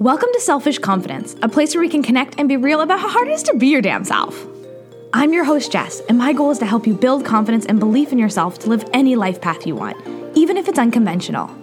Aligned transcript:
Welcome 0.00 0.30
to 0.32 0.40
Selfish 0.40 0.78
Confidence, 0.78 1.36
a 1.42 1.48
place 1.50 1.74
where 1.74 1.82
we 1.82 1.88
can 1.90 2.02
connect 2.02 2.36
and 2.38 2.48
be 2.48 2.56
real 2.56 2.80
about 2.80 3.00
how 3.00 3.10
hard 3.10 3.28
it 3.28 3.32
is 3.32 3.42
to 3.42 3.54
be 3.54 3.66
your 3.66 3.82
damn 3.82 4.02
self. 4.02 4.46
I'm 5.12 5.34
your 5.34 5.44
host, 5.44 5.70
Jess, 5.70 6.00
and 6.08 6.16
my 6.16 6.32
goal 6.32 6.50
is 6.50 6.58
to 6.60 6.64
help 6.64 6.86
you 6.86 6.94
build 6.94 7.22
confidence 7.22 7.66
and 7.66 7.78
belief 7.78 8.10
in 8.10 8.18
yourself 8.18 8.58
to 8.60 8.70
live 8.70 8.88
any 8.94 9.14
life 9.14 9.42
path 9.42 9.66
you 9.66 9.76
want, 9.76 9.98
even 10.34 10.56
if 10.56 10.68
it's 10.68 10.78
unconventional. 10.78 11.54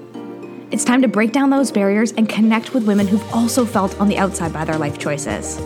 It's 0.69 0.85
time 0.85 1.01
to 1.01 1.07
break 1.07 1.31
down 1.31 1.49
those 1.49 1.71
barriers 1.71 2.11
and 2.11 2.29
connect 2.29 2.75
with 2.75 2.85
women 2.85 3.07
who've 3.07 3.33
also 3.33 3.65
felt 3.65 3.99
on 3.99 4.07
the 4.07 4.19
outside 4.19 4.53
by 4.53 4.65
their 4.65 4.77
life 4.77 4.99
choices. 4.99 5.59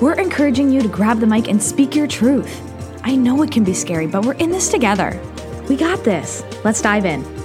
We're 0.00 0.18
encouraging 0.18 0.70
you 0.70 0.80
to 0.80 0.88
grab 0.88 1.20
the 1.20 1.26
mic 1.26 1.48
and 1.48 1.62
speak 1.62 1.94
your 1.94 2.06
truth. 2.06 2.62
I 3.04 3.14
know 3.14 3.42
it 3.42 3.50
can 3.50 3.62
be 3.62 3.74
scary, 3.74 4.06
but 4.06 4.24
we're 4.24 4.32
in 4.32 4.50
this 4.50 4.70
together. 4.70 5.20
We 5.68 5.76
got 5.76 6.02
this. 6.02 6.42
Let's 6.64 6.80
dive 6.80 7.04
in. 7.04 7.35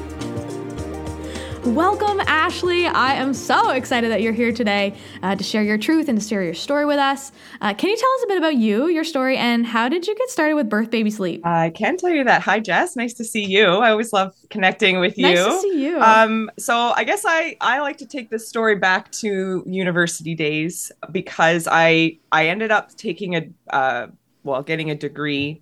Welcome, 1.65 2.19
Ashley. 2.21 2.87
I 2.87 3.13
am 3.13 3.35
so 3.35 3.69
excited 3.69 4.09
that 4.09 4.23
you're 4.23 4.33
here 4.33 4.51
today 4.51 4.95
uh, 5.21 5.35
to 5.35 5.43
share 5.43 5.61
your 5.61 5.77
truth 5.77 6.09
and 6.09 6.19
to 6.19 6.27
share 6.27 6.43
your 6.43 6.55
story 6.55 6.85
with 6.85 6.97
us. 6.97 7.31
Uh, 7.61 7.75
can 7.75 7.91
you 7.91 7.97
tell 7.97 8.09
us 8.15 8.23
a 8.23 8.27
bit 8.29 8.37
about 8.39 8.55
you, 8.55 8.87
your 8.87 9.03
story, 9.03 9.37
and 9.37 9.63
how 9.67 9.87
did 9.87 10.07
you 10.07 10.15
get 10.15 10.31
started 10.31 10.55
with 10.55 10.69
birth 10.69 10.89
baby 10.89 11.11
sleep? 11.11 11.45
I 11.45 11.69
can 11.69 11.97
tell 11.97 12.09
you 12.09 12.23
that. 12.23 12.41
Hi, 12.41 12.59
Jess. 12.59 12.95
Nice 12.95 13.13
to 13.13 13.23
see 13.23 13.45
you. 13.45 13.67
I 13.67 13.91
always 13.91 14.11
love 14.11 14.33
connecting 14.49 14.99
with 14.99 15.19
you. 15.19 15.27
Nice 15.27 15.45
to 15.45 15.59
see 15.59 15.85
you. 15.85 16.01
Um, 16.01 16.49
so 16.57 16.93
I 16.95 17.03
guess 17.03 17.25
I 17.27 17.57
I 17.61 17.79
like 17.81 17.97
to 17.99 18.07
take 18.07 18.31
this 18.31 18.49
story 18.49 18.77
back 18.77 19.11
to 19.13 19.63
university 19.67 20.33
days 20.33 20.91
because 21.11 21.67
I 21.71 22.17
I 22.31 22.47
ended 22.47 22.71
up 22.71 22.95
taking 22.95 23.35
a 23.35 23.47
uh, 23.69 24.07
well 24.43 24.63
getting 24.63 24.89
a 24.89 24.95
degree 24.95 25.61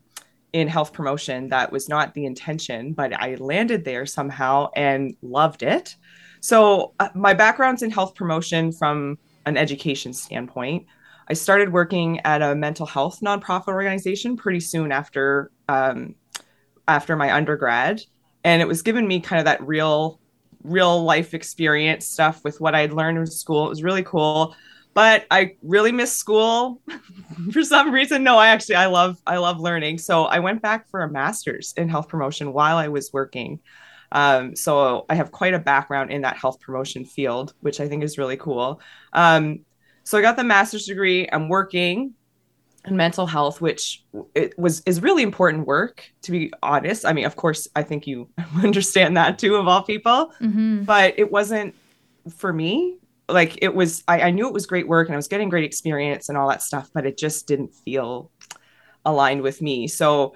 in 0.54 0.68
health 0.68 0.94
promotion 0.94 1.50
that 1.50 1.72
was 1.72 1.90
not 1.90 2.14
the 2.14 2.26
intention, 2.26 2.94
but 2.94 3.14
I 3.14 3.36
landed 3.36 3.86
there 3.86 4.06
somehow 4.06 4.70
and 4.76 5.16
loved 5.22 5.64
it. 5.64 5.96
So, 6.42 6.94
uh, 7.00 7.10
my 7.16 7.34
background's 7.34 7.84
in 7.84 7.92
health 7.92 8.16
promotion 8.16 8.72
from 8.72 9.18
an 9.46 9.58
education 9.58 10.14
standpoint. 10.14 10.86
I 11.28 11.34
started 11.34 11.72
working 11.72 12.20
at 12.22 12.42
a 12.42 12.56
mental 12.56 12.86
health 12.86 13.20
nonprofit 13.22 13.68
organization 13.68 14.36
pretty 14.38 14.60
soon 14.60 14.92
after 14.92 15.52
um, 15.68 16.16
after 16.88 17.16
my 17.16 17.34
undergrad, 17.34 18.02
and 18.44 18.62
it 18.62 18.68
was 18.68 18.82
given 18.82 19.08
me 19.08 19.20
kind 19.20 19.40
of 19.40 19.46
that 19.46 19.66
real 19.66 20.20
real 20.64 21.04
life 21.04 21.34
experience 21.34 22.06
stuff 22.06 22.44
with 22.44 22.60
what 22.60 22.76
I'd 22.76 22.94
learned 22.94 23.18
in 23.18 23.28
school. 23.28 23.68
It 23.68 23.70
was 23.70 23.84
really 23.84 24.04
cool 24.04 24.56
but 25.00 25.26
I 25.32 25.56
really 25.64 25.94
miss 25.94 26.12
school 26.12 26.82
for 27.54 27.64
some 27.64 27.90
reason. 27.94 28.22
No, 28.22 28.38
I 28.38 28.48
actually 28.48 28.76
I 28.76 28.88
love 28.88 29.18
I 29.26 29.38
love 29.38 29.58
learning. 29.58 29.98
So 29.98 30.26
I 30.26 30.40
went 30.40 30.62
back 30.62 30.90
for 30.90 31.04
a 31.04 31.10
master's 31.10 31.74
in 31.78 31.88
health 31.88 32.10
promotion 32.10 32.52
while 32.52 32.76
I 32.76 32.90
was 32.90 33.14
working. 33.14 33.62
Um, 34.12 34.58
so 34.58 35.06
I 35.10 35.16
have 35.16 35.32
quite 35.32 35.54
a 35.54 35.60
background 35.60 36.12
in 36.12 36.24
that 36.24 36.36
health 36.36 36.60
promotion 36.60 37.06
field, 37.06 37.54
which 37.62 37.80
I 37.80 37.88
think 37.88 38.04
is 38.04 38.18
really 38.18 38.36
cool. 38.36 38.82
Um, 39.14 39.62
so 40.04 40.18
I 40.18 40.22
got 40.22 40.36
the 40.36 40.44
master's 40.44 40.86
degree. 40.86 41.30
I'm 41.32 41.48
working 41.48 42.14
in 42.84 42.98
mental 42.98 43.26
health, 43.26 43.62
which 43.62 44.04
it 44.36 44.60
was 44.60 44.82
is 44.86 45.02
really 45.02 45.24
important 45.24 45.66
work. 45.66 46.12
To 46.24 46.32
be 46.34 46.52
honest, 46.62 47.06
I 47.06 47.14
mean, 47.14 47.26
of 47.26 47.38
course, 47.38 47.70
I 47.74 47.84
think 47.84 48.06
you 48.06 48.28
understand 48.62 49.16
that 49.16 49.40
too, 49.40 49.56
of 49.56 49.66
all 49.66 49.82
people. 49.82 50.34
Mm-hmm. 50.42 50.84
But 50.84 51.18
it 51.18 51.32
wasn't 51.32 51.74
for 52.30 52.52
me 52.52 52.99
like 53.32 53.60
it 53.62 53.74
was 53.74 54.04
I, 54.08 54.22
I 54.22 54.32
knew 54.32 54.48
it 54.48 54.54
was 54.54 54.66
great 54.66 54.88
work 54.88 55.08
and 55.08 55.16
I 55.16 55.18
was 55.18 55.28
getting 55.28 55.50
great 55.50 55.64
experience 55.64 56.30
and 56.30 56.38
all 56.38 56.50
that 56.50 56.62
stuff, 56.62 56.90
but 56.94 57.06
it 57.06 57.18
just 57.18 57.48
didn't 57.48 57.74
feel 57.74 58.32
aligned 59.06 59.42
with 59.42 59.62
me. 59.62 59.88
So 59.88 60.36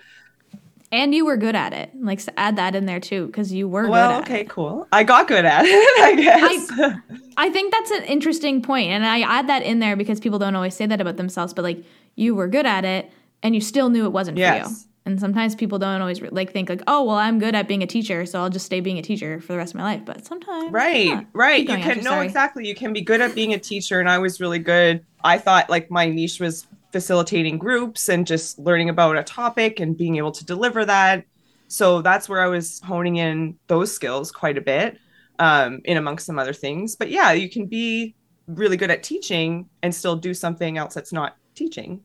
and 0.94 1.16
you 1.16 1.26
were 1.26 1.38
good 1.38 1.56
at 1.56 1.74
it. 1.74 1.90
Like 2.00 2.22
add 2.38 2.56
that 2.58 2.76
in 2.76 2.86
there 2.86 3.00
too, 3.00 3.26
because 3.26 3.52
you 3.52 3.68
were 3.68 3.90
well. 3.90 4.20
okay, 4.20 4.42
it. 4.42 4.50
cool. 4.50 4.88
I 4.92 5.04
got 5.04 5.28
good 5.28 5.44
at 5.44 5.66
it. 5.66 5.72
I 6.04 6.16
guess. 6.16 6.70
I, 6.72 7.46
I, 7.48 7.50
think 7.50 7.74
that's 7.74 7.90
an 7.90 8.04
interesting 8.04 8.62
point, 8.62 8.92
and 8.92 9.04
I 9.04 9.22
add 9.22 9.50
that 9.50 9.64
in 9.64 9.80
there 9.80 9.96
because 9.96 10.20
people 10.20 10.38
don't 10.38 10.56
always 10.56 10.76
say 10.76 10.86
that 10.86 11.02
about 11.02 11.18
themselves. 11.18 11.52
But 11.52 11.64
like, 11.64 11.84
you 12.16 12.36
were 12.36 12.48
good 12.48 12.68
at 12.68 12.86
it, 12.86 13.12
and 13.42 13.56
you 13.56 13.62
still 13.62 13.90
knew 13.90 14.06
it 14.06 14.12
wasn't 14.12 14.38
yes. 14.38 14.68
for 14.68 14.70
you. 14.70 14.76
And 15.06 15.20
sometimes 15.20 15.54
people 15.54 15.80
don't 15.80 16.00
always 16.00 16.22
like 16.22 16.54
think 16.54 16.70
like, 16.70 16.82
oh, 16.88 17.04
well, 17.04 17.18
I'm 17.18 17.38
good 17.38 17.56
at 17.56 17.68
being 17.68 17.84
a 17.84 17.88
teacher, 17.88 18.26
so 18.26 18.40
I'll 18.40 18.50
just 18.50 18.66
stay 18.66 18.80
being 18.80 18.98
a 18.98 19.02
teacher 19.02 19.42
for 19.42 19.52
the 19.52 19.58
rest 19.58 19.74
of 19.74 19.80
my 19.80 19.84
life. 19.84 20.06
But 20.06 20.26
sometimes, 20.26 20.72
right, 20.72 21.08
yeah. 21.08 21.24
right, 21.34 21.60
you 21.60 21.78
can 21.78 22.02
no 22.04 22.22
exactly. 22.22 22.66
You 22.68 22.74
can 22.76 22.94
be 22.94 23.02
good 23.02 23.20
at 23.20 23.36
being 23.36 23.54
a 23.54 23.60
teacher, 23.60 24.00
and 24.00 24.10
I 24.10 24.18
was 24.20 24.40
really 24.40 24.60
good. 24.60 25.06
I 25.24 25.38
thought 25.38 25.70
like 25.70 25.92
my 25.92 26.08
niche 26.08 26.40
was 26.40 26.68
facilitating 26.94 27.58
groups 27.58 28.08
and 28.08 28.26
just 28.26 28.58
learning 28.60 28.88
about 28.88 29.18
a 29.18 29.24
topic 29.24 29.82
and 29.82 29.98
being 29.98 30.16
able 30.16 30.32
to 30.32 30.46
deliver 30.46 30.86
that. 30.86 31.26
So 31.68 32.02
that's 32.02 32.30
where 32.30 32.42
I 32.42 32.48
was 32.48 32.80
honing 32.86 33.18
in 33.18 33.58
those 33.68 33.92
skills 33.92 34.32
quite 34.32 34.58
a 34.58 34.62
bit, 34.62 35.00
um, 35.40 35.82
in 35.86 35.98
amongst 35.98 36.26
some 36.26 36.40
other 36.40 36.54
things. 36.54 36.96
But 36.96 37.10
yeah, 37.10 37.32
you 37.32 37.50
can 37.50 37.66
be 37.66 38.16
really 38.48 38.78
good 38.78 38.92
at 38.92 39.04
teaching 39.04 39.68
and 39.82 39.94
still 39.94 40.16
do 40.16 40.34
something 40.34 40.78
else 40.78 40.94
that's 40.94 41.12
not 41.12 41.36
teaching. 41.56 42.02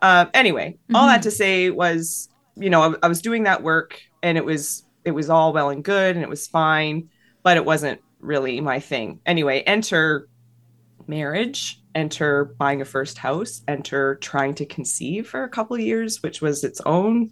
Uh, 0.00 0.26
anyway, 0.34 0.72
mm-hmm. 0.72 0.96
all 0.96 1.06
that 1.06 1.20
mm-hmm. 1.20 1.22
to 1.22 1.30
say 1.30 1.70
was, 1.70 2.28
you 2.56 2.70
know, 2.70 2.82
I, 2.82 3.06
I 3.06 3.08
was 3.08 3.22
doing 3.22 3.44
that 3.44 3.62
work 3.62 4.00
and 4.22 4.38
it 4.38 4.44
was 4.44 4.84
it 5.04 5.12
was 5.12 5.30
all 5.30 5.52
well 5.52 5.70
and 5.70 5.82
good 5.82 6.16
and 6.16 6.22
it 6.22 6.28
was 6.28 6.46
fine, 6.46 7.08
but 7.42 7.56
it 7.56 7.64
wasn't 7.64 8.00
really 8.20 8.60
my 8.60 8.80
thing. 8.80 9.20
Anyway, 9.26 9.60
enter 9.60 10.28
marriage, 11.06 11.80
enter 11.94 12.44
buying 12.58 12.80
a 12.80 12.84
first 12.84 13.18
house, 13.18 13.62
enter 13.66 14.16
trying 14.16 14.54
to 14.54 14.66
conceive 14.66 15.28
for 15.28 15.44
a 15.44 15.48
couple 15.48 15.74
of 15.74 15.80
years, 15.80 16.22
which 16.22 16.42
was 16.42 16.62
its 16.64 16.80
own 16.82 17.30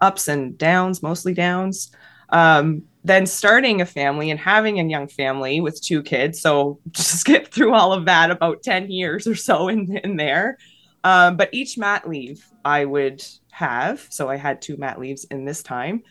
ups 0.00 0.28
and 0.28 0.56
downs, 0.56 1.02
mostly 1.02 1.34
downs. 1.34 1.90
Um, 2.30 2.84
then 3.04 3.26
starting 3.26 3.80
a 3.80 3.86
family 3.86 4.30
and 4.30 4.38
having 4.38 4.78
a 4.78 4.84
young 4.84 5.08
family 5.08 5.60
with 5.60 5.82
two 5.82 6.02
kids. 6.02 6.40
So 6.40 6.78
just 6.90 7.24
get 7.24 7.52
through 7.52 7.74
all 7.74 7.92
of 7.92 8.04
that 8.04 8.30
about 8.30 8.62
10 8.62 8.90
years 8.90 9.26
or 9.26 9.34
so 9.34 9.68
in, 9.68 9.96
in 9.98 10.16
there. 10.16 10.58
Um, 11.04 11.36
but 11.36 11.50
each 11.52 11.78
mat 11.78 12.08
leave 12.08 12.44
I 12.64 12.84
would 12.84 13.24
have, 13.50 14.06
so 14.10 14.28
I 14.28 14.36
had 14.36 14.60
two 14.60 14.76
mat 14.76 14.98
leaves 14.98 15.24
in 15.24 15.44
this 15.44 15.62
time, 15.62 16.02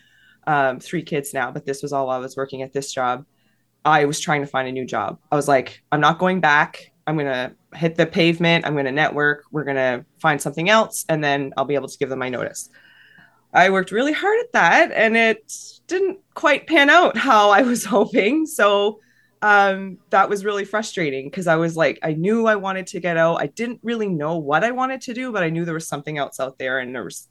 um, 0.46 0.80
three 0.80 1.02
kids 1.02 1.34
now, 1.34 1.50
but 1.50 1.66
this 1.66 1.82
was 1.82 1.92
all 1.92 2.06
while 2.06 2.18
I 2.18 2.22
was 2.22 2.36
working 2.36 2.62
at 2.62 2.72
this 2.72 2.92
job. 2.92 3.26
I 3.84 4.04
was 4.06 4.20
trying 4.20 4.40
to 4.40 4.46
find 4.46 4.68
a 4.68 4.72
new 4.72 4.84
job. 4.84 5.18
I 5.30 5.36
was 5.36 5.48
like, 5.48 5.82
I'm 5.92 6.00
not 6.00 6.18
going 6.18 6.40
back. 6.40 6.92
I'm 7.06 7.16
going 7.16 7.26
to 7.26 7.54
hit 7.76 7.96
the 7.96 8.06
pavement. 8.06 8.66
I'm 8.66 8.74
going 8.74 8.84
to 8.84 8.92
network. 8.92 9.44
We're 9.50 9.64
going 9.64 9.76
to 9.76 10.04
find 10.18 10.40
something 10.40 10.68
else, 10.68 11.04
and 11.08 11.24
then 11.24 11.54
I'll 11.56 11.64
be 11.64 11.74
able 11.74 11.88
to 11.88 11.98
give 11.98 12.10
them 12.10 12.18
my 12.18 12.28
notice. 12.28 12.68
I 13.52 13.70
worked 13.70 13.92
really 13.92 14.12
hard 14.12 14.38
at 14.40 14.52
that, 14.52 14.92
and 14.92 15.16
it 15.16 15.52
didn't 15.86 16.18
quite 16.34 16.66
pan 16.66 16.90
out 16.90 17.16
how 17.16 17.50
I 17.50 17.62
was 17.62 17.84
hoping. 17.96 18.46
So 18.46 19.00
um, 19.42 19.98
that 20.10 20.28
was 20.28 20.44
really 20.44 20.64
frustrating 20.64 21.26
because 21.26 21.46
I 21.46 21.56
was 21.56 21.76
like, 21.76 21.98
I 22.02 22.12
knew 22.12 22.46
I 22.46 22.56
wanted 22.56 22.88
to 22.88 23.00
get 23.00 23.16
out. 23.16 23.40
I 23.40 23.46
didn't 23.46 23.80
really 23.82 24.08
know 24.08 24.38
what 24.38 24.64
I 24.64 24.72
wanted 24.72 25.00
to 25.02 25.14
do, 25.14 25.32
but 25.32 25.42
I 25.42 25.50
knew 25.50 25.64
there 25.64 25.74
was 25.74 25.86
something 25.86 26.18
else 26.18 26.40
out 26.40 26.58
there. 26.58 26.80
And 26.80 26.94
there 26.94 27.04
was, 27.04 27.28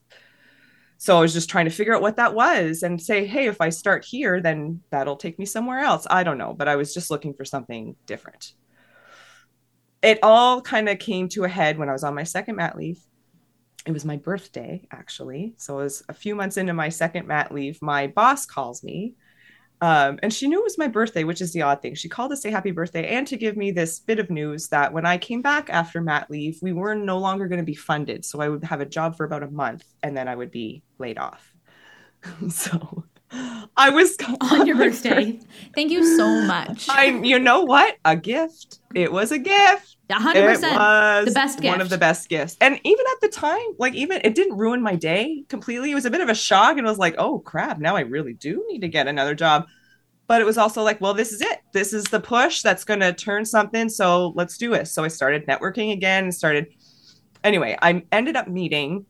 so 0.97 1.17
I 1.17 1.21
was 1.21 1.33
just 1.33 1.49
trying 1.49 1.65
to 1.65 1.71
figure 1.71 1.93
out 1.93 2.01
what 2.01 2.15
that 2.15 2.33
was 2.33 2.81
and 2.83 3.01
say, 3.01 3.25
hey, 3.25 3.47
if 3.47 3.59
I 3.59 3.69
start 3.69 4.05
here, 4.05 4.41
then 4.41 4.81
that'll 4.89 5.17
take 5.17 5.37
me 5.37 5.45
somewhere 5.45 5.79
else. 5.79 6.07
I 6.09 6.23
don't 6.23 6.37
know, 6.37 6.53
but 6.53 6.67
I 6.67 6.77
was 6.77 6.93
just 6.93 7.11
looking 7.11 7.33
for 7.33 7.43
something 7.43 7.95
different. 8.05 8.53
It 10.01 10.19
all 10.23 10.61
kind 10.61 10.87
of 10.87 10.99
came 10.99 11.27
to 11.29 11.43
a 11.43 11.49
head 11.49 11.77
when 11.77 11.89
I 11.89 11.93
was 11.93 12.03
on 12.03 12.15
my 12.15 12.23
second 12.23 12.55
mat 12.55 12.77
leave. 12.77 12.99
It 13.85 13.91
was 13.91 14.05
my 14.05 14.17
birthday, 14.17 14.87
actually. 14.91 15.55
So 15.57 15.79
it 15.79 15.83
was 15.83 16.03
a 16.07 16.13
few 16.13 16.35
months 16.35 16.57
into 16.57 16.73
my 16.73 16.89
second 16.89 17.27
mat 17.27 17.53
leave. 17.53 17.81
My 17.81 18.07
boss 18.07 18.45
calls 18.45 18.83
me 18.83 19.15
um, 19.81 20.19
and 20.23 20.33
she 20.33 20.47
knew 20.47 20.59
it 20.59 20.63
was 20.63 20.77
my 20.77 20.87
birthday, 20.87 21.23
which 21.23 21.41
is 21.41 21.53
the 21.53 21.61
odd 21.61 21.81
thing. 21.81 21.93
She 21.93 22.09
called 22.09 22.31
to 22.31 22.37
say 22.37 22.49
happy 22.49 22.71
birthday 22.71 23.07
and 23.15 23.27
to 23.27 23.37
give 23.37 23.55
me 23.55 23.71
this 23.71 23.99
bit 23.99 24.19
of 24.19 24.29
news 24.29 24.69
that 24.69 24.91
when 24.91 25.05
I 25.05 25.17
came 25.17 25.41
back 25.41 25.69
after 25.69 26.01
mat 26.01 26.31
leave, 26.31 26.57
we 26.61 26.73
were 26.73 26.95
no 26.95 27.19
longer 27.19 27.47
going 27.47 27.59
to 27.59 27.65
be 27.65 27.75
funded. 27.75 28.25
So 28.25 28.41
I 28.41 28.49
would 28.49 28.63
have 28.63 28.81
a 28.81 28.85
job 28.85 29.15
for 29.15 29.25
about 29.25 29.43
a 29.43 29.51
month 29.51 29.83
and 30.01 30.17
then 30.17 30.27
I 30.27 30.35
would 30.35 30.49
be 30.49 30.81
laid 30.97 31.19
off. 31.19 31.53
so 32.49 33.03
I 33.75 33.89
was 33.89 34.17
on 34.41 34.65
your 34.65 34.77
birthday. 34.77 35.39
Thank 35.75 35.91
you 35.91 36.03
so 36.17 36.41
much. 36.47 36.87
I'm, 36.89 37.23
you 37.23 37.37
know 37.37 37.61
what? 37.61 37.97
A 38.03 38.15
gift. 38.15 38.79
It 38.95 39.11
was 39.11 39.31
a 39.31 39.37
gift. 39.37 39.96
100% 40.09 41.25
the 41.25 41.31
best 41.31 41.59
gift. 41.59 41.71
One 41.71 41.81
of 41.81 41.89
the 41.89 41.97
best 41.97 42.29
gifts. 42.29 42.55
And 42.61 42.79
even 42.83 43.05
at 43.11 43.21
the 43.21 43.29
time, 43.29 43.67
like, 43.77 43.93
even 43.93 44.21
it 44.23 44.35
didn't 44.35 44.57
ruin 44.57 44.81
my 44.81 44.95
day 44.95 45.43
completely. 45.49 45.91
It 45.91 45.95
was 45.95 46.05
a 46.05 46.11
bit 46.11 46.21
of 46.21 46.29
a 46.29 46.35
shock. 46.35 46.77
And 46.77 46.87
I 46.87 46.89
was 46.89 46.99
like, 46.99 47.15
oh 47.17 47.39
crap, 47.39 47.79
now 47.79 47.95
I 47.95 48.01
really 48.01 48.33
do 48.33 48.65
need 48.69 48.79
to 48.81 48.87
get 48.87 49.07
another 49.07 49.35
job. 49.35 49.65
But 50.27 50.41
it 50.41 50.45
was 50.45 50.57
also 50.57 50.83
like, 50.83 50.99
well, 51.01 51.13
this 51.13 51.31
is 51.31 51.41
it. 51.41 51.61
This 51.73 51.93
is 51.93 52.03
the 52.05 52.19
push 52.19 52.61
that's 52.61 52.83
going 52.83 52.99
to 52.99 53.13
turn 53.13 53.45
something. 53.45 53.89
So 53.89 54.33
let's 54.35 54.57
do 54.57 54.73
it. 54.73 54.87
So 54.87 55.03
I 55.03 55.07
started 55.07 55.47
networking 55.47 55.93
again 55.93 56.25
and 56.25 56.33
started. 56.33 56.67
Anyway, 57.43 57.77
I 57.81 58.03
ended 58.11 58.35
up 58.35 58.47
meeting 58.47 59.05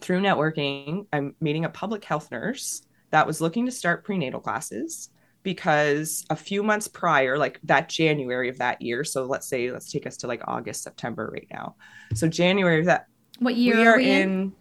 through 0.00 0.20
networking, 0.20 1.06
I'm 1.12 1.34
meeting 1.40 1.66
a 1.66 1.68
public 1.68 2.04
health 2.04 2.30
nurse 2.30 2.82
that 3.10 3.26
was 3.26 3.40
looking 3.40 3.66
to 3.66 3.72
start 3.72 4.04
prenatal 4.04 4.40
classes 4.40 5.10
because 5.42 6.24
a 6.30 6.36
few 6.36 6.62
months 6.62 6.88
prior, 6.88 7.38
like 7.38 7.58
that 7.64 7.88
January 7.88 8.48
of 8.48 8.58
that 8.58 8.80
year, 8.82 9.04
so 9.04 9.24
let's 9.24 9.46
say 9.46 9.70
let's 9.70 9.90
take 9.90 10.06
us 10.06 10.16
to 10.18 10.26
like 10.26 10.42
August, 10.46 10.82
September 10.82 11.30
right 11.32 11.48
now. 11.50 11.76
So 12.14 12.28
January 12.28 12.80
of 12.80 12.86
that 12.86 13.06
what 13.38 13.56
year 13.56 13.76
we 13.76 13.86
are, 13.86 13.94
are 13.94 13.96
we 13.98 14.10
in, 14.10 14.30
in? 14.30 14.52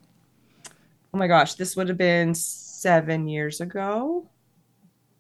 Oh 1.14 1.18
my 1.18 1.28
gosh, 1.28 1.56
this 1.56 1.76
would 1.76 1.90
have 1.90 1.98
been 1.98 2.34
seven 2.34 3.28
years 3.28 3.62
ago. 3.62 4.28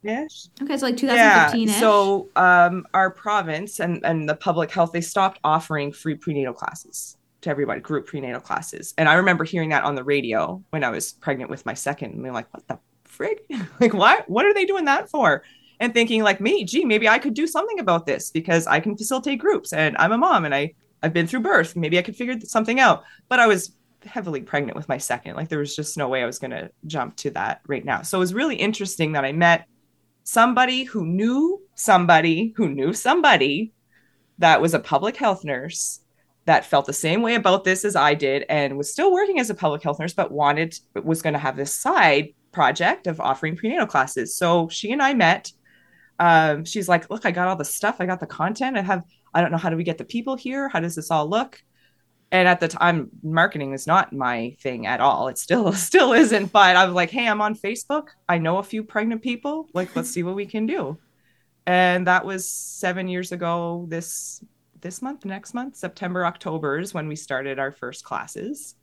Yes. 0.01 0.50
Okay, 0.61 0.77
so 0.77 0.85
like 0.85 0.97
2015 0.97 1.67
yeah. 1.67 1.79
So 1.79 2.29
um, 2.35 2.85
our 2.94 3.12
province 3.12 3.79
and, 3.79 4.03
and 4.05 4.29
the 4.29 4.35
public 4.35 4.71
health, 4.71 4.91
they 4.94 5.01
stopped 5.01 5.39
offering 5.44 5.91
free 5.91 6.15
prenatal 6.15 6.53
classes 6.53 7.17
to 7.41 7.50
everybody, 7.50 7.81
group 7.81 8.07
prenatal 8.07 8.39
classes. 8.39 8.94
And 8.97 9.09
I 9.09 9.15
remember 9.15 9.44
hearing 9.44 9.69
that 9.69 9.83
on 9.83 9.95
the 9.95 10.03
radio 10.03 10.63
when 10.69 10.83
I 10.83 10.89
was 10.89 11.13
pregnant 11.13 11.50
with 11.50 11.65
my 11.65 11.73
second. 11.73 12.13
And 12.13 12.23
being 12.23 12.33
like, 12.33 12.47
what 12.53 12.67
the 12.67 12.79
frig? 13.19 13.39
like, 13.80 13.94
what? 13.94 14.30
What 14.30 14.45
are 14.45 14.54
they 14.54 14.66
doing 14.66 14.86
that 14.86 15.10
for? 15.10 15.44
And 15.80 15.94
thinking 15.94 16.24
like 16.24 16.42
me, 16.42 16.66
gee, 16.66 16.86
maybe 16.86 17.07
I 17.07 17.19
could 17.19 17.33
do 17.33 17.48
something 17.48 17.80
about 17.80 18.06
this 18.06 18.31
because 18.31 18.68
I 18.68 18.80
can 18.80 18.98
facilitate 18.98 19.39
groups 19.39 19.71
and 19.71 19.95
I'm 19.98 20.12
a 20.12 20.18
mom 20.18 20.45
and 20.45 20.54
I 20.54 20.74
I've 21.01 21.13
been 21.13 21.27
through 21.27 21.42
birth. 21.42 21.75
Maybe 21.75 21.98
I 21.98 22.01
could 22.01 22.16
figure 22.16 22.38
something 22.42 22.80
out. 22.80 23.04
But 23.30 23.39
I 23.39 23.48
was 23.48 23.74
heavily 24.06 24.42
pregnant 24.42 24.75
with 24.75 24.89
my 24.89 24.98
second. 24.98 25.36
Like 25.36 25.50
there 25.50 25.60
was 25.60 25.75
just 25.75 25.98
no 25.98 26.07
way 26.07 26.21
I 26.21 26.25
was 26.25 26.39
going 26.39 26.51
to 26.51 26.71
jump 26.86 27.16
to 27.18 27.31
that 27.31 27.62
right 27.68 27.83
now. 27.83 28.01
So 28.01 28.18
it 28.18 28.19
was 28.19 28.33
really 28.33 28.56
interesting 28.56 29.13
that 29.13 29.25
I 29.25 29.31
met 29.31 29.65
somebody 30.24 30.83
who 30.83 31.06
knew 31.06 31.62
somebody 31.75 32.54
who 32.56 32.69
knew 32.69 32.94
somebody 32.94 33.74
that 34.38 34.62
was 34.62 34.74
a 34.74 34.80
public 34.80 35.18
health 35.18 35.44
nurse 35.44 36.01
that 36.45 36.65
felt 36.65 36.86
the 36.86 36.94
same 36.94 37.22
way 37.22 37.36
about 37.36 37.63
this 37.63 37.86
as 37.86 37.95
I 37.95 38.13
did 38.13 38.45
and 38.50 38.77
was 38.77 38.92
still 38.92 39.12
working 39.12 39.39
as 39.39 39.50
a 39.50 39.56
public 39.56 39.83
health 39.83 40.00
nurse, 40.00 40.13
but 40.13 40.31
wanted, 40.31 40.77
was 40.95 41.22
going 41.22 41.33
to 41.33 41.39
have 41.39 41.56
this 41.56 41.74
side 41.74 42.30
project 42.59 43.07
of 43.07 43.21
offering 43.21 43.56
prenatal 43.56 43.88
classes. 43.88 44.35
So 44.35 44.67
she 44.67 44.91
and 44.91 45.01
I 45.01 45.13
met. 45.13 45.50
Um, 46.19 46.65
she's 46.65 46.89
like, 46.89 47.09
Look, 47.09 47.25
I 47.25 47.31
got 47.31 47.47
all 47.47 47.56
the 47.56 47.63
stuff, 47.63 47.97
I 48.00 48.06
got 48.06 48.19
the 48.19 48.27
content. 48.27 48.77
I 48.77 48.81
have, 48.81 49.03
I 49.33 49.39
don't 49.39 49.51
know, 49.51 49.57
how 49.57 49.69
do 49.69 49.77
we 49.77 49.85
get 49.85 49.97
the 49.97 50.03
people 50.03 50.35
here? 50.35 50.67
How 50.67 50.81
does 50.81 50.95
this 50.95 51.09
all 51.09 51.29
look? 51.29 51.61
and 52.31 52.47
at 52.47 52.59
the 52.59 52.67
time 52.67 53.09
marketing 53.23 53.73
is 53.73 53.88
not 53.88 54.13
my 54.13 54.56
thing 54.61 54.85
at 54.85 55.00
all 55.00 55.29
it 55.29 55.38
still 55.39 55.73
still 55.89 56.13
isn't 56.13 56.51
but 56.51 56.75
i 56.75 56.85
was 56.85 56.94
like 56.94 57.09
hey 57.09 57.27
i'm 57.27 57.41
on 57.41 57.56
facebook 57.56 58.09
i 58.27 58.38
know 58.38 58.57
a 58.57 58.63
few 58.63 58.83
pregnant 58.83 59.23
people 59.23 59.67
like 59.73 59.95
let's 59.95 60.12
see 60.12 60.21
what 60.21 60.35
we 60.35 60.45
can 60.45 60.67
do 60.67 60.95
and 61.65 62.05
that 62.05 62.23
was 62.23 62.47
seven 62.47 63.07
years 63.07 63.31
ago 63.31 63.85
this 63.89 64.44
this 64.81 65.01
month 65.01 65.25
next 65.25 65.55
month 65.55 65.75
september 65.75 66.23
october 66.23 66.77
is 66.77 66.94
when 66.94 67.07
we 67.07 67.15
started 67.15 67.57
our 67.57 67.71
first 67.71 68.03
classes 68.03 68.75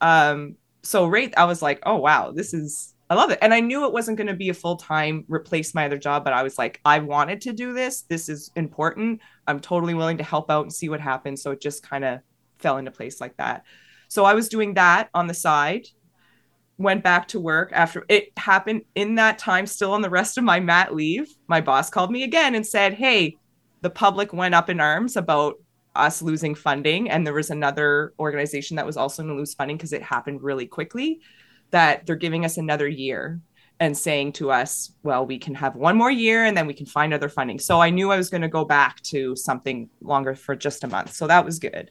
um 0.00 0.54
so 0.84 1.06
right 1.06 1.34
i 1.36 1.44
was 1.44 1.60
like 1.60 1.80
oh 1.84 1.96
wow 1.96 2.30
this 2.30 2.54
is 2.54 2.94
i 3.10 3.14
love 3.14 3.30
it 3.30 3.38
and 3.42 3.54
i 3.54 3.60
knew 3.60 3.84
it 3.84 3.92
wasn't 3.92 4.16
going 4.16 4.26
to 4.26 4.34
be 4.34 4.48
a 4.48 4.54
full-time 4.54 5.24
replace 5.28 5.74
my 5.74 5.86
other 5.86 5.98
job 5.98 6.24
but 6.24 6.32
i 6.32 6.42
was 6.42 6.58
like 6.58 6.80
i 6.84 6.98
wanted 6.98 7.40
to 7.40 7.52
do 7.52 7.72
this 7.72 8.02
this 8.02 8.28
is 8.28 8.50
important 8.56 9.20
i'm 9.46 9.60
totally 9.60 9.94
willing 9.94 10.18
to 10.18 10.24
help 10.24 10.50
out 10.50 10.62
and 10.62 10.72
see 10.72 10.88
what 10.88 11.00
happens 11.00 11.42
so 11.42 11.50
it 11.50 11.60
just 11.60 11.82
kind 11.82 12.04
of 12.04 12.20
fell 12.58 12.78
into 12.78 12.90
place 12.90 13.20
like 13.20 13.36
that. 13.36 13.64
So 14.08 14.24
I 14.24 14.34
was 14.34 14.48
doing 14.48 14.74
that 14.74 15.08
on 15.14 15.26
the 15.26 15.34
side, 15.34 15.86
went 16.78 17.02
back 17.02 17.28
to 17.28 17.40
work 17.40 17.70
after 17.72 18.04
it 18.08 18.36
happened 18.36 18.82
in 18.94 19.16
that 19.16 19.38
time, 19.38 19.66
still 19.66 19.92
on 19.92 20.02
the 20.02 20.10
rest 20.10 20.38
of 20.38 20.44
my 20.44 20.60
mat 20.60 20.94
leave. 20.94 21.28
My 21.48 21.60
boss 21.60 21.90
called 21.90 22.10
me 22.10 22.22
again 22.22 22.54
and 22.54 22.66
said, 22.66 22.94
Hey, 22.94 23.36
the 23.82 23.90
public 23.90 24.32
went 24.32 24.54
up 24.54 24.70
in 24.70 24.80
arms 24.80 25.16
about 25.16 25.54
us 25.94 26.20
losing 26.22 26.54
funding. 26.54 27.10
And 27.10 27.26
there 27.26 27.34
was 27.34 27.50
another 27.50 28.12
organization 28.18 28.76
that 28.76 28.86
was 28.86 28.96
also 28.96 29.22
going 29.22 29.34
to 29.34 29.38
lose 29.38 29.54
funding 29.54 29.76
because 29.76 29.92
it 29.92 30.02
happened 30.02 30.42
really 30.42 30.66
quickly, 30.66 31.20
that 31.70 32.06
they're 32.06 32.16
giving 32.16 32.44
us 32.44 32.56
another 32.56 32.88
year 32.88 33.40
and 33.78 33.96
saying 33.96 34.32
to 34.32 34.50
us, 34.50 34.92
well, 35.02 35.26
we 35.26 35.38
can 35.38 35.54
have 35.54 35.76
one 35.76 35.96
more 35.96 36.10
year 36.10 36.44
and 36.44 36.56
then 36.56 36.66
we 36.66 36.72
can 36.74 36.86
find 36.86 37.12
other 37.12 37.28
funding. 37.28 37.58
So 37.58 37.80
I 37.80 37.90
knew 37.90 38.10
I 38.10 38.16
was 38.16 38.30
going 38.30 38.42
to 38.42 38.48
go 38.48 38.64
back 38.64 39.02
to 39.02 39.36
something 39.36 39.90
longer 40.00 40.34
for 40.34 40.56
just 40.56 40.84
a 40.84 40.88
month. 40.88 41.12
So 41.12 41.26
that 41.26 41.44
was 41.44 41.58
good 41.58 41.90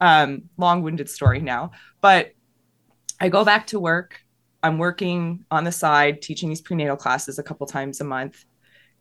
um, 0.00 0.42
long-winded 0.56 1.08
story 1.08 1.40
now 1.40 1.70
but 2.00 2.32
i 3.20 3.28
go 3.28 3.44
back 3.44 3.66
to 3.66 3.80
work 3.80 4.20
i'm 4.62 4.78
working 4.78 5.44
on 5.50 5.64
the 5.64 5.72
side 5.72 6.20
teaching 6.20 6.48
these 6.48 6.60
prenatal 6.60 6.96
classes 6.96 7.38
a 7.38 7.42
couple 7.42 7.66
times 7.66 8.00
a 8.00 8.04
month 8.04 8.44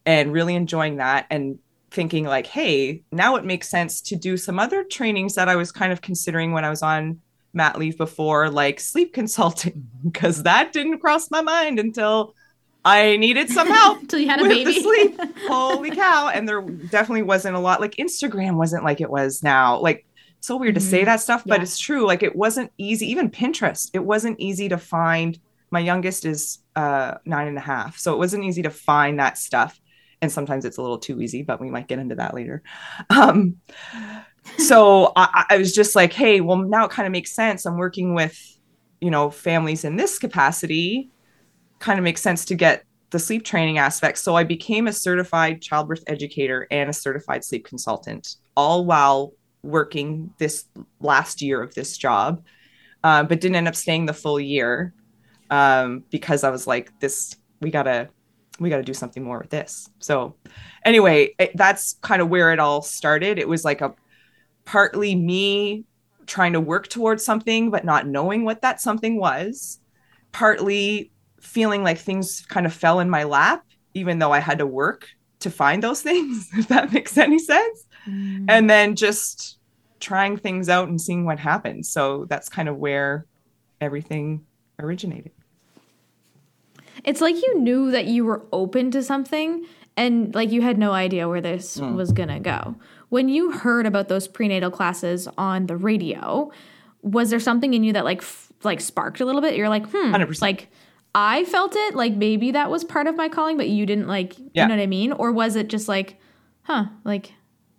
and 0.05 0.31
really 0.31 0.55
enjoying 0.55 0.97
that 0.97 1.25
and 1.29 1.59
thinking 1.91 2.25
like 2.25 2.47
hey 2.47 3.03
now 3.11 3.35
it 3.35 3.45
makes 3.45 3.69
sense 3.69 4.01
to 4.01 4.15
do 4.15 4.37
some 4.37 4.59
other 4.59 4.83
trainings 4.83 5.35
that 5.35 5.49
i 5.49 5.55
was 5.55 5.71
kind 5.71 5.91
of 5.91 6.01
considering 6.01 6.51
when 6.51 6.65
i 6.65 6.69
was 6.69 6.81
on 6.81 7.19
mat 7.55 7.79
leave 7.79 7.97
before 7.97 8.49
like 8.49 8.79
sleep 8.79 9.13
consulting 9.13 9.87
because 10.03 10.43
that 10.43 10.73
didn't 10.73 10.99
cross 10.99 11.31
my 11.31 11.41
mind 11.41 11.79
until 11.79 12.35
I 12.83 13.17
needed 13.17 13.49
some 13.49 13.67
help 13.71 14.01
until 14.01 14.19
you 14.19 14.29
had 14.29 14.41
a 14.41 14.47
baby. 14.47 14.79
sleep. 14.79 15.19
Holy 15.47 15.91
cow! 15.91 16.29
And 16.29 16.47
there 16.47 16.61
definitely 16.61 17.23
wasn't 17.23 17.55
a 17.55 17.59
lot. 17.59 17.81
Like 17.81 17.95
Instagram 17.95 18.55
wasn't 18.55 18.83
like 18.83 19.01
it 19.01 19.09
was 19.09 19.41
now. 19.41 19.79
Like 19.79 20.05
so 20.39 20.55
weird 20.57 20.75
mm-hmm. 20.75 20.83
to 20.83 20.89
say 20.89 20.97
mm-hmm. 20.99 21.05
that 21.05 21.21
stuff, 21.21 21.43
but 21.45 21.57
yeah. 21.57 21.63
it's 21.63 21.79
true. 21.79 22.05
Like 22.05 22.21
it 22.21 22.35
wasn't 22.35 22.71
easy, 22.77 23.09
even 23.09 23.31
Pinterest, 23.31 23.89
it 23.93 24.05
wasn't 24.05 24.39
easy 24.39 24.69
to 24.69 24.77
find. 24.77 25.39
My 25.71 25.79
youngest 25.79 26.25
is 26.25 26.59
uh, 26.75 27.15
nine 27.25 27.47
and 27.47 27.57
a 27.57 27.61
half. 27.61 27.97
So 27.97 28.13
it 28.13 28.17
wasn't 28.17 28.43
easy 28.43 28.61
to 28.61 28.69
find 28.69 29.19
that 29.19 29.37
stuff. 29.37 29.79
And 30.21 30.31
sometimes 30.31 30.63
it's 30.63 30.77
a 30.77 30.81
little 30.81 30.99
too 30.99 31.19
easy, 31.19 31.41
but 31.41 31.59
we 31.59 31.69
might 31.69 31.87
get 31.87 31.99
into 31.99 32.15
that 32.15 32.33
later. 32.33 32.61
Um, 33.09 33.57
so 34.57 35.11
I, 35.15 35.45
I 35.49 35.57
was 35.57 35.73
just 35.73 35.95
like, 35.95 36.13
hey, 36.13 36.41
well, 36.41 36.57
now 36.57 36.85
it 36.85 36.91
kind 36.91 37.05
of 37.05 37.11
makes 37.11 37.31
sense. 37.31 37.65
I'm 37.65 37.77
working 37.77 38.13
with, 38.13 38.37
you 39.01 39.11
know, 39.11 39.29
families 39.29 39.83
in 39.83 39.95
this 39.95 40.19
capacity. 40.19 41.09
Kind 41.79 41.99
of 41.99 42.03
makes 42.03 42.21
sense 42.21 42.45
to 42.45 42.55
get 42.55 42.83
the 43.11 43.19
sleep 43.19 43.43
training 43.43 43.77
aspect. 43.77 44.17
So 44.17 44.35
I 44.35 44.43
became 44.43 44.87
a 44.87 44.93
certified 44.93 45.61
childbirth 45.61 46.03
educator 46.07 46.67
and 46.71 46.89
a 46.89 46.93
certified 46.93 47.43
sleep 47.43 47.65
consultant, 47.65 48.35
all 48.55 48.85
while 48.85 49.33
working 49.63 50.33
this 50.37 50.65
last 50.99 51.41
year 51.41 51.61
of 51.61 51.73
this 51.73 51.97
job, 51.97 52.43
uh, 53.03 53.23
but 53.23 53.41
didn't 53.41 53.55
end 53.55 53.67
up 53.67 53.75
staying 53.75 54.05
the 54.05 54.13
full 54.13 54.39
year 54.39 54.93
um, 55.49 56.03
because 56.09 56.43
I 56.43 56.49
was 56.49 56.67
like, 56.67 56.97
this, 56.99 57.35
we 57.61 57.71
gotta, 57.71 58.09
we 58.59 58.69
gotta 58.69 58.83
do 58.83 58.93
something 58.93 59.23
more 59.23 59.39
with 59.39 59.49
this. 59.49 59.89
So, 59.99 60.35
anyway, 60.83 61.35
it, 61.39 61.51
that's 61.55 61.93
kind 62.01 62.21
of 62.21 62.29
where 62.29 62.53
it 62.53 62.59
all 62.59 62.81
started. 62.81 63.37
It 63.37 63.47
was 63.47 63.65
like 63.65 63.81
a 63.81 63.93
partly 64.65 65.15
me 65.15 65.85
trying 66.25 66.53
to 66.53 66.59
work 66.59 66.87
towards 66.87 67.23
something, 67.23 67.69
but 67.69 67.85
not 67.85 68.07
knowing 68.07 68.43
what 68.43 68.61
that 68.61 68.81
something 68.81 69.19
was, 69.19 69.79
partly 70.31 71.11
feeling 71.39 71.83
like 71.83 71.99
things 71.99 72.45
kind 72.47 72.65
of 72.65 72.73
fell 72.73 72.99
in 72.99 73.09
my 73.09 73.23
lap, 73.23 73.63
even 73.93 74.19
though 74.19 74.31
I 74.31 74.39
had 74.39 74.57
to 74.57 74.65
work 74.65 75.07
to 75.39 75.49
find 75.49 75.83
those 75.83 76.01
things, 76.09 76.49
if 76.53 76.67
that 76.67 76.91
makes 76.91 77.17
any 77.17 77.39
sense. 77.39 77.85
Mm. 78.07 78.45
And 78.49 78.69
then 78.69 78.95
just 78.95 79.57
trying 79.99 80.37
things 80.37 80.69
out 80.69 80.89
and 80.89 80.99
seeing 80.99 81.25
what 81.25 81.39
happens. 81.39 81.89
So 81.89 82.25
that's 82.25 82.49
kind 82.49 82.67
of 82.67 82.77
where 82.77 83.25
everything 83.79 84.45
originated. 84.79 85.31
It's 87.03 87.21
like 87.21 87.35
you 87.35 87.59
knew 87.59 87.91
that 87.91 88.05
you 88.05 88.25
were 88.25 88.43
open 88.51 88.91
to 88.91 89.03
something 89.03 89.65
and 89.97 90.33
like 90.35 90.51
you 90.51 90.61
had 90.61 90.77
no 90.77 90.91
idea 90.91 91.27
where 91.29 91.41
this 91.41 91.77
mm. 91.77 91.95
was 91.95 92.11
going 92.11 92.29
to 92.29 92.39
go. 92.39 92.75
When 93.09 93.29
you 93.29 93.51
heard 93.51 93.85
about 93.85 94.07
those 94.07 94.27
prenatal 94.27 94.71
classes 94.71 95.27
on 95.37 95.67
the 95.67 95.77
radio, 95.77 96.51
was 97.01 97.29
there 97.29 97.39
something 97.39 97.73
in 97.73 97.83
you 97.83 97.93
that 97.93 98.05
like 98.05 98.19
f- 98.19 98.51
like 98.63 98.81
sparked 98.81 99.21
a 99.21 99.25
little 99.25 99.41
bit? 99.41 99.55
You're 99.55 99.69
like, 99.69 99.87
"Hmm." 99.89 100.13
100%. 100.13 100.41
Like 100.41 100.69
I 101.13 101.45
felt 101.45 101.75
it 101.75 101.95
like 101.95 102.13
maybe 102.13 102.51
that 102.51 102.69
was 102.69 102.83
part 102.83 103.07
of 103.07 103.15
my 103.15 103.29
calling, 103.29 103.57
but 103.57 103.69
you 103.69 103.85
didn't 103.85 104.07
like, 104.07 104.37
yeah. 104.37 104.63
you 104.63 104.67
know 104.67 104.75
what 104.75 104.83
I 104.83 104.87
mean? 104.87 105.11
Or 105.13 105.31
was 105.31 105.55
it 105.55 105.69
just 105.69 105.87
like, 105.87 106.19
"Huh, 106.63 106.85
like 107.03 107.31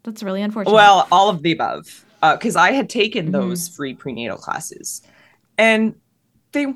that's 0.04 0.22
really 0.22 0.42
unfortunate." 0.42 0.74
Well, 0.74 1.06
all 1.10 1.28
of 1.28 1.42
the 1.42 1.52
above 1.52 2.04
because 2.20 2.56
uh, 2.56 2.60
I 2.60 2.72
had 2.72 2.88
taken 2.88 3.26
mm-hmm. 3.26 3.32
those 3.32 3.68
free 3.68 3.94
prenatal 3.94 4.38
classes, 4.38 5.02
and 5.58 5.94
they, 6.52 6.74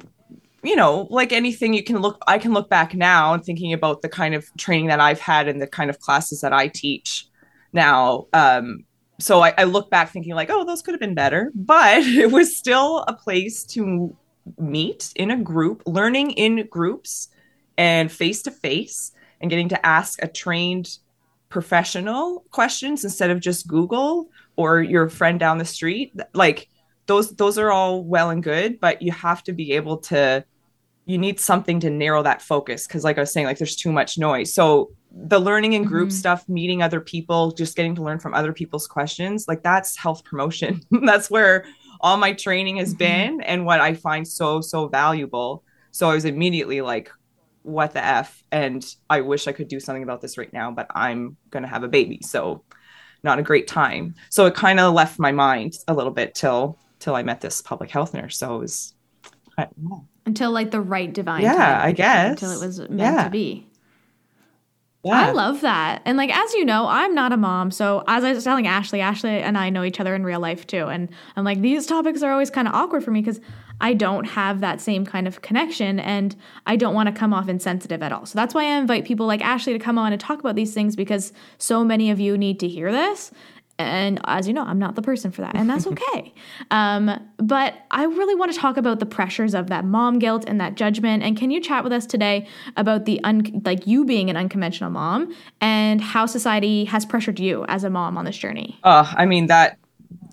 you 0.62 0.76
know, 0.76 1.06
like 1.10 1.32
anything, 1.32 1.72
you 1.72 1.82
can 1.82 1.98
look. 1.98 2.22
I 2.26 2.38
can 2.38 2.52
look 2.52 2.68
back 2.68 2.94
now 2.94 3.32
and 3.32 3.44
thinking 3.44 3.72
about 3.72 4.02
the 4.02 4.08
kind 4.08 4.34
of 4.34 4.48
training 4.58 4.88
that 4.88 5.00
I've 5.00 5.20
had 5.20 5.48
and 5.48 5.62
the 5.62 5.66
kind 5.66 5.88
of 5.88 6.00
classes 6.00 6.40
that 6.40 6.52
I 6.52 6.68
teach 6.68 7.26
now. 7.72 8.26
Um, 8.32 8.84
so 9.18 9.42
I, 9.42 9.52
I 9.58 9.64
look 9.64 9.90
back 9.90 10.10
thinking 10.10 10.34
like, 10.34 10.50
oh, 10.50 10.64
those 10.64 10.82
could 10.82 10.94
have 10.94 11.00
been 11.00 11.14
better, 11.14 11.52
but 11.54 11.98
it 12.04 12.30
was 12.30 12.56
still 12.56 13.04
a 13.06 13.14
place 13.14 13.64
to 13.64 14.16
meet 14.58 15.12
in 15.16 15.30
a 15.30 15.36
group, 15.36 15.82
learning 15.86 16.32
in 16.32 16.66
groups 16.68 17.28
and 17.76 18.10
face 18.10 18.42
to 18.42 18.50
face, 18.50 19.12
and 19.40 19.50
getting 19.50 19.68
to 19.70 19.86
ask 19.86 20.22
a 20.22 20.28
trained 20.28 20.98
professional 21.48 22.44
questions 22.50 23.04
instead 23.04 23.30
of 23.30 23.40
just 23.40 23.66
Google 23.66 24.30
or 24.56 24.82
your 24.82 25.08
friend 25.08 25.40
down 25.40 25.58
the 25.58 25.64
street 25.64 26.12
like 26.32 26.68
those 27.06 27.30
those 27.32 27.58
are 27.58 27.72
all 27.72 28.04
well 28.04 28.30
and 28.30 28.42
good 28.42 28.78
but 28.78 29.02
you 29.02 29.10
have 29.10 29.42
to 29.42 29.52
be 29.52 29.72
able 29.72 29.96
to 29.96 30.44
you 31.06 31.18
need 31.18 31.40
something 31.40 31.80
to 31.80 31.90
narrow 31.90 32.22
that 32.22 32.42
focus 32.42 32.86
because 32.86 33.04
like 33.04 33.18
i 33.18 33.20
was 33.20 33.32
saying 33.32 33.46
like 33.46 33.58
there's 33.58 33.76
too 33.76 33.92
much 33.92 34.18
noise 34.18 34.52
so 34.52 34.90
the 35.10 35.38
learning 35.38 35.72
in 35.72 35.82
group 35.82 36.08
mm-hmm. 36.08 36.16
stuff 36.16 36.48
meeting 36.48 36.82
other 36.82 37.00
people 37.00 37.50
just 37.52 37.76
getting 37.76 37.94
to 37.94 38.02
learn 38.02 38.18
from 38.18 38.34
other 38.34 38.52
people's 38.52 38.86
questions 38.86 39.46
like 39.48 39.62
that's 39.62 39.96
health 39.96 40.24
promotion 40.24 40.80
that's 41.04 41.30
where 41.30 41.64
all 42.00 42.16
my 42.16 42.32
training 42.32 42.76
has 42.76 42.90
mm-hmm. 42.90 42.98
been 42.98 43.40
and 43.42 43.64
what 43.64 43.80
i 43.80 43.94
find 43.94 44.26
so 44.26 44.60
so 44.60 44.88
valuable 44.88 45.64
so 45.90 46.08
i 46.08 46.14
was 46.14 46.24
immediately 46.24 46.80
like 46.80 47.10
what 47.62 47.92
the 47.92 48.04
f 48.04 48.42
and 48.52 48.94
i 49.10 49.20
wish 49.20 49.46
i 49.46 49.52
could 49.52 49.68
do 49.68 49.80
something 49.80 50.02
about 50.02 50.20
this 50.20 50.38
right 50.38 50.52
now 50.52 50.70
but 50.70 50.86
i'm 50.94 51.36
gonna 51.50 51.68
have 51.68 51.82
a 51.82 51.88
baby 51.88 52.20
so 52.22 52.62
not 53.22 53.38
a 53.38 53.42
great 53.42 53.66
time. 53.66 54.14
So 54.30 54.46
it 54.46 54.54
kind 54.54 54.80
of 54.80 54.94
left 54.94 55.18
my 55.18 55.32
mind 55.32 55.74
a 55.88 55.94
little 55.94 56.12
bit 56.12 56.34
till 56.34 56.78
till 56.98 57.14
I 57.14 57.22
met 57.22 57.40
this 57.40 57.62
public 57.62 57.90
health 57.90 58.12
nurse. 58.14 58.38
So 58.38 58.56
it 58.56 58.58
was 58.58 58.94
I, 59.58 59.68
until 60.30 60.52
like 60.52 60.70
the 60.70 60.80
right 60.80 61.12
divine. 61.12 61.42
Yeah, 61.42 61.80
I 61.82 61.90
guess 61.92 62.30
until 62.30 62.52
it 62.52 62.64
was 62.64 62.78
meant 62.78 62.98
yeah. 62.98 63.24
to 63.24 63.30
be. 63.30 63.66
Yeah. 65.02 65.28
I 65.28 65.32
love 65.32 65.62
that. 65.62 66.02
And 66.04 66.16
like 66.16 66.30
as 66.34 66.52
you 66.54 66.64
know, 66.64 66.86
I'm 66.86 67.14
not 67.14 67.32
a 67.32 67.36
mom. 67.36 67.70
So 67.70 68.04
as 68.06 68.22
I 68.22 68.32
was 68.32 68.44
telling 68.44 68.66
Ashley, 68.66 69.00
Ashley 69.00 69.30
and 69.30 69.56
I 69.58 69.70
know 69.70 69.82
each 69.82 69.98
other 69.98 70.14
in 70.14 70.24
real 70.24 70.40
life 70.40 70.66
too. 70.66 70.86
And 70.86 71.08
I'm 71.36 71.44
like, 71.44 71.60
these 71.62 71.86
topics 71.86 72.22
are 72.22 72.30
always 72.30 72.50
kind 72.50 72.68
of 72.68 72.74
awkward 72.74 73.02
for 73.02 73.10
me 73.10 73.20
because 73.22 73.40
I 73.80 73.94
don't 73.94 74.24
have 74.24 74.60
that 74.60 74.80
same 74.80 75.06
kind 75.06 75.26
of 75.26 75.40
connection 75.40 75.98
and 75.98 76.36
I 76.66 76.76
don't 76.76 76.94
want 76.94 77.08
to 77.08 77.18
come 77.18 77.32
off 77.32 77.48
insensitive 77.48 78.02
at 78.02 78.12
all. 78.12 78.26
So 78.26 78.38
that's 78.38 78.54
why 78.54 78.64
I 78.64 78.78
invite 78.78 79.06
people 79.06 79.26
like 79.26 79.40
Ashley 79.42 79.72
to 79.72 79.78
come 79.78 79.98
on 79.98 80.12
and 80.12 80.20
talk 80.20 80.38
about 80.38 80.54
these 80.54 80.74
things 80.74 80.94
because 80.94 81.32
so 81.56 81.82
many 81.82 82.10
of 82.10 82.20
you 82.20 82.36
need 82.36 82.60
to 82.60 82.68
hear 82.68 82.92
this. 82.92 83.32
And 83.86 84.20
as 84.24 84.46
you 84.46 84.54
know, 84.54 84.64
I'm 84.64 84.78
not 84.78 84.94
the 84.94 85.02
person 85.02 85.30
for 85.30 85.42
that, 85.42 85.54
and 85.54 85.68
that's 85.68 85.86
okay. 85.86 86.32
um, 86.70 87.10
but 87.38 87.74
I 87.90 88.04
really 88.04 88.34
want 88.34 88.52
to 88.52 88.58
talk 88.58 88.76
about 88.76 89.00
the 89.00 89.06
pressures 89.06 89.54
of 89.54 89.68
that 89.68 89.84
mom 89.84 90.18
guilt 90.18 90.44
and 90.46 90.60
that 90.60 90.74
judgment. 90.74 91.22
And 91.22 91.36
can 91.36 91.50
you 91.50 91.60
chat 91.60 91.84
with 91.84 91.92
us 91.92 92.06
today 92.06 92.46
about 92.76 93.04
the 93.04 93.22
un- 93.24 93.62
like 93.64 93.86
you 93.86 94.04
being 94.04 94.30
an 94.30 94.36
unconventional 94.36 94.90
mom 94.90 95.34
and 95.60 96.00
how 96.00 96.26
society 96.26 96.84
has 96.84 97.04
pressured 97.04 97.40
you 97.40 97.64
as 97.68 97.84
a 97.84 97.90
mom 97.90 98.16
on 98.16 98.24
this 98.24 98.36
journey? 98.36 98.78
Uh, 98.84 99.12
I 99.16 99.26
mean 99.26 99.46
that 99.46 99.78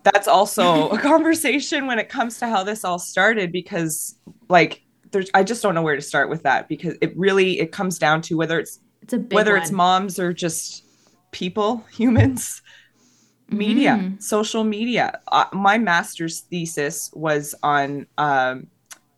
that's 0.04 0.27
also 0.27 0.89
a 0.98 1.00
conversation 1.00 1.88
when 1.88 2.00
it 2.00 2.10
comes 2.10 2.38
to 2.39 2.48
how 2.48 2.63
this 2.63 2.84
all 2.84 3.00
started 3.00 3.51
because 3.51 4.16
like 4.50 4.84
there's 5.12 5.30
I 5.34 5.44
just 5.44 5.62
don't 5.63 5.75
know 5.75 5.82
where 5.82 5.96
to 5.96 6.01
start 6.01 6.30
with 6.30 6.44
that 6.44 6.68
because 6.68 6.96
it 7.01 7.18
really 7.18 7.60
it 7.60 7.72
comes 7.72 7.98
down 7.98 8.22
to 8.24 8.36
whether 8.36 8.60
it's 8.60 8.80
it's 9.01 9.13
a 9.13 9.18
whether 9.18 9.54
one. 9.54 9.62
it's 9.62 9.72
moms 9.72 10.20
or 10.20 10.34
just 10.34 10.84
people 11.32 11.86
humans 11.92 12.62
media 13.50 13.92
mm-hmm. 13.92 14.20
social 14.20 14.63
media. 14.63 15.20
Uh, 15.32 15.46
my 15.54 15.77
master's 15.77 16.42
thesis 16.42 17.10
was 17.13 17.56
on 17.63 18.08
um, 18.18 18.68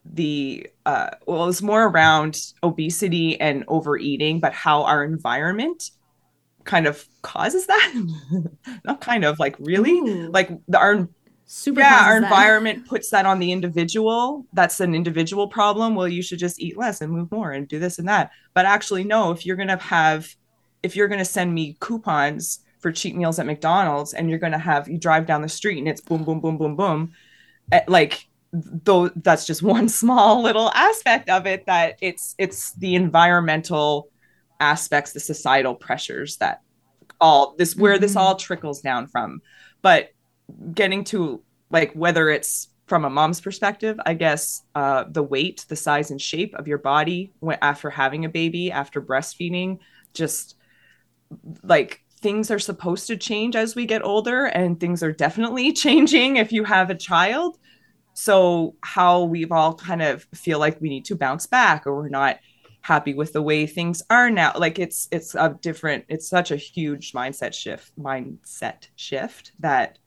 the 0.05 0.67
uh, 0.86 1.09
well 1.25 1.43
it 1.43 1.48
was 1.48 1.62
more 1.62 1.88
around 1.88 2.53
obesity 2.63 3.39
and 3.39 3.63
overeating 3.67 4.39
but 4.39 4.53
how 4.53 4.83
our 4.83 5.03
environment 5.03 5.91
kind 6.63 6.88
of 6.88 7.05
causes 7.21 7.67
that. 7.67 7.93
Not 8.86 9.01
kind 9.01 9.25
of 9.25 9.39
like 9.39 9.55
really. 9.59 9.93
Ooh. 9.93 10.29
like 10.31 10.50
the, 10.67 10.77
our 10.77 11.07
Super 11.51 11.79
yeah 11.81 12.05
our 12.05 12.17
environment 12.17 12.86
puts 12.88 13.09
that 13.09 13.25
on 13.25 13.39
the 13.39 13.51
individual. 13.51 14.45
That's 14.53 14.79
an 14.79 14.93
individual 14.93 15.48
problem. 15.48 15.95
Well 15.95 16.07
you 16.07 16.21
should 16.21 16.38
just 16.38 16.62
eat 16.62 16.77
less 16.77 17.01
and 17.01 17.12
move 17.12 17.31
more 17.31 17.51
and 17.51 17.67
do 17.67 17.79
this 17.79 17.98
and 17.98 18.07
that. 18.07 18.29
But 18.53 18.67
actually 18.67 19.03
no 19.03 19.31
if 19.31 19.48
you're 19.48 19.55
going 19.55 19.69
to 19.69 19.77
have 19.77 20.36
if 20.83 20.95
you're 20.95 21.07
going 21.07 21.19
to 21.19 21.25
send 21.25 21.53
me 21.55 21.75
coupons 21.79 22.59
for 22.79 22.91
cheap 22.91 23.15
meals 23.15 23.39
at 23.39 23.45
McDonald's 23.45 24.13
and 24.13 24.29
you're 24.29 24.39
going 24.39 24.53
to 24.53 24.57
have 24.57 24.88
you 24.88 24.98
drive 24.98 25.25
down 25.25 25.41
the 25.41 25.50
street 25.50 25.77
and 25.77 25.88
it's 25.88 26.01
boom 26.01 26.24
boom 26.24 26.39
boom 26.39 26.57
boom 26.57 26.75
boom 26.75 27.12
eh, 27.71 27.81
like 27.88 28.27
though 28.51 29.09
that's 29.09 29.45
just 29.45 29.62
one 29.75 29.89
small 29.89 30.41
little 30.41 30.71
aspect 30.74 31.29
of 31.29 31.45
it 31.45 31.65
that 31.65 31.98
it's 32.01 32.36
it's 32.38 32.74
the 32.74 32.95
environmental 32.95 34.09
aspects 34.59 35.13
the 35.13 35.19
societal 35.19 35.75
pressures 35.75 36.38
that 36.38 36.62
all 37.21 37.55
this 37.57 37.75
where 37.75 37.93
mm-hmm. 37.93 38.01
this 38.01 38.15
all 38.15 38.36
trickles 38.36 38.81
down 38.81 39.07
from 39.07 39.41
but 39.81 40.09
getting 40.74 41.03
to 41.03 41.41
like 41.69 41.93
whether 41.93 42.29
it's 42.29 42.69
from 42.88 43.05
a 43.05 43.09
mom's 43.09 43.39
perspective 43.39 44.00
i 44.05 44.13
guess 44.13 44.63
uh, 44.75 45.03
the 45.09 45.21
weight 45.21 45.65
the 45.69 45.75
size 45.75 46.12
and 46.12 46.21
shape 46.21 46.55
of 46.55 46.67
your 46.67 46.77
body 46.77 47.31
after 47.62 47.89
having 47.89 48.25
a 48.25 48.29
baby 48.29 48.71
after 48.71 49.01
breastfeeding 49.01 49.77
just 50.13 50.55
like 51.63 52.03
things 52.21 52.51
are 52.51 52.59
supposed 52.59 53.07
to 53.07 53.17
change 53.17 53.55
as 53.55 53.75
we 53.75 53.85
get 53.85 54.03
older 54.03 54.45
and 54.45 54.79
things 54.79 55.01
are 55.01 55.11
definitely 55.11 55.71
changing 55.85 56.38
if 56.38 56.51
you 56.51 56.63
have 56.63 56.89
a 56.89 56.95
child. 56.95 57.57
So 58.13 58.75
how 58.81 59.23
we've 59.23 59.51
all 59.51 59.75
kind 59.75 60.01
of 60.01 60.27
feel 60.33 60.59
like 60.59 60.81
we 60.81 60.89
need 60.89 61.05
to 61.05 61.15
bounce 61.15 61.45
back 61.45 61.88
or 61.88 61.95
we're 61.95 62.09
not 62.09 62.39
happy 62.81 63.13
with 63.13 63.33
the 63.33 63.41
way 63.41 63.65
things 63.65 64.01
are 64.09 64.29
now. 64.29 64.53
Like 64.55 64.79
it's 64.79 65.07
it's 65.11 65.35
a 65.35 65.57
different 65.61 66.05
it's 66.09 66.27
such 66.27 66.51
a 66.51 66.55
huge 66.55 67.13
mindset 67.13 67.53
shift 67.53 67.97
mindset 67.97 68.88
shift 68.95 69.51
that 69.59 69.99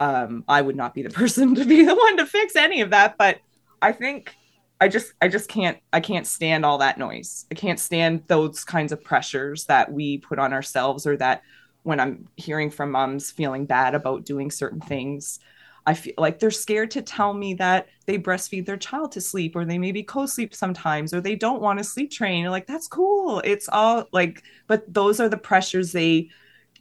um 0.00 0.44
i 0.48 0.60
would 0.60 0.76
not 0.76 0.94
be 0.94 1.02
the 1.02 1.10
person 1.20 1.54
to 1.54 1.64
be 1.64 1.84
the 1.84 1.94
one 1.94 2.16
to 2.16 2.26
fix 2.26 2.56
any 2.56 2.80
of 2.80 2.90
that. 2.90 3.16
But 3.18 3.38
i 3.82 3.92
think 3.92 4.34
I 4.80 4.88
just 4.88 5.12
I 5.20 5.28
just 5.28 5.48
can't 5.48 5.78
I 5.92 6.00
can't 6.00 6.26
stand 6.26 6.64
all 6.64 6.78
that 6.78 6.98
noise. 6.98 7.46
I 7.50 7.54
can't 7.54 7.78
stand 7.78 8.22
those 8.28 8.64
kinds 8.64 8.92
of 8.92 9.04
pressures 9.04 9.66
that 9.66 9.92
we 9.92 10.18
put 10.18 10.38
on 10.38 10.52
ourselves 10.52 11.06
or 11.06 11.16
that 11.18 11.42
when 11.82 12.00
I'm 12.00 12.28
hearing 12.36 12.70
from 12.70 12.92
moms 12.92 13.30
feeling 13.30 13.66
bad 13.66 13.94
about 13.94 14.24
doing 14.24 14.50
certain 14.50 14.80
things, 14.80 15.38
I 15.86 15.94
feel 15.94 16.14
like 16.18 16.38
they're 16.38 16.50
scared 16.50 16.90
to 16.92 17.02
tell 17.02 17.34
me 17.34 17.54
that 17.54 17.88
they 18.06 18.18
breastfeed 18.18 18.66
their 18.66 18.76
child 18.76 19.12
to 19.12 19.20
sleep 19.20 19.54
or 19.54 19.64
they 19.64 19.78
maybe 19.78 20.02
co-sleep 20.02 20.54
sometimes 20.54 21.12
or 21.12 21.20
they 21.20 21.36
don't 21.36 21.62
want 21.62 21.78
to 21.78 21.84
sleep 21.84 22.10
train. 22.10 22.46
Like 22.46 22.66
that's 22.66 22.88
cool. 22.88 23.40
It's 23.44 23.68
all 23.68 24.06
like 24.12 24.42
but 24.66 24.92
those 24.92 25.20
are 25.20 25.28
the 25.28 25.36
pressures 25.36 25.92
they 25.92 26.30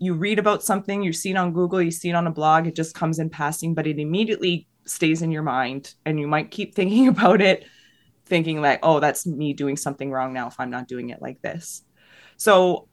you 0.01 0.13
read 0.13 0.39
about 0.39 0.63
something, 0.63 1.03
you 1.03 1.11
see 1.11 1.31
it 1.31 1.35
on 1.35 1.51
Google, 1.51 1.81
you 1.81 1.91
see 1.91 2.09
it 2.09 2.15
on 2.15 2.27
a 2.27 2.31
blog, 2.31 2.65
it 2.67 2.75
just 2.75 2.95
comes 2.95 3.19
in 3.19 3.29
passing, 3.29 3.73
but 3.73 3.85
it 3.87 3.99
immediately 3.99 4.65
stays 4.85 5.21
in 5.21 5.31
your 5.31 5.43
mind 5.43 5.93
and 6.05 6.17
you 6.17 6.27
might 6.27 6.51
keep 6.51 6.73
thinking 6.75 7.09
about 7.09 7.41
it 7.41 7.65
thinking 8.29 8.61
like, 8.61 8.79
oh, 8.83 8.99
that's 8.99 9.25
me 9.25 9.53
doing 9.53 9.75
something 9.75 10.11
wrong 10.11 10.33
now 10.33 10.47
if 10.47 10.59
I'm 10.59 10.69
not 10.69 10.87
doing 10.87 11.09
it 11.09 11.21
like 11.21 11.41
this. 11.41 11.83
So, 12.37 12.87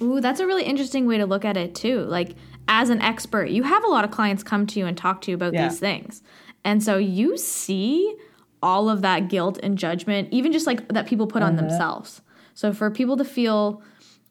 ooh, 0.00 0.20
that's 0.20 0.40
a 0.40 0.46
really 0.46 0.64
interesting 0.64 1.06
way 1.06 1.18
to 1.18 1.26
look 1.26 1.44
at 1.44 1.56
it 1.56 1.74
too. 1.74 2.00
Like 2.00 2.34
as 2.68 2.88
an 2.90 3.02
expert, 3.02 3.50
you 3.50 3.62
have 3.62 3.84
a 3.84 3.88
lot 3.88 4.04
of 4.04 4.10
clients 4.10 4.42
come 4.42 4.66
to 4.68 4.78
you 4.78 4.86
and 4.86 4.96
talk 4.96 5.20
to 5.22 5.30
you 5.30 5.34
about 5.34 5.52
yeah. 5.52 5.68
these 5.68 5.78
things. 5.78 6.22
And 6.64 6.82
so 6.82 6.96
you 6.96 7.36
see 7.36 8.14
all 8.62 8.88
of 8.88 9.02
that 9.02 9.28
guilt 9.28 9.58
and 9.62 9.76
judgment, 9.78 10.28
even 10.32 10.52
just 10.52 10.66
like 10.66 10.88
that 10.88 11.06
people 11.06 11.26
put 11.26 11.42
uh-huh. 11.42 11.50
on 11.50 11.56
themselves. 11.56 12.22
So 12.54 12.72
for 12.72 12.90
people 12.90 13.16
to 13.18 13.24
feel 13.24 13.82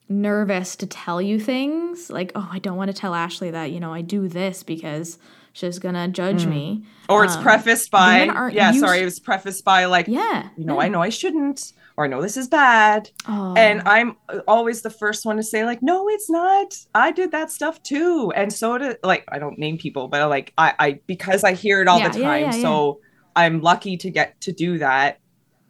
nervous 0.10 0.76
to 0.78 0.86
tell 0.86 1.22
you 1.22 1.40
things 1.40 2.10
like, 2.10 2.32
oh, 2.36 2.50
I 2.52 2.60
don't 2.60 2.78
want 2.78 2.90
to 2.90 2.98
tell 2.98 3.16
Ashley 3.16 3.52
that, 3.52 3.72
you 3.72 3.80
know, 3.80 3.94
I 3.94 4.02
do 4.02 4.28
this 4.28 4.64
because 4.64 5.18
she's 5.56 5.80
gonna 5.80 6.08
judge 6.10 6.46
mm. 6.46 6.50
me. 6.50 6.84
Or 7.08 7.24
it's 7.24 7.36
um, 7.36 7.44
prefaced 7.44 7.90
by 7.90 8.26
yeah, 8.52 8.72
used- 8.72 8.82
sorry, 8.82 9.00
it 9.00 9.06
was 9.06 9.20
prefaced 9.20 9.64
by 9.64 9.86
like 9.86 10.08
yeah, 10.08 10.50
you 10.58 10.66
know, 10.66 10.76
yeah. 10.76 10.86
I 10.86 10.90
know 10.90 11.02
I 11.02 11.10
shouldn't, 11.10 11.74
or 11.98 12.06
I 12.06 12.08
know 12.08 12.22
this 12.22 12.38
is 12.38 12.48
bad. 12.48 13.10
Oh. 13.28 13.54
And 13.56 13.82
I'm 13.86 14.18
always 14.48 14.82
the 14.82 14.90
first 14.90 15.26
one 15.26 15.38
to 15.38 15.44
say, 15.44 15.66
like, 15.66 15.82
no, 15.82 16.10
it's 16.10 16.30
not. 16.30 16.76
I 16.94 17.12
did 17.12 17.32
that 17.32 17.52
stuff 17.52 17.82
too. 17.84 18.32
And 18.36 18.52
so 18.52 18.78
to 18.78 19.00
like 19.04 19.24
I 19.30 19.40
don't 19.40 19.58
name 19.58 19.78
people, 19.78 20.08
but 20.10 20.28
like 20.30 20.54
I, 20.58 20.74
I 20.78 21.00
because 21.08 21.44
I 21.44 21.54
hear 21.54 21.82
it 21.82 21.88
all 21.88 22.00
yeah, 22.00 22.10
the 22.10 22.22
time. 22.22 22.44
Yeah, 22.44 22.52
so 22.52 23.00
I'm 23.36 23.62
lucky 23.62 23.98
to 23.98 24.10
get 24.12 24.40
to 24.42 24.52
do 24.52 24.78
that 24.80 25.20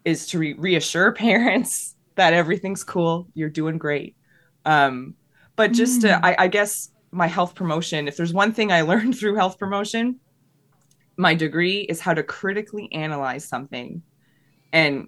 is 0.04 0.28
to 0.28 0.40
re- 0.40 0.54
reassure 0.54 1.12
parents 1.14 1.96
that 2.16 2.34
everything's 2.34 2.84
cool, 2.84 3.28
you're 3.34 3.50
doing 3.50 3.78
great. 3.78 4.16
Um, 4.66 5.16
but 5.56 5.74
just 5.74 6.00
mm. 6.00 6.02
to, 6.04 6.26
I, 6.26 6.46
I 6.46 6.48
guess 6.48 6.90
my 7.16 7.28
health 7.28 7.56
promotion, 7.56 8.08
if 8.08 8.18
there's 8.18 8.34
one 8.34 8.52
thing 8.52 8.72
I 8.72 8.82
learned 8.82 9.16
through 9.20 9.36
health 9.36 9.58
promotion, 9.58 10.20
my 11.18 11.34
degree 11.34 11.80
is 11.80 12.02
how 12.02 12.14
to 12.14 12.24
critically 12.24 12.92
analyze 12.92 13.48
something. 13.48 14.04
And 14.74 15.08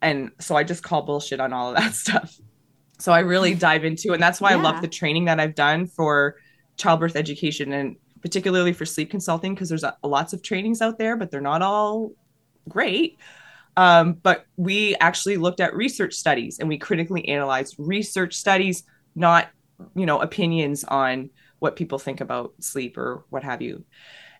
and 0.00 0.30
so 0.38 0.54
I 0.54 0.62
just 0.62 0.84
call 0.84 1.02
bullshit 1.02 1.40
on 1.40 1.52
all 1.52 1.70
of 1.70 1.76
that 1.76 1.94
stuff. 2.04 2.38
So 2.98 3.12
I 3.12 3.20
really 3.20 3.54
dive 3.68 3.84
into 3.84 4.12
and 4.12 4.22
that's 4.22 4.40
why 4.40 4.50
yeah. 4.50 4.58
I 4.58 4.60
love 4.60 4.82
the 4.82 4.88
training 4.88 5.24
that 5.24 5.40
I've 5.40 5.54
done 5.54 5.86
for 5.86 6.36
childbirth 6.76 7.16
education 7.16 7.72
and 7.72 7.96
particularly 8.20 8.72
for 8.72 8.84
sleep 8.84 9.10
consulting 9.10 9.54
because 9.54 9.68
there's 9.68 9.84
a, 9.84 9.96
lots 10.04 10.32
of 10.32 10.42
trainings 10.42 10.82
out 10.82 10.98
there 10.98 11.16
but 11.16 11.30
they're 11.30 11.40
not 11.40 11.62
all 11.62 12.12
great. 12.68 13.18
Um, 13.76 14.14
but 14.14 14.44
we 14.56 14.96
actually 14.96 15.36
looked 15.36 15.60
at 15.60 15.74
research 15.74 16.14
studies 16.14 16.58
and 16.58 16.68
we 16.68 16.78
critically 16.78 17.28
analyzed 17.28 17.76
research 17.78 18.34
studies, 18.34 18.82
not 19.14 19.48
you 19.94 20.06
know 20.06 20.20
opinions 20.20 20.84
on 20.84 21.30
what 21.58 21.76
people 21.76 21.98
think 21.98 22.20
about 22.20 22.52
sleep 22.60 22.96
or 22.96 23.24
what 23.30 23.44
have 23.44 23.62
you. 23.62 23.84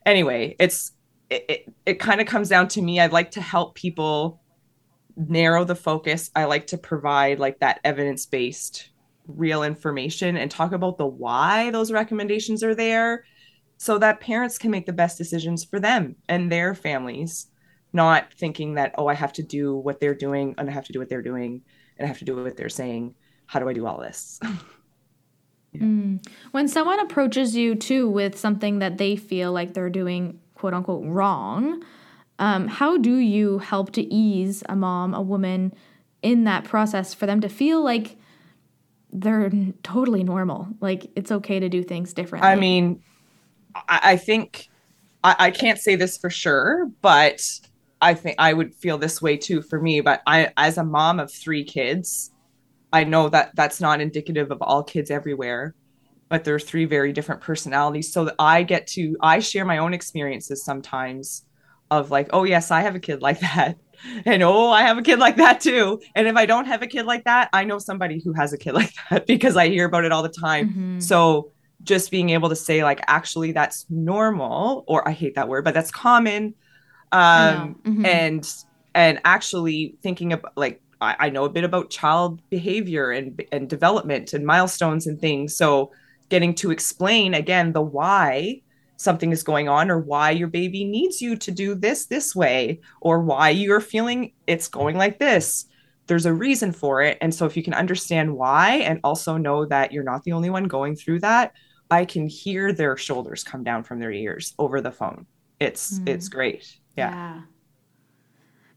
Anyway 0.07 0.57
it's 0.59 0.92
it, 1.30 1.45
it, 1.49 1.75
it 1.85 1.95
kind 1.95 2.21
of 2.21 2.26
comes 2.26 2.49
down 2.49 2.68
to 2.68 2.83
me. 2.83 3.00
I'd 3.00 3.12
like 3.12 3.33
to 3.33 3.40
help 3.42 3.75
people 3.75 4.40
narrow 5.16 5.64
the 5.64 5.75
focus. 5.75 6.30
I 6.35 6.45
like 6.45 6.68
to 6.68 6.78
provide 6.78 7.38
like 7.38 7.59
that 7.61 7.80
evidence-based 7.85 8.90
real 9.28 9.62
information 9.62 10.37
and 10.37 10.50
talk 10.50 10.73
about 10.73 10.97
the 10.97 11.07
why 11.07 11.71
those 11.71 11.92
recommendations 11.92 12.64
are 12.64 12.75
there 12.75 13.25
so 13.76 13.99
that 13.99 14.21
parents 14.21 14.59
can 14.59 14.71
make 14.71 14.87
the 14.87 14.92
best 14.92 15.18
decisions 15.18 15.64
for 15.64 15.78
them 15.78 16.16
and 16.28 16.50
their 16.50 16.75
families 16.75 17.49
not 17.92 18.33
thinking 18.35 18.75
that 18.75 18.95
oh 18.97 19.07
i 19.07 19.14
have 19.14 19.33
to 19.33 19.42
do 19.42 19.76
what 19.76 20.00
they're 20.00 20.14
doing 20.14 20.54
and 20.57 20.68
i 20.68 20.73
have 20.73 20.87
to 20.87 20.95
do 20.95 20.99
what 20.99 21.11
they're 21.11 21.23
doing 21.23 21.61
and 21.99 22.07
i 22.07 22.09
have 22.09 22.18
to 22.18 22.25
do 22.25 22.42
what 22.42 22.57
they're 22.57 22.68
saying. 22.68 23.14
How 23.47 23.61
do 23.61 23.68
i 23.68 23.73
do 23.75 23.87
all 23.87 24.00
this 24.00 24.40
Mm. 25.75 26.26
When 26.50 26.68
someone 26.68 27.00
approaches 27.00 27.54
you 27.54 27.75
too 27.75 28.08
with 28.08 28.38
something 28.38 28.78
that 28.78 28.98
they 28.98 29.16
feel 29.16 29.52
like 29.52 29.75
they're 29.75 29.90
doing 29.90 30.40
quote 30.54 30.75
unquote 30.75 31.04
wrong, 31.04 31.82
um, 32.38 32.68
how 32.68 32.96
do 32.98 33.16
you 33.16 33.58
help 33.58 33.92
to 33.92 34.02
ease 34.02 34.62
a 34.68 34.76
mom, 34.76 35.14
a 35.14 35.22
woman 35.22 35.75
in 36.22 36.44
that 36.44 36.64
process 36.64 37.14
for 37.14 37.26
them 37.26 37.40
to 37.40 37.48
feel 37.48 37.82
like 37.82 38.16
they're 39.12 39.50
totally 39.82 40.25
normal? 40.25 40.68
Like 40.80 41.10
it's 41.16 41.30
okay 41.30 41.60
to 41.60 41.68
do 41.68 41.82
things 41.82 42.12
differently? 42.14 42.48
I 42.48 42.56
mean, 42.56 43.02
I, 43.75 44.00
I 44.02 44.16
think 44.16 44.68
I, 45.22 45.37
I 45.38 45.50
can't 45.50 45.78
say 45.78 45.96
this 45.96 46.16
for 46.16 46.30
sure, 46.30 46.90
but 47.02 47.42
I 48.00 48.14
think 48.14 48.37
I 48.38 48.52
would 48.52 48.75
feel 48.75 48.98
this 48.98 49.20
way 49.20 49.37
too 49.37 49.62
for 49.62 49.80
me. 49.80 50.00
But 50.00 50.22
I, 50.26 50.52
as 50.56 50.78
a 50.78 50.84
mom 50.84 51.20
of 51.20 51.32
three 51.32 51.64
kids, 51.64 52.30
I 52.92 53.04
know 53.04 53.28
that 53.28 53.54
that's 53.54 53.80
not 53.80 54.00
indicative 54.00 54.50
of 54.50 54.62
all 54.62 54.83
kids 54.83 55.11
everywhere, 55.11 55.75
but 56.28 56.45
there 56.45 56.54
are 56.54 56.61
three 56.61 56.85
very 56.85 57.12
different 57.12 57.40
personalities. 57.40 58.12
So 58.12 58.26
that 58.26 58.35
I 58.38 58.62
get 58.62 58.87
to, 58.88 59.16
I 59.21 59.40
share 59.40 59.64
my 59.64 59.78
own 59.78 59.95
experiences 59.95 60.64
sometimes 60.64 61.45
of 61.90 62.11
like, 62.11 62.28
oh, 62.33 62.45
yes, 62.45 62.71
I 62.71 62.83
have 62.83 62.95
a 62.95 63.00
kid 63.00 63.23
like 63.23 63.40
that. 63.54 63.76
And 64.25 64.42
oh, 64.42 64.71
I 64.71 64.83
have 64.83 64.97
a 64.97 65.02
kid 65.02 65.18
like 65.18 65.37
that 65.37 65.61
too. 65.61 66.00
And 66.14 66.28
if 66.28 66.37
I 66.37 66.47
don't 66.47 66.66
have 66.66 66.83
a 66.83 66.87
kid 66.87 67.04
like 67.04 67.25
that, 67.25 67.49
I 67.52 67.64
know 67.64 67.78
somebody 67.78 68.21
who 68.25 68.33
has 68.33 68.52
a 68.52 68.59
kid 68.59 68.73
like 68.75 68.92
that 69.11 69.26
because 69.26 69.57
I 69.57 69.68
hear 69.68 69.87
about 69.87 70.04
it 70.04 70.12
all 70.12 70.23
the 70.23 70.28
time. 70.28 70.68
Mm-hmm. 70.68 71.00
So 71.00 71.52
just 71.83 72.11
being 72.11 72.30
able 72.30 72.49
to 72.49 72.57
say, 72.57 72.83
like, 72.85 73.00
actually, 73.07 73.52
that's 73.52 73.87
normal, 73.88 74.85
or 74.87 75.07
I 75.07 75.12
hate 75.12 75.35
that 75.37 75.49
word, 75.49 75.64
but 75.64 75.75
that's 75.75 75.90
common. 75.90 76.54
Um, 77.11 77.76
mm-hmm. 77.85 78.04
and 78.04 78.54
and 78.95 79.21
actually 79.25 79.95
thinking 80.02 80.33
about 80.33 80.52
like 80.57 80.83
I, 81.00 81.16
I 81.18 81.30
know 81.30 81.44
a 81.44 81.50
bit 81.50 81.64
about 81.64 81.90
child 81.90 82.40
behavior 82.50 83.10
and 83.10 83.42
and 83.52 83.68
development 83.68 84.32
and 84.32 84.44
milestones 84.44 85.06
and 85.06 85.20
things. 85.20 85.56
So 85.56 85.92
getting 86.28 86.54
to 86.56 86.70
explain 86.70 87.34
again 87.34 87.72
the 87.72 87.82
why 87.82 88.60
something 88.96 89.30
is 89.30 89.44
going 89.44 89.68
on 89.68 89.90
or 89.90 89.98
why 89.98 90.30
your 90.30 90.48
baby 90.48 90.84
needs 90.84 91.22
you 91.22 91.36
to 91.36 91.50
do 91.50 91.74
this 91.74 92.06
this 92.06 92.34
way 92.34 92.80
or 93.00 93.20
why 93.20 93.48
you're 93.48 93.80
feeling 93.80 94.32
it's 94.46 94.68
going 94.68 94.96
like 94.96 95.18
this 95.18 95.66
there's 96.08 96.26
a 96.26 96.32
reason 96.32 96.72
for 96.72 97.00
it 97.02 97.16
and 97.20 97.32
so 97.34 97.46
if 97.46 97.56
you 97.56 97.62
can 97.62 97.74
understand 97.74 98.34
why 98.34 98.76
and 98.78 99.00
also 99.04 99.36
know 99.36 99.64
that 99.64 99.92
you're 99.92 100.02
not 100.02 100.24
the 100.24 100.32
only 100.32 100.50
one 100.50 100.64
going 100.64 100.96
through 100.96 101.20
that 101.20 101.52
i 101.90 102.04
can 102.04 102.26
hear 102.26 102.72
their 102.72 102.96
shoulders 102.96 103.44
come 103.44 103.62
down 103.62 103.84
from 103.84 104.00
their 104.00 104.12
ears 104.12 104.54
over 104.58 104.80
the 104.80 104.92
phone 104.92 105.26
it's 105.60 105.98
mm. 106.00 106.08
it's 106.08 106.28
great 106.28 106.78
yeah. 106.96 107.10
yeah. 107.10 107.40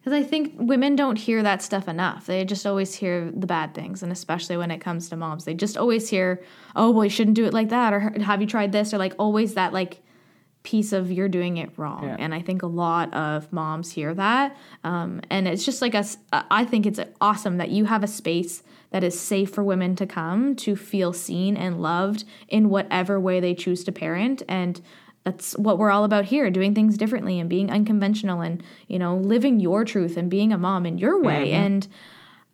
Because 0.02 0.14
I 0.14 0.24
think 0.24 0.56
women 0.58 0.96
don't 0.96 1.16
hear 1.16 1.44
that 1.44 1.62
stuff 1.62 1.88
enough. 1.88 2.26
They 2.26 2.44
just 2.44 2.66
always 2.66 2.96
hear 2.96 3.32
the 3.32 3.46
bad 3.46 3.76
things. 3.76 4.02
And 4.02 4.12
especially 4.12 4.58
when 4.58 4.72
it 4.72 4.80
comes 4.80 5.10
to 5.10 5.16
moms, 5.16 5.46
they 5.46 5.54
just 5.54 5.78
always 5.78 6.10
hear, 6.10 6.44
oh, 6.76 6.90
well, 6.90 7.04
you 7.04 7.12
shouldn't 7.12 7.36
do 7.36 7.46
it 7.46 7.54
like 7.54 7.70
that. 7.70 7.94
Or 7.94 8.00
have 8.22 8.42
you 8.42 8.48
tried 8.48 8.72
this? 8.72 8.96
Or 8.96 8.98
like 8.98 9.14
always 9.20 9.54
that 9.54 9.74
like 9.74 10.02
piece 10.64 10.92
of 10.92 11.12
you're 11.12 11.30
doing 11.30 11.58
it 11.58 11.70
wrong. 11.78 12.04
Yeah. 12.04 12.16
And 12.18 12.34
I 12.34 12.42
think 12.42 12.64
a 12.64 12.68
lot 12.68 13.14
of 13.14 13.52
moms 13.54 13.92
hear 13.92 14.14
that. 14.16 14.58
Um, 14.84 15.22
and 15.30 15.48
it's 15.48 15.66
just 15.66 15.82
like 15.82 15.94
us, 15.94 16.18
I 16.32 16.66
think 16.66 16.86
it's 16.86 17.00
awesome 17.20 17.58
that 17.58 17.70
you 17.70 17.86
have 17.86 18.04
a 18.04 18.08
space 18.08 18.64
that 18.92 19.04
is 19.04 19.20
safe 19.20 19.52
for 19.52 19.64
women 19.64 19.96
to 19.98 20.06
come 20.06 20.56
to 20.58 20.76
feel 20.76 21.14
seen 21.14 21.56
and 21.58 21.82
loved 21.82 22.26
in 22.48 22.70
whatever 22.70 23.20
way 23.20 23.40
they 23.40 23.54
choose 23.56 23.84
to 23.84 23.92
parent. 23.92 24.44
And 24.48 24.82
that's 25.24 25.58
what 25.58 25.78
we're 25.78 25.92
all 25.92 26.04
about 26.04 26.26
here 26.26 26.50
doing 26.50 26.74
things 26.74 26.98
differently 26.98 27.40
and 27.40 27.50
being 27.50 27.70
unconventional 27.70 28.42
and 28.42 28.64
you 28.88 28.98
know 28.98 29.18
living 29.18 29.60
your 29.60 29.86
truth 29.86 30.18
and 30.18 30.30
being 30.30 30.52
a 30.52 30.58
mom 30.58 30.86
in 30.86 30.98
your 30.98 31.22
way 31.22 31.48
mm-hmm. 31.52 31.64
and 31.64 31.88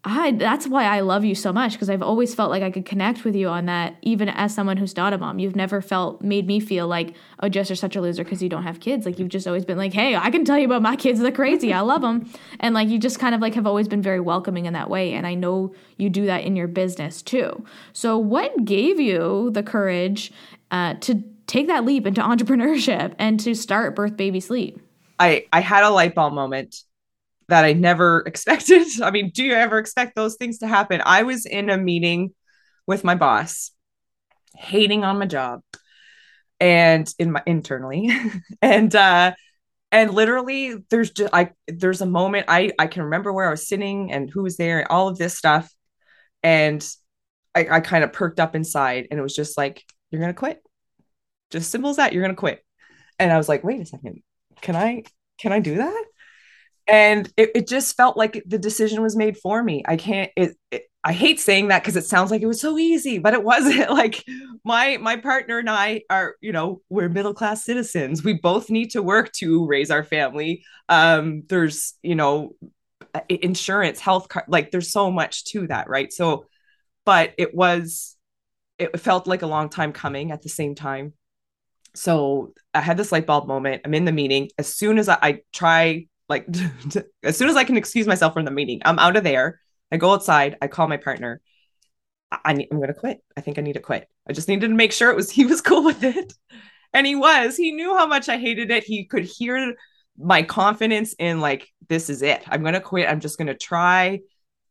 I 0.09 0.31
that's 0.31 0.67
why 0.67 0.85
I 0.85 1.01
love 1.01 1.25
you 1.25 1.35
so 1.35 1.51
much 1.51 1.73
because 1.73 1.89
I've 1.89 2.01
always 2.01 2.33
felt 2.33 2.49
like 2.49 2.63
I 2.63 2.71
could 2.71 2.85
connect 2.85 3.25
with 3.25 3.35
you 3.35 3.49
on 3.49 3.65
that 3.65 3.97
even 4.01 4.29
as 4.29 4.53
someone 4.53 4.77
who's 4.77 4.95
not 4.95 5.11
a 5.11 5.17
mom. 5.17 5.37
You've 5.37 5.55
never 5.55 5.81
felt 5.81 6.21
made 6.21 6.47
me 6.47 6.61
feel 6.61 6.87
like 6.87 7.13
oh 7.41 7.49
Jess 7.49 7.69
you're 7.69 7.75
such 7.75 7.95
a 7.95 8.01
loser 8.01 8.23
because 8.23 8.41
you 8.41 8.47
don't 8.47 8.63
have 8.63 8.79
kids. 8.79 9.05
Like 9.05 9.19
you've 9.19 9.27
just 9.27 9.47
always 9.47 9.65
been 9.65 9.77
like 9.77 9.93
hey 9.93 10.15
I 10.15 10.29
can 10.29 10.45
tell 10.45 10.57
you 10.57 10.65
about 10.65 10.81
my 10.81 10.95
kids 10.95 11.19
they're 11.19 11.31
crazy 11.31 11.73
I 11.73 11.81
love 11.81 12.01
them 12.01 12.31
and 12.61 12.73
like 12.73 12.87
you 12.87 12.99
just 12.99 13.19
kind 13.19 13.35
of 13.35 13.41
like 13.41 13.55
have 13.55 13.67
always 13.67 13.89
been 13.89 14.01
very 14.01 14.21
welcoming 14.21 14.65
in 14.65 14.73
that 14.73 14.89
way 14.89 15.13
and 15.13 15.27
I 15.27 15.33
know 15.33 15.73
you 15.97 16.09
do 16.09 16.25
that 16.27 16.43
in 16.43 16.55
your 16.55 16.67
business 16.67 17.21
too. 17.21 17.65
So 17.91 18.17
what 18.17 18.63
gave 18.63 19.01
you 19.01 19.49
the 19.51 19.63
courage 19.63 20.31
uh, 20.71 20.93
to 21.01 21.23
take 21.47 21.67
that 21.67 21.85
leap 21.85 22.05
into 22.05 22.21
entrepreneurship 22.21 23.15
and 23.17 23.39
to 23.39 23.55
start 23.55 23.95
birth 23.95 24.15
baby 24.15 24.39
sleep. 24.39 24.79
I 25.17 25.45
i 25.51 25.61
had 25.61 25.83
a 25.83 25.89
light 25.89 26.13
bulb 26.13 26.33
moment 26.33 26.75
that 27.47 27.65
i 27.65 27.73
never 27.73 28.19
expected. 28.25 28.85
I 29.01 29.11
mean 29.11 29.31
do 29.31 29.43
you 29.43 29.53
ever 29.53 29.79
expect 29.79 30.15
those 30.15 30.35
things 30.35 30.59
to 30.59 30.67
happen? 30.67 31.01
I 31.03 31.23
was 31.23 31.45
in 31.45 31.69
a 31.69 31.77
meeting 31.77 32.33
with 32.85 33.03
my 33.03 33.15
boss 33.15 33.71
hating 34.55 35.03
on 35.03 35.19
my 35.19 35.25
job 35.25 35.61
and 36.59 37.11
in 37.17 37.31
my 37.31 37.41
internally. 37.45 38.11
And 38.61 38.93
uh 38.95 39.33
and 39.91 40.13
literally 40.13 40.75
there's 40.89 41.11
just 41.11 41.33
i 41.33 41.51
there's 41.67 42.01
a 42.01 42.05
moment 42.05 42.45
i 42.49 42.71
i 42.77 42.87
can 42.87 43.03
remember 43.03 43.31
where 43.31 43.47
i 43.47 43.51
was 43.51 43.67
sitting 43.67 44.11
and 44.11 44.29
who 44.29 44.43
was 44.43 44.57
there 44.57 44.79
and 44.79 44.87
all 44.89 45.07
of 45.07 45.17
this 45.17 45.37
stuff. 45.37 45.71
And 46.43 46.85
i 47.55 47.67
i 47.69 47.79
kind 47.79 48.03
of 48.03 48.11
perked 48.13 48.39
up 48.39 48.55
inside 48.55 49.07
and 49.09 49.19
it 49.19 49.23
was 49.23 49.35
just 49.35 49.57
like 49.57 49.83
you're 50.11 50.21
gonna 50.21 50.33
quit 50.33 50.61
just 51.51 51.71
simple 51.71 51.89
as 51.89 51.97
that 51.97 52.13
you're 52.13 52.23
gonna 52.23 52.35
quit. 52.35 52.63
And 53.19 53.31
i 53.31 53.37
was 53.37 53.49
like 53.49 53.63
wait 53.63 53.81
a 53.81 53.85
second 53.85 54.21
can 54.61 54.75
i 54.75 55.03
can 55.39 55.51
i 55.51 55.59
do 55.59 55.75
that? 55.75 56.05
And 56.89 57.31
it, 57.35 57.51
it 57.53 57.67
just 57.67 57.97
felt 57.97 58.15
like 58.15 58.41
the 58.45 58.57
decision 58.57 59.01
was 59.01 59.15
made 59.15 59.37
for 59.37 59.61
me. 59.61 59.83
I 59.85 59.97
can't 59.97 60.31
it, 60.35 60.57
it 60.71 60.83
i 61.03 61.13
hate 61.13 61.39
saying 61.39 61.67
that 61.67 61.81
because 61.81 61.95
it 61.95 62.05
sounds 62.05 62.31
like 62.31 62.41
it 62.41 62.47
was 62.47 62.59
so 62.59 62.77
easy 62.77 63.17
but 63.19 63.33
it 63.33 63.43
wasn't. 63.51 63.89
Like 63.89 64.23
my 64.63 64.97
my 64.97 65.17
partner 65.17 65.59
and 65.59 65.69
i 65.69 66.01
are 66.09 66.35
you 66.41 66.51
know 66.51 66.81
we're 66.89 67.09
middle 67.09 67.33
class 67.33 67.63
citizens. 67.63 68.23
We 68.23 68.33
both 68.33 68.69
need 68.69 68.91
to 68.91 69.03
work 69.03 69.31
to 69.33 69.65
raise 69.65 69.91
our 69.91 70.03
family. 70.03 70.63
Um 70.89 71.43
there's 71.47 71.93
you 72.01 72.15
know 72.15 72.55
insurance 73.29 73.99
health 73.99 74.29
care, 74.29 74.45
like 74.47 74.71
there's 74.71 74.91
so 74.91 75.11
much 75.11 75.45
to 75.45 75.67
that 75.67 75.89
right? 75.89 76.11
So 76.11 76.45
but 77.05 77.33
it 77.37 77.53
was 77.53 78.15
it 78.79 78.99
felt 78.99 79.27
like 79.27 79.41
a 79.41 79.47
long 79.47 79.69
time 79.69 79.91
coming 79.91 80.31
at 80.31 80.41
the 80.41 80.49
same 80.49 80.75
time 80.75 81.13
so 81.97 82.53
I 82.73 82.81
had 82.81 82.97
this 82.97 83.11
light 83.11 83.25
bulb 83.25 83.47
moment. 83.47 83.81
I'm 83.83 83.93
in 83.93 84.05
the 84.05 84.11
meeting. 84.11 84.49
As 84.57 84.73
soon 84.73 84.99
as 84.99 85.09
I, 85.09 85.17
I 85.21 85.39
try, 85.51 86.05
like, 86.29 86.47
as 87.23 87.37
soon 87.37 87.49
as 87.49 87.55
I 87.55 87.63
can 87.63 87.77
excuse 87.77 88.05
myself 88.05 88.33
from 88.33 88.45
the 88.45 88.51
meeting, 88.51 88.81
I'm 88.85 88.99
out 88.99 89.17
of 89.17 89.23
there. 89.23 89.59
I 89.91 89.97
go 89.97 90.13
outside. 90.13 90.57
I 90.61 90.67
call 90.67 90.87
my 90.87 90.97
partner. 90.97 91.41
I, 92.31 92.39
I 92.45 92.53
need, 92.53 92.67
I'm 92.71 92.77
going 92.77 92.89
to 92.89 92.93
quit. 92.93 93.23
I 93.35 93.41
think 93.41 93.57
I 93.57 93.61
need 93.61 93.73
to 93.73 93.79
quit. 93.79 94.07
I 94.29 94.33
just 94.33 94.47
needed 94.47 94.67
to 94.67 94.75
make 94.75 94.91
sure 94.91 95.09
it 95.09 95.15
was 95.15 95.31
he 95.39 95.45
was 95.45 95.61
cool 95.61 95.83
with 95.83 96.03
it, 96.03 96.33
and 96.93 97.07
he 97.07 97.15
was. 97.15 97.57
He 97.57 97.71
knew 97.71 97.95
how 97.97 98.05
much 98.05 98.29
I 98.29 98.37
hated 98.37 98.69
it. 98.69 98.83
He 98.83 99.05
could 99.05 99.23
hear 99.23 99.73
my 100.19 100.43
confidence 100.43 101.15
in 101.17 101.39
like 101.39 101.67
this 101.89 102.09
is 102.09 102.21
it. 102.21 102.43
I'm 102.47 102.61
going 102.61 102.73
to 102.73 102.81
quit. 102.81 103.09
I'm 103.09 103.21
just 103.21 103.37
going 103.37 103.47
to 103.47 103.55
try 103.55 104.19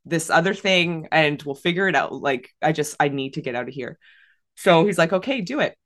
this 0.04 0.30
other 0.30 0.54
thing, 0.54 1.08
and 1.10 1.42
we'll 1.42 1.56
figure 1.56 1.88
it 1.88 1.96
out. 1.96 2.12
Like 2.12 2.50
I 2.62 2.70
just 2.70 2.94
I 3.00 3.08
need 3.08 3.34
to 3.34 3.42
get 3.42 3.56
out 3.56 3.68
of 3.68 3.74
here. 3.74 3.98
So 4.54 4.86
he's 4.86 4.98
like, 4.98 5.12
okay, 5.12 5.40
do 5.40 5.60
it 5.60 5.76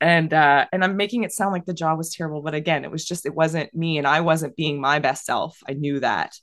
and 0.00 0.32
uh 0.32 0.66
and 0.72 0.84
i'm 0.84 0.96
making 0.96 1.24
it 1.24 1.32
sound 1.32 1.52
like 1.52 1.64
the 1.64 1.74
job 1.74 1.98
was 1.98 2.14
terrible 2.14 2.42
but 2.42 2.54
again 2.54 2.84
it 2.84 2.90
was 2.90 3.04
just 3.04 3.26
it 3.26 3.34
wasn't 3.34 3.72
me 3.74 3.98
and 3.98 4.06
i 4.06 4.20
wasn't 4.20 4.56
being 4.56 4.80
my 4.80 4.98
best 4.98 5.24
self. 5.24 5.58
I 5.68 5.72
knew 5.72 6.00
that. 6.00 6.34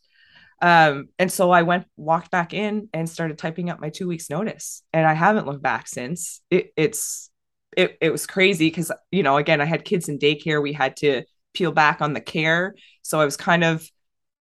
Um 0.61 1.09
and 1.19 1.31
so 1.31 1.51
i 1.51 1.61
went 1.61 1.85
walked 1.97 2.31
back 2.31 2.53
in 2.53 2.89
and 2.93 3.09
started 3.09 3.37
typing 3.37 3.69
up 3.69 3.79
my 3.79 3.89
two 3.89 4.07
weeks 4.07 4.29
notice. 4.29 4.83
And 4.93 5.05
i 5.05 5.13
haven't 5.13 5.47
looked 5.47 5.63
back 5.63 5.87
since. 5.87 6.41
It, 6.49 6.71
it's 6.75 7.29
it, 7.77 7.97
it 8.01 8.11
was 8.11 8.27
crazy 8.27 8.67
because 8.67 8.91
you 9.11 9.23
know 9.23 9.37
again 9.37 9.61
i 9.61 9.65
had 9.65 9.85
kids 9.85 10.09
in 10.09 10.19
daycare. 10.19 10.61
We 10.61 10.73
had 10.73 10.97
to 10.97 11.23
peel 11.53 11.71
back 11.71 12.01
on 12.01 12.13
the 12.13 12.21
care. 12.21 12.75
So 13.01 13.19
i 13.19 13.25
was 13.25 13.37
kind 13.37 13.63
of 13.63 13.87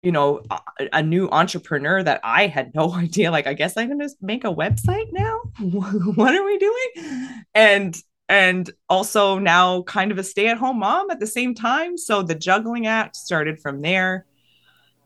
you 0.02 0.12
know 0.12 0.42
a, 0.50 0.60
a 0.94 1.02
new 1.02 1.28
entrepreneur 1.28 2.02
that 2.02 2.20
i 2.24 2.46
had 2.46 2.72
no 2.74 2.92
idea. 3.06 3.30
Like 3.30 3.46
i 3.46 3.54
guess 3.54 3.76
i'm 3.76 3.88
gonna 3.88 4.08
make 4.20 4.44
a 4.44 4.54
website 4.54 5.08
now? 5.12 5.40
What 5.60 6.34
are 6.34 6.44
we 6.44 6.58
doing? 6.58 7.44
And 7.54 7.96
and 8.30 8.70
also 8.88 9.40
now 9.40 9.82
kind 9.82 10.12
of 10.12 10.18
a 10.18 10.22
stay-at-home 10.22 10.78
mom 10.78 11.10
at 11.10 11.18
the 11.18 11.26
same 11.26 11.52
time. 11.52 11.98
So 11.98 12.22
the 12.22 12.36
juggling 12.36 12.86
act 12.86 13.16
started 13.16 13.60
from 13.60 13.82
there. 13.82 14.24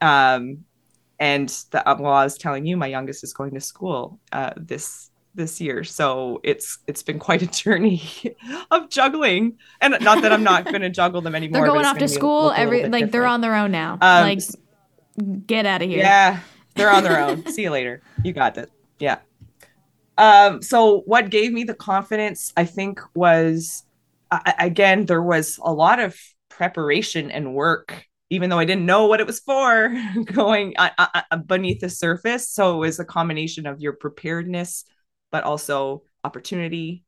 Um 0.01 0.65
and 1.19 1.49
the 1.71 1.89
uh, 1.89 1.97
well 1.99 2.13
i 2.13 2.25
was 2.25 2.37
telling 2.37 2.67
you 2.67 2.77
my 2.77 2.89
youngest 2.89 3.23
is 3.23 3.33
going 3.33 3.55
to 3.55 3.61
school 3.61 4.19
uh 4.33 4.51
this 4.57 5.11
this 5.37 5.61
year. 5.61 5.83
So 5.83 6.41
it's 6.45 6.79
it's 6.87 7.03
been 7.03 7.19
quite 7.19 7.43
a 7.43 7.47
journey 7.47 8.03
of 8.71 8.91
juggling. 8.91 9.57
And 9.81 9.97
not 10.03 10.21
that 10.23 10.33
i'm 10.33 10.45
not 10.45 10.65
going 10.73 10.83
to 10.83 10.91
juggle 10.91 11.23
them 11.23 11.35
anymore 11.35 11.63
they're 11.63 11.73
going 11.73 11.87
off 11.87 11.99
to 11.99 12.09
school 12.09 12.53
every 12.55 12.83
like 12.83 12.91
different. 12.91 13.13
they're 13.13 13.27
on 13.27 13.41
their 13.41 13.55
own 13.55 13.73
now. 13.73 13.95
Um, 14.03 14.25
like 14.29 14.41
get 15.47 15.65
out 15.65 15.81
of 15.81 15.89
here. 15.89 15.99
Yeah 15.99 16.41
they're 16.75 16.91
on 16.91 17.05
their 17.05 17.21
own. 17.21 17.47
See 17.47 17.63
you 17.63 17.71
later. 17.71 18.03
You 18.23 18.33
got 18.33 18.59
it. 18.59 18.71
Yeah 18.99 19.21
um, 20.17 20.63
so 20.63 21.01
what 21.07 21.31
gave 21.31 21.53
me 21.53 21.65
the 21.65 21.75
confidence, 21.75 22.53
I 22.57 22.65
think, 22.65 23.01
was 23.15 23.83
uh, 24.31 24.53
again 24.59 25.07
there 25.07 25.23
was 25.23 25.59
a 25.63 25.73
lot 25.73 25.99
of 26.01 26.19
preparation 26.49 27.31
and 27.31 27.55
work, 27.55 28.07
even 28.31 28.49
though 28.51 28.59
I 28.59 28.65
didn't 28.65 28.87
know 28.87 29.07
what 29.07 29.21
it 29.21 29.27
was 29.27 29.41
for, 29.41 29.95
going 30.25 30.75
uh, 30.77 30.91
uh, 30.99 31.23
uh, 31.31 31.37
beneath 31.39 31.81
the 31.81 31.91
surface. 31.91 32.49
So 32.49 32.77
it 32.77 32.87
was 32.87 33.01
a 33.01 33.05
combination 33.05 33.67
of 33.67 33.81
your 33.81 33.95
preparedness, 33.95 34.85
but 35.33 35.45
also 35.45 36.03
opportunity, 36.23 37.05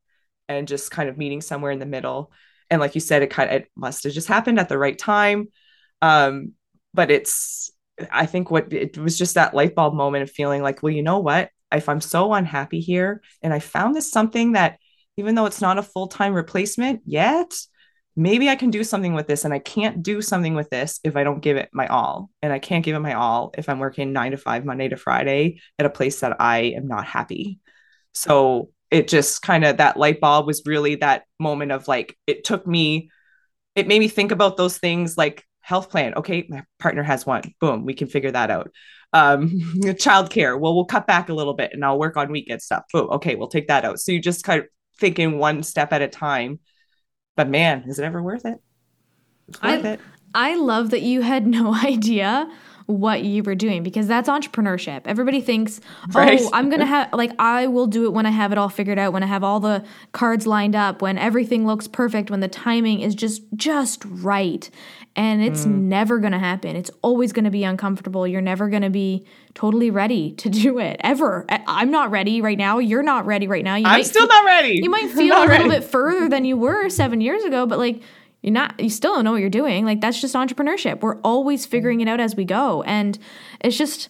and 0.49 0.69
just 0.69 0.91
kind 0.91 1.09
of 1.09 1.17
meeting 1.19 1.41
somewhere 1.41 1.71
in 1.73 1.79
the 1.79 1.87
middle. 1.87 2.33
And 2.71 2.81
like 2.81 2.95
you 2.97 3.01
said, 3.01 3.23
it 3.23 3.31
kind 3.31 3.51
of 3.51 3.57
it 3.63 3.71
must 3.77 4.05
have 4.05 4.13
just 4.13 4.29
happened 4.29 4.59
at 4.59 4.69
the 4.69 4.79
right 4.79 4.99
time. 4.99 5.49
Um, 6.03 6.53
but 6.93 7.11
it's 7.11 7.71
I 8.11 8.27
think 8.27 8.51
what 8.51 8.73
it 8.73 8.99
was 8.99 9.17
just 9.17 9.35
that 9.35 9.55
light 9.55 9.75
bulb 9.75 9.95
moment 9.95 10.25
of 10.25 10.31
feeling 10.31 10.63
like, 10.63 10.83
well, 10.83 10.93
you 10.93 11.03
know 11.03 11.21
what? 11.21 11.51
If 11.73 11.89
I'm 11.89 12.01
so 12.01 12.33
unhappy 12.33 12.81
here 12.81 13.23
and 13.43 13.53
I 13.53 13.59
found 13.59 13.95
this 13.95 14.11
something 14.11 14.53
that 14.53 14.79
even 15.17 15.35
though 15.35 15.47
it's 15.47 15.61
not 15.61 15.79
a 15.79 15.83
full-time 15.83 16.35
replacement 16.35 17.03
yet, 17.07 17.55
maybe 18.15 18.49
I 18.49 18.57
can 18.57 18.71
do 18.71 18.85
something 18.85 19.15
with 19.15 19.27
this 19.27 19.45
and 19.45 19.53
I 19.53 19.59
can't 19.59 20.03
do 20.03 20.23
something 20.23 20.55
with 20.55 20.71
this 20.71 21.01
if 21.05 21.17
I 21.17 21.25
don't 21.25 21.43
give 21.43 21.57
it 21.57 21.71
my 21.73 21.87
all. 21.87 22.31
And 22.43 22.53
I 22.53 22.59
can't 22.59 22.85
give 22.85 22.97
it 22.97 23.01
my 23.01 23.15
all 23.15 23.53
if 23.57 23.69
I'm 23.69 23.79
working 23.79 24.13
9 24.13 24.33
to 24.33 24.37
5 24.39 24.65
Monday 24.65 24.89
to 24.89 24.97
Friday 24.97 25.61
at 25.79 25.87
a 25.87 25.91
place 25.91 26.21
that 26.21 26.41
I 26.41 26.75
am 26.77 26.87
not 26.87 27.05
happy. 27.05 27.61
So 28.13 28.71
it 28.91 29.09
just 29.09 29.43
kind 29.43 29.65
of 29.65 29.79
that 29.79 29.97
light 29.97 30.21
bulb 30.21 30.47
was 30.47 30.63
really 30.65 30.97
that 30.97 31.25
moment 31.41 31.73
of 31.73 31.89
like 31.89 32.17
it 32.27 32.45
took 32.45 32.67
me 32.67 33.11
it 33.75 33.87
made 33.87 33.99
me 33.99 34.09
think 34.09 34.33
about 34.33 34.57
those 34.57 34.79
things 34.79 35.19
like 35.19 35.45
health 35.61 35.91
plan. 35.91 36.15
Okay, 36.15 36.47
my 36.49 36.65
partner 36.79 37.03
has 37.03 37.27
one. 37.27 37.43
Boom, 37.61 37.85
we 37.85 37.93
can 37.93 38.09
figure 38.09 38.31
that 38.31 38.51
out. 38.51 38.71
Um, 39.17 39.49
childcare. 39.83 40.59
Well, 40.59 40.75
we'll 40.75 40.85
cut 40.85 41.07
back 41.07 41.29
a 41.29 41.35
little 41.35 41.55
bit 41.55 41.71
and 41.73 41.85
I'll 41.85 41.99
work 41.99 42.17
on 42.17 42.31
weekend 42.31 42.61
stuff. 42.61 42.85
Boom. 42.93 43.09
Okay, 43.11 43.35
we'll 43.35 43.49
take 43.49 43.69
that 43.69 43.85
out. 43.85 43.99
So 43.99 44.13
you 44.13 44.21
just 44.21 44.45
kind 44.45 44.61
of 44.61 44.67
thinking 44.99 45.39
one 45.39 45.63
step 45.63 45.93
at 45.93 46.03
a 46.03 46.09
time. 46.09 46.61
But 47.37 47.49
man, 47.49 47.85
is 47.87 47.99
it 47.99 48.05
ever 48.05 48.23
worth 48.23 48.45
it? 48.45 48.59
It's 49.49 49.63
worth 49.63 49.85
I, 49.85 49.89
it. 49.89 50.01
I 50.35 50.55
love 50.57 50.91
that 50.91 51.03
you 51.03 51.23
had 51.23 51.47
no 51.59 51.75
idea 51.75 52.51
what 52.87 53.25
you 53.25 53.43
were 53.43 53.55
doing 53.55 53.83
because 53.83 54.07
that's 54.07 54.29
entrepreneurship. 54.29 55.03
Everybody 55.05 55.41
thinks, 55.41 55.81
right. 56.13 56.41
oh, 56.41 56.51
I'm 56.53 56.69
going 56.69 56.81
to 56.81 56.87
have, 56.87 57.13
like, 57.13 57.33
I 57.39 57.67
will 57.67 57.87
do 57.87 58.05
it 58.05 58.13
when 58.13 58.27
I 58.27 58.31
have 58.31 58.53
it 58.53 58.59
all 58.59 58.69
figured 58.69 58.99
out, 58.99 59.13
when 59.13 59.23
I 59.23 59.27
have 59.27 59.43
all 59.43 59.61
the 59.61 59.85
cards 60.13 60.47
lined 60.47 60.77
up, 60.77 61.03
when 61.03 61.19
everything 61.19 61.67
looks 61.67 61.89
perfect, 61.89 62.31
when 62.31 62.41
the 62.41 62.49
timing 62.49 63.01
is 63.01 63.15
just, 63.15 63.43
just 63.55 64.05
right. 64.05 64.71
And 65.17 65.43
it's 65.43 65.65
mm. 65.65 65.73
never 65.73 66.19
going 66.19 66.33
to 66.33 66.39
happen. 66.39 66.77
It's 66.77 66.91
always 67.03 67.33
going 67.33 67.47
to 67.47 67.51
be 67.51 67.65
uncomfortable. 67.65 68.27
You're 68.27 68.43
never 68.43 68.69
going 68.69 68.83
to 68.83 68.91
be 68.91 69.27
totally 69.55 69.91
ready 69.91 70.33
to 70.33 70.51
do 70.51 70.79
it 70.79 71.01
ever. 71.01 71.47
I'm 71.49 71.91
not 71.91 72.11
ready 72.11 72.41
right 72.43 72.59
now. 72.59 72.79
You're 72.79 73.03
not 73.03 73.27
ready 73.27 73.49
right 73.49 73.65
now. 73.65 73.77
You 73.77 73.87
I'm 73.87 74.05
still 74.05 74.27
not 74.27 74.45
ready. 74.45 74.79
You 74.83 74.91
might 74.91 75.11
feel 75.15 75.39
a 75.39 75.41
little 75.41 75.49
ready. 75.49 75.69
bit 75.69 75.85
further 75.85 76.29
than 76.29 76.45
you 76.45 76.57
were 76.57 76.91
seven 76.91 77.21
years 77.21 77.43
ago, 77.45 77.67
but 77.67 77.79
like, 77.79 78.03
you're 78.47 78.53
not 78.53 78.79
you 78.79 78.89
still 78.89 79.13
don't 79.13 79.25
know 79.25 79.33
what 79.33 79.41
you're 79.41 79.51
doing. 79.51 79.85
Like 79.85 80.01
that's 80.01 80.21
just 80.21 80.37
entrepreneurship. 80.37 81.01
We're 81.01 81.19
always 81.23 81.67
figuring 81.67 82.01
it 82.01 82.07
out 82.07 82.21
as 82.21 82.37
we 82.37 82.45
go. 82.45 82.83
And 82.85 83.19
it's 83.61 83.77
just 83.77 84.09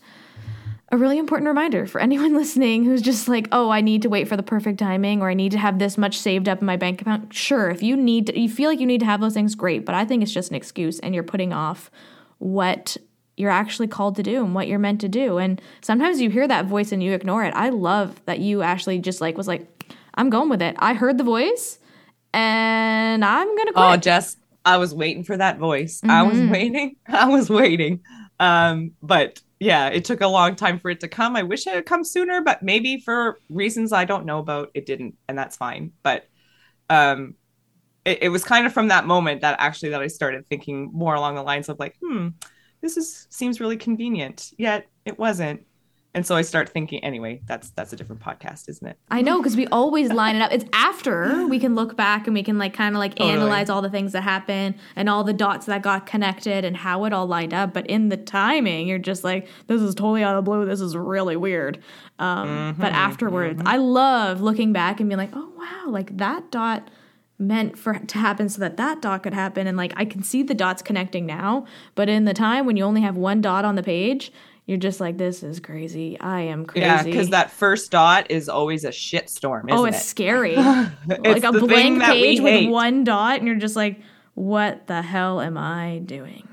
a 0.92 0.99
really 0.99 1.16
important 1.16 1.49
reminder 1.49 1.87
for 1.87 2.03
anyone 2.03 2.35
listening 2.37 2.85
who's 2.85 3.03
just 3.03 3.27
like 3.27 3.49
oh 3.51 3.70
i 3.70 3.81
need 3.81 4.03
to 4.03 4.09
wait 4.09 4.29
for 4.29 4.37
the 4.37 4.42
perfect 4.42 4.79
timing 4.79 5.20
or 5.20 5.29
i 5.29 5.35
need 5.35 5.51
to 5.51 5.59
have 5.59 5.81
this 5.81 5.99
much 5.99 6.16
saved 6.16 6.49
up 6.49 6.61
in 6.61 6.66
my 6.66 6.77
bank 6.77 7.01
account. 7.01 7.33
Sure 7.33 7.70
if 7.70 7.83
you 7.83 7.96
need 7.96 8.27
to, 8.27 8.38
you 8.38 8.49
feel 8.49 8.68
like 8.68 8.79
you 8.79 8.87
need 8.87 9.01
to 9.01 9.07
have 9.07 9.22
those 9.22 9.33
things 9.33 9.55
great. 9.55 9.87
But 9.87 9.94
i 9.94 10.05
think 10.05 10.22
it's 10.22 10.35
just 10.35 10.51
an 10.51 10.57
excuse 10.57 11.01
and 11.01 11.14
you're 11.14 11.25
putting 11.25 11.55
off 11.55 11.90
what 12.37 12.99
you're 13.38 13.51
actually 13.51 13.88
called 13.88 14.16
to 14.16 14.22
do 14.22 14.44
and 14.44 14.55
what 14.55 14.66
you're 14.66 14.79
meant 14.79 15.01
to 15.03 15.09
do. 15.09 15.37
And 15.37 15.61
sometimes 15.83 16.20
you 16.20 16.31
hear 16.31 16.49
that 16.49 16.64
voice 16.66 16.90
and 16.90 17.03
you 17.03 17.12
ignore 17.12 17.44
it. 17.44 17.53
I 17.55 17.68
love 17.68 18.18
that 18.25 18.38
you 18.38 18.62
actually 18.62 18.99
just 18.99 19.20
like 19.22 19.37
was 19.38 19.49
like 19.49 19.66
i'm 20.14 20.29
going 20.29 20.51
with 20.51 20.61
it. 20.61 20.77
I 20.79 20.92
heard 20.92 21.16
the 21.16 21.25
voice 21.25 21.79
and 22.37 23.25
I'm 23.25 23.57
gonna 23.57 23.72
quit. 23.72 23.85
Oh, 23.85 23.96
Jess, 23.96 24.37
I 24.64 24.77
was 24.77 24.94
waiting 24.94 25.25
for 25.25 25.37
that 25.37 25.59
voice. 25.59 26.01
Mm-hmm. 26.01 26.11
I 26.11 26.22
was 26.22 26.38
mm-hmm. 26.38 26.53
waiting. 26.53 26.96
I 27.09 27.29
was 27.29 27.49
waiting. 27.49 28.01
Um, 28.38 28.92
but 29.03 29.40
yeah, 29.59 29.88
it 29.88 30.05
took 30.05 30.20
a 30.20 30.27
long 30.27 30.55
time 30.55 30.79
for 30.79 30.90
it 30.90 31.01
to 31.01 31.09
come. 31.09 31.35
I 31.35 31.42
wish 31.42 31.66
it 31.66 31.75
had 31.75 31.87
come 31.87 32.05
sooner, 32.05 32.42
but 32.42 32.62
maybe 32.62 33.01
for 33.01 33.38
reasons 33.49 33.92
I 33.92 34.05
don't 34.05 34.27
know 34.27 34.38
about, 34.38 34.70
it 34.75 34.85
didn't, 34.85 35.16
and 35.29 35.38
that's 35.38 35.57
fine. 35.57 35.92
But 36.03 36.29
um, 36.90 37.35
it, 38.05 38.25
it 38.25 38.29
was 38.29 38.44
kind 38.44 38.66
of 38.66 38.72
from 38.75 38.88
that 38.88 39.07
moment 39.07 39.40
that 39.40 39.57
actually 39.59 39.90
that 39.90 40.03
I 40.03 40.09
started 40.09 40.46
thinking 40.49 40.90
more 40.92 41.14
along 41.14 41.37
the 41.37 41.42
lines 41.42 41.70
of 41.70 41.79
like, 41.79 41.96
hmm, 42.03 42.29
this 42.83 42.99
is 42.99 43.27
seems 43.31 43.61
really 43.61 43.79
convenient. 43.79 44.53
Yet 44.59 44.87
it 45.07 45.18
wasn't 45.18 45.64
and 46.16 46.26
so 46.26 46.35
I 46.35 46.40
start 46.40 46.70
thinking 46.70 47.05
anyway, 47.05 47.42
that's 47.44 47.68
that's 47.72 47.92
a 47.92 47.96
different 47.96 48.22
podcast, 48.22 48.70
isn't 48.70 48.87
it? 48.88 48.98
I 49.11 49.20
know 49.20 49.37
because 49.37 49.55
we 49.55 49.66
always 49.66 50.11
line 50.11 50.35
it 50.35 50.40
up. 50.40 50.50
It's 50.50 50.64
after 50.72 51.46
we 51.50 51.59
can 51.59 51.74
look 51.74 51.94
back 51.94 52.26
and 52.26 52.33
we 52.33 52.42
can 52.42 52.57
like 52.57 52.72
kind 52.72 52.96
of 52.96 53.00
like 53.00 53.16
totally. 53.16 53.33
analyze 53.33 53.68
all 53.68 53.83
the 53.83 53.90
things 53.90 54.12
that 54.12 54.22
happen 54.22 54.76
and 54.96 55.11
all 55.11 55.24
the 55.24 55.35
dots 55.35 55.66
that 55.66 55.83
got 55.83 56.07
connected 56.07 56.64
and 56.64 56.74
how 56.74 57.05
it 57.05 57.12
all 57.12 57.26
lined 57.26 57.52
up. 57.52 57.74
But 57.74 57.87
in 57.87 58.09
the 58.09 58.16
timing, 58.16 58.88
you're 58.88 58.98
just 58.98 59.24
like, 59.24 59.46
this 59.66 59.83
is 59.83 59.94
totally 59.94 60.22
out 60.22 60.35
of 60.35 60.42
the 60.42 60.50
blue. 60.50 60.64
This 60.64 60.81
is 60.81 60.96
really 60.96 61.37
weird. 61.37 61.83
Um, 62.18 62.48
mm-hmm, 62.48 62.81
but 62.81 62.92
afterwards, 62.92 63.59
mm-hmm. 63.59 63.68
I 63.68 63.76
love 63.76 64.40
looking 64.40 64.72
back 64.72 65.00
and 65.00 65.11
being 65.11 65.18
like, 65.18 65.33
oh 65.35 65.52
wow, 65.55 65.90
like 65.90 66.16
that 66.16 66.50
dot 66.50 66.88
meant 67.38 67.79
for 67.79 67.92
to 67.92 68.16
happen 68.16 68.48
so 68.48 68.61
that 68.61 68.79
that 68.79 69.02
dot 69.02 69.22
could 69.22 69.35
happen 69.35 69.66
and 69.66 69.76
like 69.76 69.92
I 69.94 70.07
can 70.07 70.22
see 70.22 70.42
the 70.42 70.55
dots 70.55 70.81
connecting 70.81 71.26
now 71.26 71.66
but 71.94 72.09
in 72.09 72.24
the 72.24 72.33
time 72.33 72.64
when 72.64 72.79
you 72.79 72.85
only 72.85 73.02
have 73.02 73.18
one 73.18 73.42
dot 73.42 73.62
on 73.62 73.74
the 73.74 73.83
page 73.83 74.33
you're 74.66 74.79
just 74.79 75.00
like, 75.00 75.16
this 75.16 75.44
is 75.44 75.61
crazy. 75.61 76.18
I 76.18 76.42
am 76.42 76.66
crazy. 76.66 76.87
Yeah, 76.87 77.02
because 77.05 77.31
that 77.31 77.52
first 77.52 77.92
dot 77.92 78.31
is 78.31 78.48
always 78.48 78.85
a 78.85 78.90
shitstorm. 78.90 79.66
oh, 79.70 79.85
it's 79.85 79.98
it? 79.98 80.05
scary. 80.05 80.55
it's 80.57 81.44
like 81.44 81.44
a 81.44 81.52
blank 81.52 82.02
page 82.02 82.40
with 82.40 82.68
one 82.68 83.05
dot, 83.05 83.38
and 83.38 83.46
you're 83.46 83.57
just 83.57 83.76
like, 83.76 84.00
what 84.35 84.88
the 84.88 85.02
hell 85.02 85.40
am 85.40 85.57
I 85.57 86.02
doing? 86.05 86.48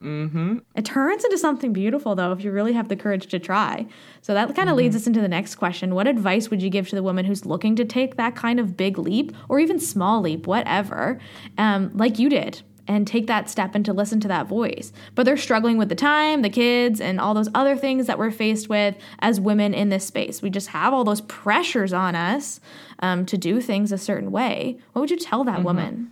Mm-hmm. 0.00 0.58
It 0.76 0.84
turns 0.84 1.24
into 1.24 1.38
something 1.38 1.72
beautiful, 1.72 2.14
though, 2.14 2.30
if 2.30 2.44
you 2.44 2.52
really 2.52 2.72
have 2.74 2.88
the 2.88 2.94
courage 2.94 3.26
to 3.28 3.40
try. 3.40 3.86
So 4.22 4.34
that 4.34 4.54
kind 4.54 4.68
of 4.68 4.74
mm-hmm. 4.74 4.78
leads 4.78 4.96
us 4.96 5.08
into 5.08 5.20
the 5.20 5.28
next 5.28 5.56
question. 5.56 5.94
What 5.94 6.06
advice 6.06 6.50
would 6.50 6.62
you 6.62 6.70
give 6.70 6.88
to 6.90 6.94
the 6.94 7.02
woman 7.02 7.24
who's 7.24 7.44
looking 7.44 7.74
to 7.76 7.84
take 7.84 8.16
that 8.16 8.36
kind 8.36 8.60
of 8.60 8.76
big 8.76 8.98
leap 8.98 9.32
or 9.48 9.58
even 9.58 9.80
small 9.80 10.20
leap, 10.20 10.46
whatever, 10.46 11.18
um, 11.58 11.90
like 11.94 12.20
you 12.20 12.28
did? 12.28 12.62
And 12.88 13.06
take 13.06 13.26
that 13.26 13.50
step 13.50 13.74
and 13.74 13.84
to 13.84 13.92
listen 13.92 14.20
to 14.20 14.28
that 14.28 14.46
voice. 14.46 14.92
But 15.14 15.24
they're 15.24 15.36
struggling 15.36 15.78
with 15.78 15.88
the 15.88 15.94
time, 15.94 16.42
the 16.42 16.50
kids, 16.50 17.00
and 17.00 17.20
all 17.20 17.34
those 17.34 17.48
other 17.54 17.76
things 17.76 18.06
that 18.06 18.18
we're 18.18 18.30
faced 18.30 18.68
with 18.68 18.96
as 19.18 19.40
women 19.40 19.74
in 19.74 19.88
this 19.88 20.06
space. 20.06 20.42
We 20.42 20.50
just 20.50 20.68
have 20.68 20.92
all 20.92 21.04
those 21.04 21.20
pressures 21.22 21.92
on 21.92 22.14
us 22.14 22.60
um, 23.00 23.26
to 23.26 23.36
do 23.36 23.60
things 23.60 23.92
a 23.92 23.98
certain 23.98 24.30
way. 24.30 24.78
What 24.92 25.00
would 25.00 25.10
you 25.10 25.18
tell 25.18 25.44
that 25.44 25.56
mm-hmm. 25.56 25.64
woman? 25.64 26.10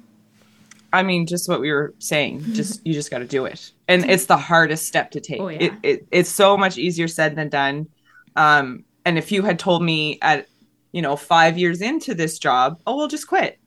I 0.93 1.03
mean, 1.03 1.27
just 1.27 1.49
what 1.49 1.61
we 1.61 1.73
were 1.73 1.93
saying. 1.99 2.45
Just 2.53 2.87
you 2.87 2.93
just 2.93 3.11
got 3.11 3.19
to 3.19 3.25
do 3.25 3.47
it, 3.47 3.73
and 3.89 4.09
it's 4.09 4.27
the 4.27 4.37
hardest 4.37 4.87
step 4.87 5.11
to 5.13 5.21
take. 5.21 5.41
Oh, 5.41 5.49
yeah. 5.49 5.59
it, 5.59 5.73
it, 5.83 6.07
it's 6.13 6.31
so 6.31 6.57
much 6.57 6.79
easier 6.79 7.09
said 7.09 7.35
than 7.35 7.49
done. 7.49 7.89
Um, 8.37 8.85
and 9.05 9.19
if 9.19 9.33
you 9.33 9.43
had 9.43 9.59
told 9.59 9.83
me 9.83 10.21
at 10.23 10.47
you 10.93 11.03
know 11.03 11.17
five 11.17 11.59
years 11.59 11.81
into 11.81 12.15
this 12.15 12.39
job, 12.39 12.81
oh, 12.87 12.97
we'll 12.97 13.09
just 13.09 13.27
quit 13.27 13.59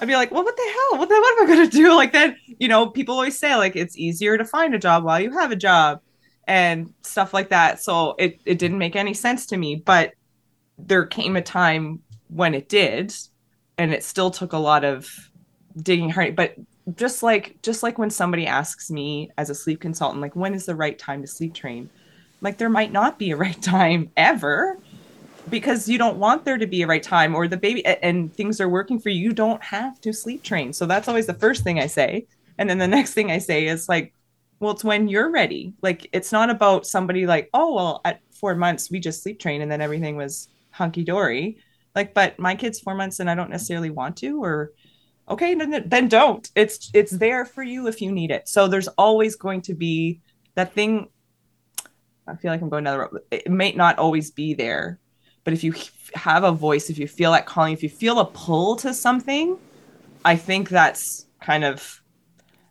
I'd 0.00 0.08
be 0.08 0.14
like, 0.14 0.30
well, 0.30 0.44
what 0.44 0.56
the 0.56 0.62
hell? 0.62 0.98
What, 0.98 1.08
the, 1.08 1.14
what 1.14 1.38
am 1.38 1.44
I 1.44 1.54
going 1.54 1.70
to 1.70 1.76
do? 1.76 1.94
Like 1.94 2.12
then, 2.12 2.36
you 2.58 2.68
know, 2.68 2.88
people 2.88 3.14
always 3.14 3.38
say 3.38 3.56
like 3.56 3.74
it's 3.76 3.96
easier 3.96 4.38
to 4.38 4.44
find 4.44 4.74
a 4.74 4.78
job 4.78 5.04
while 5.04 5.20
you 5.20 5.32
have 5.32 5.50
a 5.50 5.56
job 5.56 6.00
and 6.46 6.92
stuff 7.02 7.34
like 7.34 7.48
that. 7.50 7.82
So 7.82 8.14
it, 8.18 8.40
it 8.44 8.58
didn't 8.58 8.78
make 8.78 8.96
any 8.96 9.14
sense 9.14 9.46
to 9.46 9.56
me, 9.56 9.76
but 9.76 10.12
there 10.78 11.04
came 11.06 11.36
a 11.36 11.42
time 11.42 12.00
when 12.28 12.54
it 12.54 12.68
did 12.68 13.12
and 13.76 13.92
it 13.92 14.04
still 14.04 14.30
took 14.30 14.52
a 14.52 14.58
lot 14.58 14.84
of 14.84 15.08
digging 15.82 16.10
hard. 16.10 16.36
But 16.36 16.54
just 16.94 17.22
like, 17.22 17.60
just 17.62 17.82
like 17.82 17.98
when 17.98 18.10
somebody 18.10 18.46
asks 18.46 18.90
me 18.90 19.30
as 19.36 19.50
a 19.50 19.54
sleep 19.54 19.80
consultant, 19.80 20.22
like, 20.22 20.36
when 20.36 20.54
is 20.54 20.66
the 20.66 20.76
right 20.76 20.98
time 20.98 21.22
to 21.22 21.26
sleep 21.26 21.54
train? 21.54 21.90
Like 22.40 22.56
there 22.56 22.70
might 22.70 22.92
not 22.92 23.18
be 23.18 23.32
a 23.32 23.36
right 23.36 23.60
time 23.62 24.10
ever 24.16 24.78
because 25.50 25.88
you 25.88 25.98
don't 25.98 26.18
want 26.18 26.44
there 26.44 26.58
to 26.58 26.66
be 26.66 26.82
a 26.82 26.86
right 26.86 27.02
time 27.02 27.34
or 27.34 27.48
the 27.48 27.56
baby 27.56 27.84
and 27.84 28.32
things 28.34 28.60
are 28.60 28.68
working 28.68 28.98
for 28.98 29.08
you 29.08 29.20
you 29.20 29.32
don't 29.32 29.62
have 29.62 30.00
to 30.00 30.12
sleep 30.12 30.42
train. 30.42 30.72
So 30.72 30.86
that's 30.86 31.08
always 31.08 31.26
the 31.26 31.34
first 31.34 31.64
thing 31.64 31.78
i 31.80 31.86
say. 31.86 32.26
And 32.58 32.68
then 32.68 32.78
the 32.78 32.88
next 32.96 33.14
thing 33.14 33.30
i 33.30 33.38
say 33.38 33.66
is 33.66 33.88
like 33.88 34.14
well 34.60 34.72
it's 34.72 34.84
when 34.84 35.08
you're 35.08 35.30
ready. 35.30 35.74
Like 35.82 36.08
it's 36.12 36.32
not 36.32 36.50
about 36.50 36.86
somebody 36.86 37.26
like 37.26 37.50
oh 37.54 37.74
well 37.74 38.00
at 38.04 38.20
four 38.32 38.54
months 38.54 38.90
we 38.90 39.00
just 39.00 39.22
sleep 39.22 39.38
train 39.38 39.62
and 39.62 39.70
then 39.70 39.80
everything 39.80 40.16
was 40.16 40.48
hunky-dory. 40.70 41.58
Like 41.94 42.14
but 42.14 42.38
my 42.38 42.54
kid's 42.54 42.80
four 42.80 42.94
months 42.94 43.20
and 43.20 43.30
i 43.30 43.34
don't 43.34 43.50
necessarily 43.50 43.90
want 43.90 44.16
to 44.18 44.42
or 44.42 44.72
okay 45.28 45.54
then, 45.54 45.84
then 45.86 46.08
don't. 46.08 46.50
It's 46.54 46.90
it's 46.94 47.12
there 47.12 47.44
for 47.44 47.62
you 47.62 47.86
if 47.86 48.00
you 48.00 48.12
need 48.12 48.30
it. 48.30 48.48
So 48.48 48.68
there's 48.68 48.88
always 48.88 49.36
going 49.36 49.62
to 49.62 49.74
be 49.74 50.20
that 50.54 50.72
thing 50.74 51.08
i 52.26 52.34
feel 52.34 52.50
like 52.50 52.60
i'm 52.60 52.68
going 52.68 52.86
another 52.86 53.00
road. 53.00 53.22
It 53.30 53.50
may 53.50 53.72
not 53.72 53.98
always 53.98 54.30
be 54.30 54.54
there 54.54 54.98
but 55.48 55.54
if 55.54 55.64
you 55.64 55.72
have 56.12 56.44
a 56.44 56.52
voice, 56.52 56.90
if 56.90 56.98
you 56.98 57.08
feel 57.08 57.32
that 57.32 57.46
calling, 57.46 57.72
if 57.72 57.82
you 57.82 57.88
feel 57.88 58.18
a 58.18 58.26
pull 58.26 58.76
to 58.76 58.92
something, 58.92 59.56
I 60.22 60.36
think 60.36 60.68
that's 60.68 61.24
kind 61.40 61.64
of 61.64 62.02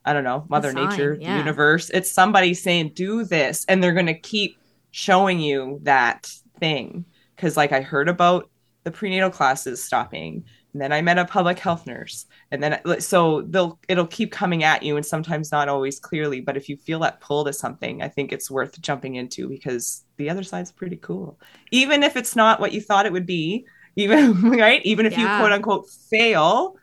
I 0.06 0.14
don't 0.14 0.24
know, 0.24 0.46
Mother 0.48 0.72
Nature, 0.72 1.18
yeah. 1.20 1.34
the 1.34 1.40
universe. 1.40 1.90
It's 1.90 2.12
somebody 2.12 2.54
saying, 2.54 2.92
do 2.94 3.24
this. 3.24 3.66
And 3.68 3.84
they're 3.84 3.96
going 3.96 4.06
to 4.06 4.14
keep 4.14 4.60
showing 4.92 5.40
you 5.40 5.80
that 5.86 6.32
thing. 6.60 7.04
Because, 7.36 7.58
like, 7.58 7.72
I 7.72 7.82
heard 7.82 8.10
about 8.10 8.48
the 8.84 8.92
prenatal 8.92 9.32
classes 9.32 9.84
stopping 9.84 10.44
and 10.78 10.82
then 10.84 10.94
I 10.94 11.02
met 11.02 11.18
a 11.18 11.26
public 11.26 11.58
health 11.58 11.88
nurse, 11.88 12.28
and 12.52 12.62
then 12.62 12.80
so 13.00 13.42
they'll 13.42 13.80
it'll 13.88 14.06
keep 14.06 14.32
coming 14.32 14.64
at 14.64 14.84
you, 14.84 14.96
and 14.96 15.04
sometimes 15.04 15.52
not 15.52 15.70
always 15.70 16.00
clearly. 16.00 16.40
But 16.40 16.56
if 16.56 16.70
you 16.70 16.78
feel 16.78 17.00
that 17.00 17.20
pull 17.20 17.44
to 17.46 17.52
something, 17.52 18.04
I 18.04 18.10
think 18.10 18.32
it's 18.32 18.52
worth 18.52 18.80
jumping 18.80 19.16
into 19.16 19.50
because 19.50 20.04
the 20.18 20.30
other 20.30 20.44
side's 20.44 20.72
pretty 20.72 20.98
cool, 20.98 21.40
even 21.72 22.04
if 22.04 22.16
it's 22.16 22.36
not 22.36 22.60
what 22.60 22.74
you 22.74 22.82
thought 22.82 23.08
it 23.08 23.12
would 23.12 23.26
be. 23.26 23.66
Even 23.98 24.52
right, 24.52 24.80
even 24.86 25.08
if 25.08 25.14
yeah. 25.14 25.22
you 25.22 25.40
quote 25.40 25.52
unquote 25.52 25.90
fail, 25.90 26.76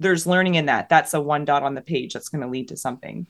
there's 0.00 0.26
learning 0.26 0.54
in 0.54 0.64
that. 0.64 0.88
That's 0.88 1.12
a 1.12 1.20
one 1.20 1.44
dot 1.44 1.62
on 1.62 1.74
the 1.74 1.82
page 1.82 2.14
that's 2.14 2.30
going 2.30 2.40
to 2.40 2.48
lead 2.48 2.68
to 2.68 2.78
something. 2.78 3.26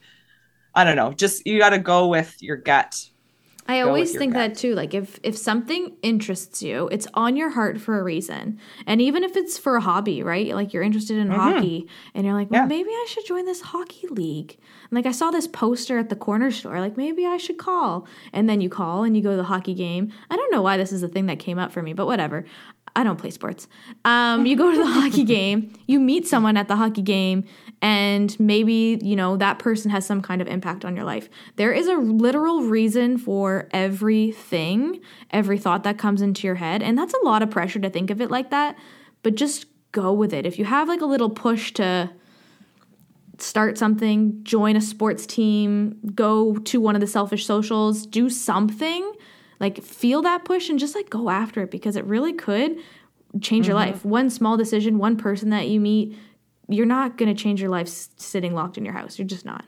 I 0.77 0.85
don't 0.85 0.95
know. 0.95 1.13
Just 1.13 1.45
you 1.45 1.59
got 1.59 1.71
to 1.71 1.81
go 1.81 2.07
with 2.07 2.41
your 2.41 2.57
gut 2.57 3.05
I 3.67 3.81
always 3.81 4.17
think 4.17 4.33
gut. 4.33 4.51
that 4.51 4.59
too. 4.59 4.75
Like 4.75 4.93
if 4.93 5.21
if 5.23 5.37
something 5.37 5.93
interests 6.03 6.63
you, 6.63 6.89
it's 6.89 7.07
on 7.15 7.37
your 7.37 7.51
heart 7.51 7.81
for 7.81 7.99
a 7.99 8.03
reason. 8.03 8.59
And 8.87 9.01
even 9.01 9.23
if 9.23 9.37
it's 9.37 9.57
for 9.57 9.77
a 9.77 9.81
hobby, 9.81 10.23
right? 10.23 10.55
Like 10.55 10.73
you're 10.73 10.83
interested 10.83 11.17
in 11.19 11.29
mm-hmm. 11.29 11.39
hockey 11.39 11.89
and 12.15 12.25
you're 12.25 12.35
like, 12.35 12.51
well, 12.51 12.63
yeah. 12.63 12.67
maybe 12.67 12.91
I 12.91 13.07
should 13.09 13.25
join 13.25 13.45
this 13.45 13.61
hockey 13.61 14.09
league. 14.09 14.59
And 14.91 14.93
like 14.93 15.07
I 15.07 15.13
saw 15.13 15.31
this 15.31 15.47
poster 15.47 15.99
at 15.99 16.09
the 16.09 16.17
corner 16.17 16.51
store, 16.51 16.81
like 16.81 16.97
maybe 16.97 17.25
I 17.25 17.37
should 17.37 17.59
call. 17.59 18.07
And 18.33 18.49
then 18.49 18.61
you 18.61 18.69
call 18.69 19.05
and 19.05 19.17
you 19.17 19.23
go 19.23 19.31
to 19.31 19.37
the 19.37 19.45
hockey 19.45 19.75
game. 19.75 20.13
I 20.29 20.37
don't 20.37 20.53
know 20.53 20.63
why 20.63 20.77
this 20.77 20.93
is 20.93 21.03
a 21.03 21.09
thing 21.09 21.27
that 21.27 21.39
came 21.39 21.59
up 21.59 21.73
for 21.73 21.83
me, 21.83 21.93
but 21.93 22.07
whatever. 22.07 22.45
I 22.95 23.05
don't 23.05 23.17
play 23.17 23.31
sports. 23.31 23.69
Um, 24.05 24.45
you 24.45 24.57
go 24.57 24.71
to 24.71 24.77
the 24.77 24.87
hockey 24.87 25.25
game, 25.39 25.73
you 25.87 25.99
meet 25.99 26.27
someone 26.27 26.57
at 26.57 26.69
the 26.69 26.77
hockey 26.77 27.03
game, 27.03 27.45
and 27.81 28.39
maybe, 28.39 28.99
you 29.03 29.17
know, 29.17 29.37
that 29.39 29.59
person 29.59 29.91
has 29.91 30.07
some 30.07 30.21
kind 30.21 30.41
of 30.43 30.49
impact 30.49 30.85
on 30.85 30.95
your 30.95 31.05
life. 31.05 31.29
There 31.57 31.73
is 31.73 31.89
a 31.89 31.95
literal 31.95 32.63
reason 32.63 33.19
for 33.19 33.69
everything, 33.73 35.01
every 35.31 35.59
thought 35.59 35.85
that 35.85 35.99
comes 35.99 36.23
into 36.23 36.47
your 36.47 36.57
head. 36.57 36.83
And 36.83 36.97
that's 36.97 37.15
a 37.15 37.25
lot 37.25 37.43
of 37.43 37.51
pressure 37.51 37.81
to 37.81 37.91
think 37.91 38.11
of 38.11 38.21
it 38.21 38.31
like 38.31 38.51
that, 38.51 38.77
but 39.23 39.35
just 39.35 39.67
go 39.91 40.13
with 40.13 40.33
it. 40.33 40.47
If 40.47 40.59
you 40.59 40.65
have 40.65 40.89
like 40.89 41.01
a 41.01 41.07
little 41.07 41.31
push 41.31 41.73
to 41.73 42.11
start 43.39 43.79
something, 43.79 44.39
join 44.45 44.77
a 44.77 44.81
sports 44.81 45.27
team, 45.27 45.99
go 46.15 46.57
to 46.57 46.81
one 46.81 46.95
of 46.95 47.01
the 47.01 47.07
selfish 47.07 47.47
socials, 47.47 48.07
do 48.07 48.31
something 48.31 49.12
like 49.63 49.81
feel 49.81 50.21
that 50.23 50.45
push 50.45 50.69
and 50.69 50.79
just 50.79 50.97
like 50.97 51.09
go 51.09 51.31
after 51.31 51.63
it 51.63 51.71
because 51.71 51.95
it 51.95 52.05
really 52.05 52.33
could 52.33 52.77
change 53.41 53.65
mm-hmm. 53.65 53.71
your 53.71 53.75
life. 53.75 54.05
One 54.05 54.29
small 54.29 54.57
decision, 54.57 54.99
one 54.99 55.17
person 55.17 55.51
that 55.51 55.69
you 55.69 55.79
meet, 55.79 56.19
you're 56.69 56.85
not 56.85 57.17
going 57.17 57.35
to 57.35 57.41
change 57.41 57.61
your 57.61 57.71
life 57.71 57.89
sitting 57.89 58.55
locked 58.55 58.77
in 58.77 58.85
your 58.85 58.93
house. 58.93 59.19
You're 59.19 59.29
just 59.29 59.47
not. 59.47 59.65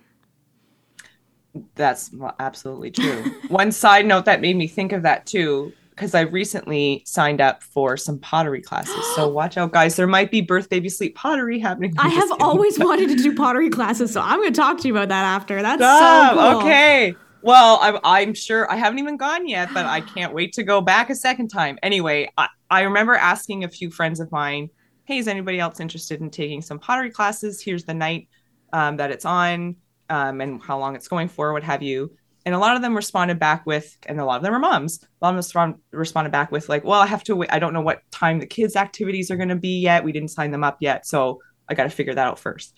That's 1.77 2.11
absolutely 2.41 2.91
true. 2.91 3.23
one 3.49 3.71
side 3.71 4.05
note 4.05 4.25
that 4.25 4.41
made 4.41 4.57
me 4.57 4.67
think 4.67 4.91
of 4.91 5.03
that 5.03 5.27
too 5.27 5.73
because 5.91 6.13
I 6.13 6.23
recently 6.23 7.05
signed 7.07 7.41
up 7.41 7.63
for 7.63 7.97
some 7.97 8.19
pottery 8.19 8.61
classes. 8.61 9.07
So 9.15 9.29
watch 9.33 9.57
out, 9.57 9.71
guys. 9.71 9.95
There 9.95 10.09
might 10.09 10.33
be 10.33 10.41
birth 10.41 10.69
baby 10.69 10.89
sleep 10.89 11.15
pottery 11.15 11.61
happening. 11.61 11.95
I 11.99 12.09
have 12.09 12.33
always 12.41 12.79
wanted 12.81 13.11
to 13.11 13.15
do 13.15 13.33
pottery 13.37 13.71
classes, 13.71 14.13
so 14.13 14.21
I'm 14.21 14.41
going 14.41 14.53
to 14.53 14.61
talk 14.61 14.81
to 14.81 14.89
you 14.89 14.95
about 14.95 15.11
that 15.11 15.23
after. 15.23 15.63
That's 15.63 15.81
Stop. 15.81 16.35
so 16.35 16.41
cool. 16.41 16.61
Okay. 16.63 17.15
Well, 17.45 17.79
I'm, 17.83 17.99
I'm 18.05 18.33
sure 18.33 18.73
I 18.73 18.77
haven't 18.77 19.01
even 19.01 19.19
gone 19.19 19.47
yet, 19.47 19.69
but 19.75 19.85
I 19.85 20.01
can't 20.01 20.33
wait 20.33 20.55
to 20.55 20.63
go 20.63 20.81
back 20.81 21.11
a 21.11 21.15
second 21.15 21.49
time. 21.49 21.79
Anyway, 21.83 22.33
I, 22.39 22.49
I 22.71 22.81
remember 22.81 23.17
asking 23.17 23.65
a 23.65 23.69
few 23.69 23.91
friends 23.91 24.19
of 24.19 24.33
mine, 24.33 24.71
hey, 25.05 25.19
is 25.19 25.29
anybody 25.29 25.61
else 25.61 25.79
interested 25.79 26.23
in 26.23 26.31
taking 26.31 26.63
some 26.63 26.79
pottery 26.79 27.11
classes? 27.11 27.61
Here's 27.61 27.85
the 27.85 27.93
night 27.93 28.29
um, 28.73 28.97
that 28.97 29.11
it's 29.11 29.27
on 29.27 29.77
um, 30.09 30.41
and 30.41 30.63
how 30.63 30.79
long 30.79 30.97
it's 30.97 31.07
going 31.07 31.29
for, 31.29 31.53
what 31.53 31.63
have 31.63 31.83
you. 31.83 32.17
And 32.47 32.55
a 32.55 32.59
lot 32.59 32.77
of 32.77 32.83
them 32.83 32.97
responded 32.97 33.39
back 33.39 33.67
with, 33.67 33.95
and 34.07 34.19
a 34.19 34.25
lot 34.25 34.39
of 34.39 34.43
them 34.43 34.55
are 34.55 34.59
moms. 34.59 35.03
A 35.03 35.07
lot 35.27 35.37
of 35.37 35.53
them 35.53 35.83
responded 35.93 36.31
back 36.31 36.51
with, 36.51 36.71
like, 36.71 36.83
well, 36.83 37.01
I 37.01 37.07
have 37.07 37.25
to 37.25 37.37
wait. 37.37 37.53
I 37.53 37.59
don't 37.59 37.75
know 37.75 37.83
what 37.83 38.11
time 38.11 38.39
the 38.39 38.47
kids' 38.47 38.75
activities 38.75 39.31
are 39.31 39.37
going 39.37 39.51
to 39.51 39.55
be 39.55 39.81
yet. 39.81 40.03
We 40.03 40.13
didn't 40.13 40.31
sign 40.31 40.51
them 40.51 40.65
up 40.65 40.79
yet. 40.81 41.07
So 41.07 41.43
I 41.69 41.75
got 41.75 41.85
to 41.85 41.91
figure 41.91 42.15
that 42.15 42.27
out 42.27 42.39
first. 42.39 42.73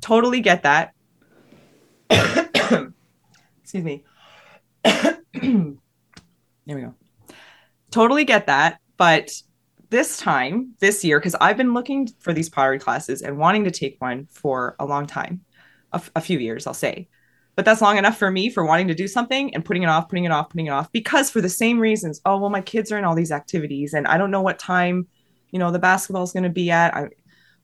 Totally 0.00 0.40
get 0.40 0.62
that. 0.62 0.94
excuse 3.68 3.84
me. 3.84 4.02
there 5.34 5.76
we 6.66 6.80
go. 6.80 6.94
Totally 7.90 8.24
get 8.24 8.46
that. 8.46 8.80
But 8.96 9.30
this 9.90 10.16
time, 10.16 10.74
this 10.80 11.04
year, 11.04 11.20
because 11.20 11.34
I've 11.38 11.58
been 11.58 11.74
looking 11.74 12.08
for 12.18 12.32
these 12.32 12.48
pottery 12.48 12.78
classes 12.78 13.20
and 13.20 13.36
wanting 13.36 13.64
to 13.64 13.70
take 13.70 14.00
one 14.00 14.26
for 14.30 14.74
a 14.78 14.86
long 14.86 15.06
time, 15.06 15.42
a, 15.92 15.96
f- 15.96 16.10
a 16.16 16.20
few 16.22 16.38
years, 16.38 16.66
I'll 16.66 16.72
say. 16.72 17.08
But 17.56 17.66
that's 17.66 17.82
long 17.82 17.98
enough 17.98 18.16
for 18.16 18.30
me 18.30 18.48
for 18.48 18.64
wanting 18.64 18.88
to 18.88 18.94
do 18.94 19.06
something 19.06 19.54
and 19.54 19.62
putting 19.62 19.82
it 19.82 19.90
off, 19.90 20.08
putting 20.08 20.24
it 20.24 20.32
off, 20.32 20.48
putting 20.48 20.66
it 20.66 20.70
off, 20.70 20.90
because 20.90 21.28
for 21.28 21.42
the 21.42 21.48
same 21.50 21.78
reasons. 21.78 22.22
Oh, 22.24 22.38
well, 22.38 22.50
my 22.50 22.62
kids 22.62 22.90
are 22.90 22.96
in 22.96 23.04
all 23.04 23.14
these 23.14 23.32
activities 23.32 23.92
and 23.92 24.06
I 24.06 24.16
don't 24.16 24.30
know 24.30 24.42
what 24.42 24.58
time, 24.58 25.08
you 25.50 25.58
know, 25.58 25.70
the 25.70 25.78
basketball 25.78 26.22
is 26.22 26.32
going 26.32 26.44
to 26.44 26.48
be 26.48 26.70
at. 26.70 26.94
I, 26.94 27.08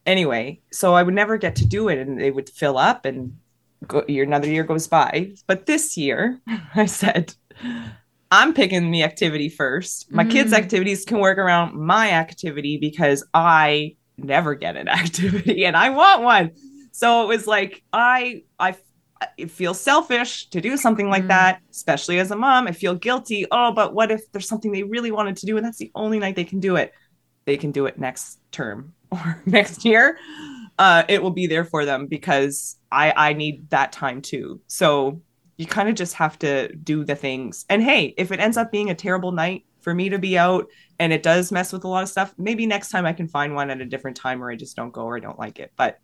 anyway, 0.04 0.60
so 0.70 0.92
I 0.92 1.02
would 1.02 1.14
never 1.14 1.38
get 1.38 1.56
to 1.56 1.66
do 1.66 1.88
it 1.88 1.98
and 1.98 2.20
they 2.20 2.30
would 2.30 2.50
fill 2.50 2.76
up 2.76 3.06
and 3.06 3.38
go, 3.84 4.04
year 4.08 4.24
another 4.24 4.48
year 4.48 4.64
goes 4.64 4.86
by. 4.86 5.32
But 5.46 5.66
this 5.66 5.96
year, 5.96 6.40
I 6.74 6.86
said, 6.86 7.34
I'm 8.30 8.52
picking 8.52 8.90
the 8.90 9.02
activity 9.02 9.48
first. 9.48 10.10
My 10.10 10.24
mm. 10.24 10.30
kids' 10.30 10.52
activities 10.52 11.04
can 11.04 11.18
work 11.18 11.38
around 11.38 11.74
my 11.74 12.10
activity 12.10 12.78
because 12.78 13.24
I 13.32 13.96
never 14.18 14.54
get 14.54 14.76
an 14.76 14.88
activity 15.02 15.64
and 15.64 15.76
I 15.76 15.90
want 15.90 16.22
one. 16.22 16.50
So 16.92 17.22
it 17.22 17.28
was 17.28 17.46
like 17.46 17.82
I 17.92 18.42
I 18.58 18.76
it 19.38 19.50
feels 19.50 19.80
selfish 19.80 20.48
to 20.50 20.60
do 20.60 20.76
something 20.76 21.08
like 21.08 21.24
mm. 21.24 21.28
that, 21.28 21.60
especially 21.70 22.18
as 22.18 22.30
a 22.30 22.36
mom. 22.36 22.66
I 22.66 22.72
feel 22.72 22.94
guilty. 22.94 23.46
Oh, 23.50 23.72
but 23.72 23.94
what 23.94 24.10
if 24.10 24.30
there's 24.32 24.48
something 24.48 24.72
they 24.72 24.82
really 24.82 25.10
wanted 25.10 25.36
to 25.38 25.46
do 25.46 25.56
and 25.56 25.64
that's 25.64 25.78
the 25.78 25.90
only 25.94 26.18
night 26.18 26.36
they 26.36 26.44
can 26.44 26.60
do 26.60 26.76
it? 26.76 26.92
They 27.46 27.56
can 27.56 27.70
do 27.70 27.86
it 27.86 27.98
next 27.98 28.40
term 28.52 28.94
or 29.10 29.42
next 29.46 29.84
year 29.84 30.18
uh, 30.78 31.04
it 31.08 31.22
will 31.22 31.30
be 31.30 31.46
there 31.46 31.64
for 31.64 31.84
them 31.84 32.06
because 32.06 32.76
I 32.90 33.12
I 33.16 33.32
need 33.32 33.70
that 33.70 33.92
time 33.92 34.22
too. 34.22 34.60
So 34.66 35.20
you 35.56 35.66
kind 35.66 35.88
of 35.88 35.94
just 35.94 36.14
have 36.14 36.38
to 36.40 36.74
do 36.76 37.04
the 37.04 37.14
things. 37.14 37.64
And 37.68 37.82
hey, 37.82 38.14
if 38.16 38.32
it 38.32 38.40
ends 38.40 38.56
up 38.56 38.72
being 38.72 38.90
a 38.90 38.94
terrible 38.94 39.32
night 39.32 39.64
for 39.80 39.94
me 39.94 40.08
to 40.08 40.18
be 40.18 40.36
out 40.36 40.66
and 40.98 41.12
it 41.12 41.22
does 41.22 41.52
mess 41.52 41.72
with 41.72 41.84
a 41.84 41.88
lot 41.88 42.02
of 42.02 42.08
stuff, 42.08 42.34
maybe 42.38 42.66
next 42.66 42.90
time 42.90 43.06
I 43.06 43.12
can 43.12 43.28
find 43.28 43.54
one 43.54 43.70
at 43.70 43.80
a 43.80 43.84
different 43.84 44.16
time 44.16 44.40
where 44.40 44.50
I 44.50 44.56
just 44.56 44.74
don't 44.74 44.92
go 44.92 45.02
or 45.02 45.16
I 45.16 45.20
don't 45.20 45.38
like 45.38 45.60
it. 45.60 45.72
But 45.76 46.00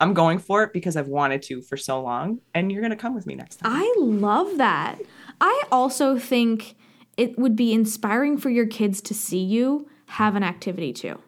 I'm 0.00 0.14
going 0.14 0.38
for 0.38 0.62
it 0.62 0.72
because 0.72 0.96
I've 0.96 1.08
wanted 1.08 1.42
to 1.42 1.62
for 1.62 1.76
so 1.76 2.02
long 2.02 2.40
and 2.52 2.70
you're 2.70 2.82
going 2.82 2.90
to 2.90 2.96
come 2.96 3.14
with 3.14 3.26
me 3.26 3.34
next 3.34 3.56
time. 3.56 3.72
I 3.72 3.94
love 3.98 4.58
that. 4.58 4.98
I 5.40 5.62
also 5.72 6.18
think 6.18 6.76
it 7.16 7.38
would 7.38 7.56
be 7.56 7.72
inspiring 7.72 8.38
for 8.38 8.50
your 8.50 8.66
kids 8.66 9.00
to 9.02 9.14
see 9.14 9.38
you 9.38 9.88
have 10.06 10.36
an 10.36 10.42
activity 10.42 10.92
too 10.92 11.20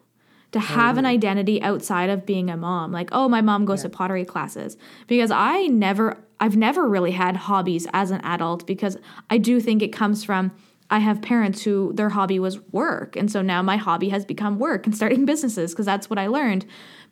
to 0.59 0.67
have 0.67 0.97
an 0.97 1.05
mm. 1.05 1.09
identity 1.09 1.61
outside 1.61 2.09
of 2.09 2.25
being 2.25 2.49
a 2.49 2.57
mom. 2.57 2.91
Like, 2.91 3.09
oh, 3.11 3.27
my 3.27 3.41
mom 3.41 3.65
goes 3.65 3.79
yeah. 3.79 3.89
to 3.89 3.89
pottery 3.89 4.25
classes. 4.25 4.77
Because 5.07 5.31
I 5.31 5.67
never, 5.67 6.17
I've 6.39 6.57
never 6.57 6.87
really 6.87 7.11
had 7.11 7.35
hobbies 7.35 7.87
as 7.93 8.11
an 8.11 8.21
adult 8.21 8.65
because 8.67 8.97
I 9.29 9.37
do 9.37 9.59
think 9.59 9.81
it 9.81 9.89
comes 9.89 10.23
from 10.23 10.51
I 10.89 10.99
have 10.99 11.21
parents 11.21 11.63
who 11.63 11.91
their 11.93 12.09
hobby 12.09 12.39
was 12.39 12.59
work. 12.71 13.15
And 13.15 13.29
so 13.31 13.41
now 13.41 13.61
my 13.61 13.77
hobby 13.77 14.09
has 14.09 14.23
become 14.25 14.57
work 14.57 14.85
and 14.85 14.95
starting 14.95 15.25
businesses 15.31 15.71
because 15.71 15.85
that's 15.85 16.09
what 16.09 16.19
I 16.19 16.27
learned. 16.27 16.65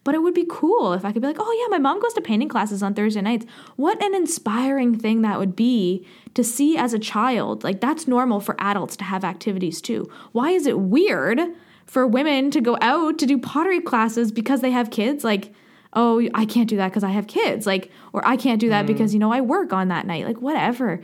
But 0.03 0.13
it 0.13 0.21
would 0.21 0.35
be 0.35 0.45
cool 0.47 0.93
if 0.93 1.03
I 1.03 1.11
could 1.11 1.21
be 1.21 1.27
like, 1.27 1.39
oh, 1.39 1.59
yeah, 1.61 1.67
my 1.71 1.79
mom 1.79 1.99
goes 1.99 2.13
to 2.13 2.21
painting 2.21 2.47
classes 2.47 2.83
on 2.83 2.93
Thursday 2.93 3.21
nights. 3.21 3.45
What 3.75 4.01
an 4.03 4.13
inspiring 4.13 4.97
thing 4.97 5.23
that 5.23 5.39
would 5.39 5.55
be 5.55 6.05
to 6.35 6.43
see 6.43 6.77
as 6.77 6.93
a 6.93 6.99
child. 6.99 7.63
Like, 7.63 7.81
that's 7.81 8.07
normal 8.07 8.39
for 8.39 8.55
adults 8.59 8.95
to 8.97 9.03
have 9.03 9.23
activities 9.23 9.81
too. 9.81 10.07
Why 10.31 10.51
is 10.51 10.67
it 10.67 10.79
weird 10.79 11.39
for 11.85 12.05
women 12.07 12.51
to 12.51 12.61
go 12.61 12.77
out 12.81 13.17
to 13.19 13.25
do 13.25 13.37
pottery 13.37 13.79
classes 13.81 14.31
because 14.31 14.61
they 14.61 14.71
have 14.71 14.89
kids 14.89 15.23
like 15.23 15.53
oh 15.93 16.27
i 16.33 16.45
can't 16.45 16.69
do 16.69 16.77
that 16.77 16.89
because 16.89 17.03
i 17.03 17.09
have 17.09 17.27
kids 17.27 17.65
like 17.65 17.91
or 18.13 18.25
i 18.27 18.35
can't 18.35 18.59
do 18.59 18.69
that 18.69 18.83
mm. 18.83 18.87
because 18.87 19.13
you 19.13 19.19
know 19.19 19.31
i 19.31 19.41
work 19.41 19.71
on 19.71 19.87
that 19.87 20.05
night 20.05 20.25
like 20.25 20.41
whatever 20.41 21.01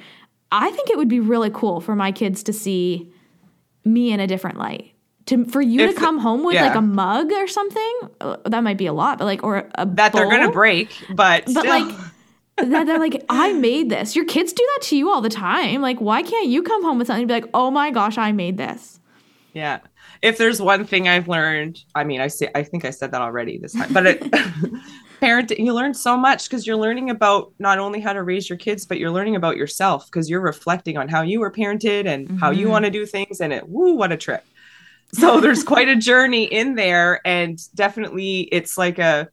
i 0.52 0.70
think 0.72 0.89
it 0.89 0.98
would 0.98 1.08
be 1.08 1.20
really 1.20 1.50
cool 1.52 1.80
for 1.80 1.96
my 1.96 2.12
kids 2.12 2.44
to 2.44 2.54
see 2.54 3.12
me 3.86 4.12
in 4.12 4.20
a 4.20 4.28
different 4.28 4.58
light 4.58 4.94
to 5.26 5.46
for 5.46 5.62
you 5.62 5.82
if 5.82 5.96
to 5.96 6.00
come 6.00 6.17
home 6.17 6.44
with 6.44 6.56
yeah. 6.56 6.65
like 6.65 6.76
a 6.76 6.82
mug 6.82 7.32
or 7.32 7.48
something 7.48 8.00
uh, 8.22 8.38
that 8.46 8.62
might 8.62 8.78
be 8.78 8.86
a 8.86 8.94
lot 8.94 9.17
but 9.17 9.26
like 9.26 9.44
or 9.44 9.70
a 9.76 9.86
that 9.86 10.12
bowl. 10.12 10.22
they're 10.22 10.30
gonna 10.30 10.52
break 10.52 10.89
but 11.10 11.46
but 11.46 11.50
still. 11.50 11.65
like 11.65 11.96
that 12.58 12.86
they're 12.86 13.00
like 13.00 13.24
i 13.30 13.54
made 13.54 13.89
this 13.89 14.15
your 14.15 14.26
kids 14.26 14.54
do 14.54 14.67
that 14.76 14.84
to 14.84 14.98
you 14.98 15.10
all 15.10 15.22
the 15.22 15.30
time 15.30 15.82
like 15.82 16.00
why 16.00 16.22
can't 16.22 16.48
you 16.48 16.62
come 16.62 16.84
home 16.84 16.98
with 16.98 17.08
something 17.08 17.22
and 17.22 17.28
be 17.28 17.34
like 17.34 17.50
oh 17.54 17.72
my 17.72 17.91
gosh 17.91 18.17
i 18.17 18.32
made 18.32 18.58
this 18.58 19.00
yeah 19.54 19.80
if 20.21 20.38
there's 20.38 20.62
one 20.62 20.86
thing 20.86 21.07
I've 21.07 21.27
learned, 21.27 21.79
I 21.95 22.03
mean, 22.03 22.21
I 22.21 22.27
say 22.27 22.49
I 22.53 22.63
think 22.63 22.86
I 22.86 22.91
said 22.91 23.12
that 23.12 23.21
already 23.21 23.57
this 23.57 23.73
time, 23.73 23.91
but 23.91 24.05
it, 24.05 24.21
parenting, 25.21 25.60
you 25.60 25.73
learn 25.73 25.93
so 25.93 26.15
much 26.15 26.49
because 26.49 26.67
you're 26.67 26.77
learning 26.77 27.10
about 27.10 27.53
not 27.60 27.79
only 27.79 27.99
how 27.99 28.13
to 28.13 28.23
raise 28.23 28.49
your 28.49 28.57
kids, 28.57 28.86
but 28.86 28.99
you're 28.99 29.12
learning 29.12 29.36
about 29.36 29.57
yourself 29.57 30.05
because 30.05 30.29
you're 30.29 30.41
reflecting 30.41 30.97
on 30.97 31.07
how 31.07 31.21
you 31.21 31.39
were 31.39 31.51
parented 31.51 32.05
and 32.05 32.27
mm-hmm. 32.27 32.38
how 32.38 32.51
you 32.51 32.63
mm-hmm. 32.63 32.71
want 32.71 32.86
to 32.86 32.91
do 32.91 33.05
things. 33.05 33.41
And 33.41 33.51
it, 33.51 33.67
woo, 33.67 33.95
what 33.95 34.12
a 34.12 34.17
trip! 34.17 34.45
So 35.13 35.41
there's 35.41 35.63
quite 35.63 35.89
a 35.89 35.95
journey 35.95 36.45
in 36.45 36.75
there, 36.75 37.19
and 37.25 37.60
definitely 37.75 38.41
it's 38.51 38.77
like 38.77 38.99
a 38.99 39.29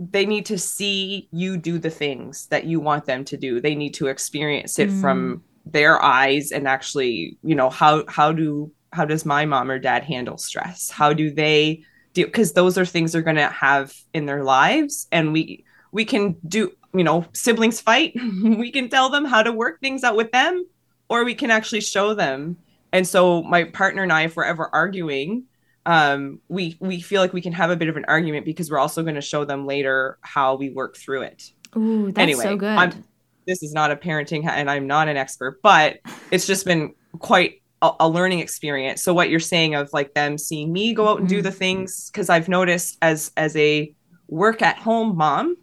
they 0.00 0.24
need 0.24 0.46
to 0.46 0.58
see 0.58 1.28
you 1.30 1.56
do 1.56 1.78
the 1.78 1.90
things 1.90 2.46
that 2.46 2.64
you 2.64 2.80
want 2.80 3.04
them 3.04 3.24
to 3.26 3.36
do. 3.36 3.60
They 3.60 3.74
need 3.74 3.94
to 3.94 4.06
experience 4.06 4.78
it 4.78 4.88
mm. 4.88 5.00
from 5.00 5.42
their 5.66 6.00
eyes 6.00 6.52
and 6.52 6.66
actually, 6.66 7.36
you 7.42 7.54
know, 7.54 7.70
how 7.70 8.04
how 8.08 8.32
do 8.32 8.72
how 8.92 9.04
does 9.04 9.24
my 9.24 9.44
mom 9.44 9.70
or 9.70 9.78
dad 9.78 10.04
handle 10.04 10.38
stress? 10.38 10.90
How 10.90 11.12
do 11.12 11.30
they 11.30 11.84
do 12.12 12.24
because 12.24 12.52
those 12.52 12.78
are 12.78 12.86
things 12.86 13.12
they're 13.12 13.22
going 13.22 13.36
to 13.36 13.48
have 13.48 13.94
in 14.14 14.26
their 14.26 14.42
lives 14.42 15.06
and 15.12 15.32
we 15.32 15.64
we 15.92 16.04
can 16.04 16.36
do 16.46 16.72
you 16.94 17.04
know 17.04 17.24
siblings 17.32 17.80
fight. 17.80 18.14
We 18.42 18.70
can 18.70 18.88
tell 18.88 19.10
them 19.10 19.24
how 19.24 19.42
to 19.42 19.52
work 19.52 19.80
things 19.80 20.04
out 20.04 20.16
with 20.16 20.32
them 20.32 20.66
or 21.08 21.24
we 21.24 21.34
can 21.34 21.50
actually 21.50 21.82
show 21.82 22.14
them. 22.14 22.56
And 22.92 23.06
so 23.06 23.42
my 23.42 23.64
partner 23.64 24.02
and 24.02 24.12
i 24.12 24.22
if 24.22 24.36
we're 24.36 24.44
ever 24.44 24.68
arguing 24.72 25.44
um, 25.86 26.40
we 26.48 26.76
we 26.80 27.00
feel 27.00 27.22
like 27.22 27.32
we 27.32 27.40
can 27.40 27.52
have 27.52 27.70
a 27.70 27.76
bit 27.76 27.88
of 27.88 27.96
an 27.96 28.04
argument 28.08 28.44
because 28.44 28.70
we're 28.70 28.78
also 28.78 29.02
going 29.02 29.14
to 29.14 29.20
show 29.20 29.44
them 29.44 29.66
later 29.66 30.18
how 30.20 30.56
we 30.56 30.68
work 30.68 30.96
through 30.96 31.22
it. 31.22 31.52
Ooh, 31.76 32.06
that's 32.06 32.18
anyway, 32.18 32.42
so 32.42 32.56
good. 32.56 32.76
I'm, 32.76 33.04
this 33.46 33.62
is 33.62 33.72
not 33.72 33.92
a 33.92 33.96
parenting 33.96 34.44
and 34.46 34.68
I'm 34.68 34.88
not 34.88 35.06
an 35.08 35.16
expert, 35.16 35.62
but 35.62 35.98
it's 36.32 36.46
just 36.46 36.64
been 36.64 36.94
quite 37.20 37.62
a, 37.82 37.92
a 38.00 38.08
learning 38.08 38.40
experience. 38.40 39.02
So 39.02 39.12
what 39.14 39.30
you're 39.30 39.40
saying 39.40 39.74
of 39.74 39.92
like 39.92 40.14
them 40.14 40.38
seeing 40.38 40.72
me 40.72 40.94
go 40.94 41.08
out 41.08 41.20
and 41.20 41.28
do 41.28 41.36
mm-hmm. 41.36 41.44
the 41.44 41.52
things 41.52 42.10
because 42.10 42.30
I've 42.30 42.48
noticed 42.48 42.98
as 43.02 43.32
as 43.36 43.56
a 43.56 43.92
work 44.28 44.62
at 44.62 44.76
home 44.78 45.16
mom. 45.16 45.56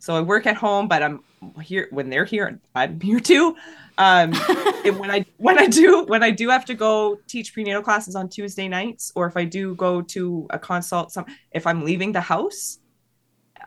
So 0.00 0.14
I 0.14 0.20
work 0.20 0.46
at 0.46 0.56
home, 0.56 0.86
but 0.88 1.02
I'm 1.02 1.22
here 1.62 1.88
when 1.90 2.10
they're 2.10 2.24
here. 2.24 2.60
I'm 2.74 3.00
here 3.00 3.20
too. 3.20 3.56
Um, 3.98 4.32
when 4.84 5.10
I 5.10 5.26
when 5.38 5.58
I 5.58 5.66
do 5.66 6.04
when 6.04 6.22
I 6.22 6.30
do 6.30 6.48
have 6.50 6.64
to 6.66 6.74
go 6.74 7.18
teach 7.26 7.52
prenatal 7.52 7.82
classes 7.82 8.14
on 8.14 8.28
Tuesday 8.28 8.68
nights, 8.68 9.12
or 9.16 9.26
if 9.26 9.36
I 9.36 9.44
do 9.44 9.74
go 9.74 10.02
to 10.02 10.46
a 10.50 10.58
consult, 10.58 11.12
some 11.12 11.26
if 11.50 11.66
I'm 11.66 11.84
leaving 11.84 12.12
the 12.12 12.20
house, 12.20 12.78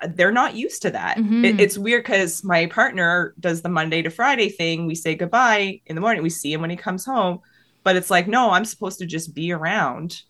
they're 0.09 0.31
not 0.31 0.55
used 0.55 0.81
to 0.83 0.91
that. 0.91 1.17
Mm-hmm. 1.17 1.45
It, 1.45 1.59
it's 1.59 1.77
weird 1.77 2.03
because 2.03 2.43
my 2.43 2.65
partner 2.67 3.33
does 3.39 3.61
the 3.61 3.69
Monday 3.69 4.01
to 4.01 4.09
Friday 4.09 4.49
thing. 4.49 4.87
We 4.87 4.95
say 4.95 5.15
goodbye 5.15 5.81
in 5.85 5.95
the 5.95 6.01
morning. 6.01 6.23
We 6.23 6.29
see 6.29 6.53
him 6.53 6.61
when 6.61 6.69
he 6.69 6.77
comes 6.77 7.05
home, 7.05 7.41
but 7.83 7.95
it's 7.95 8.09
like, 8.09 8.27
no, 8.27 8.51
I'm 8.51 8.65
supposed 8.65 8.99
to 8.99 9.05
just 9.05 9.33
be 9.33 9.51
around. 9.51 10.23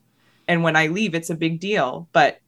And 0.47 0.63
when 0.63 0.75
I 0.75 0.87
leave, 0.87 1.15
it's 1.15 1.29
a 1.29 1.35
big 1.35 1.59
deal. 1.59 2.07
But 2.13 2.39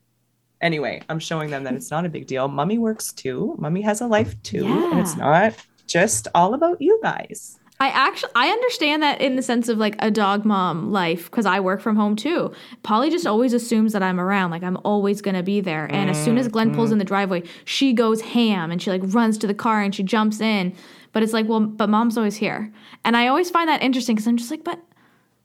anyway, 0.60 1.02
I'm 1.08 1.18
showing 1.18 1.50
them 1.50 1.64
that 1.64 1.74
it's 1.74 1.90
not 1.90 2.06
a 2.06 2.10
big 2.10 2.26
deal. 2.26 2.48
Mummy 2.48 2.78
works 2.78 3.12
too. 3.12 3.54
Mummy 3.58 3.82
has 3.82 4.00
a 4.00 4.06
life 4.06 4.40
too. 4.42 4.64
Yeah. 4.64 4.90
And 4.90 5.00
it's 5.00 5.16
not 5.16 5.54
just 5.86 6.28
all 6.34 6.54
about 6.54 6.80
you 6.80 6.98
guys. 7.02 7.58
I 7.80 7.88
actually 7.88 8.30
I 8.36 8.48
understand 8.48 9.02
that 9.02 9.20
in 9.20 9.34
the 9.36 9.42
sense 9.42 9.68
of 9.68 9.78
like 9.78 9.96
a 9.98 10.10
dog 10.10 10.44
mom 10.44 10.92
life 10.92 11.24
because 11.24 11.44
I 11.44 11.58
work 11.58 11.80
from 11.80 11.96
home 11.96 12.14
too. 12.14 12.52
Polly 12.84 13.10
just 13.10 13.26
always 13.26 13.52
assumes 13.52 13.92
that 13.92 14.02
I'm 14.02 14.20
around, 14.20 14.52
like 14.52 14.62
I'm 14.62 14.78
always 14.84 15.20
gonna 15.20 15.42
be 15.42 15.60
there. 15.60 15.86
And 15.92 16.08
as 16.08 16.22
soon 16.22 16.38
as 16.38 16.46
Glenn 16.46 16.72
pulls 16.72 16.92
in 16.92 16.98
the 16.98 17.04
driveway, 17.04 17.42
she 17.64 17.92
goes 17.92 18.20
ham 18.20 18.70
and 18.70 18.80
she 18.80 18.90
like 18.90 19.02
runs 19.06 19.36
to 19.38 19.46
the 19.48 19.54
car 19.54 19.82
and 19.82 19.94
she 19.94 20.04
jumps 20.04 20.40
in. 20.40 20.72
But 21.12 21.24
it's 21.24 21.32
like, 21.32 21.48
well, 21.48 21.60
but 21.60 21.90
mom's 21.90 22.16
always 22.16 22.36
here, 22.36 22.72
and 23.04 23.16
I 23.16 23.28
always 23.28 23.50
find 23.50 23.68
that 23.68 23.82
interesting 23.82 24.16
because 24.16 24.26
I'm 24.26 24.36
just 24.36 24.50
like, 24.50 24.64
but 24.64 24.80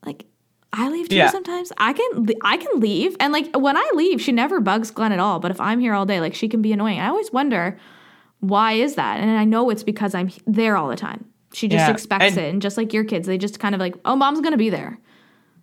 like 0.05 0.25
I 0.71 0.89
leave 0.89 1.09
too 1.09 1.15
yeah. 1.15 1.31
sometimes. 1.31 1.71
I 1.77 1.93
can 1.93 2.27
I 2.43 2.57
can 2.57 2.79
leave, 2.79 3.15
and 3.19 3.33
like 3.33 3.55
when 3.55 3.75
I 3.75 3.91
leave, 3.93 4.21
she 4.21 4.31
never 4.31 4.59
bugs 4.59 4.91
Glenn 4.91 5.11
at 5.11 5.19
all. 5.19 5.39
But 5.39 5.51
if 5.51 5.59
I'm 5.59 5.79
here 5.79 5.93
all 5.93 6.05
day, 6.05 6.19
like 6.19 6.35
she 6.35 6.47
can 6.47 6.61
be 6.61 6.71
annoying. 6.71 6.99
I 6.99 7.07
always 7.07 7.31
wonder 7.31 7.77
why 8.39 8.73
is 8.73 8.95
that, 8.95 9.19
and 9.19 9.31
I 9.31 9.45
know 9.45 9.69
it's 9.69 9.83
because 9.83 10.13
I'm 10.13 10.31
there 10.45 10.77
all 10.77 10.87
the 10.87 10.95
time. 10.95 11.25
She 11.53 11.67
just 11.67 11.87
yeah. 11.87 11.91
expects 11.91 12.25
and, 12.25 12.37
it, 12.37 12.49
and 12.49 12.61
just 12.61 12.77
like 12.77 12.93
your 12.93 13.03
kids, 13.03 13.25
they 13.25 13.37
just 13.37 13.59
kind 13.59 13.73
of 13.73 13.81
like, 13.81 13.95
oh, 14.05 14.15
mom's 14.15 14.41
gonna 14.41 14.57
be 14.57 14.69
there. 14.69 14.99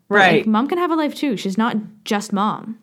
But 0.09 0.15
right. 0.15 0.37
Like, 0.39 0.47
mom 0.47 0.69
can 0.69 0.79
have 0.79 0.91
a 0.91 0.97
life 0.97 1.15
too. 1.15 1.37
She's 1.37 1.57
not 1.57 1.77
just 2.05 2.33
mom. 2.33 2.79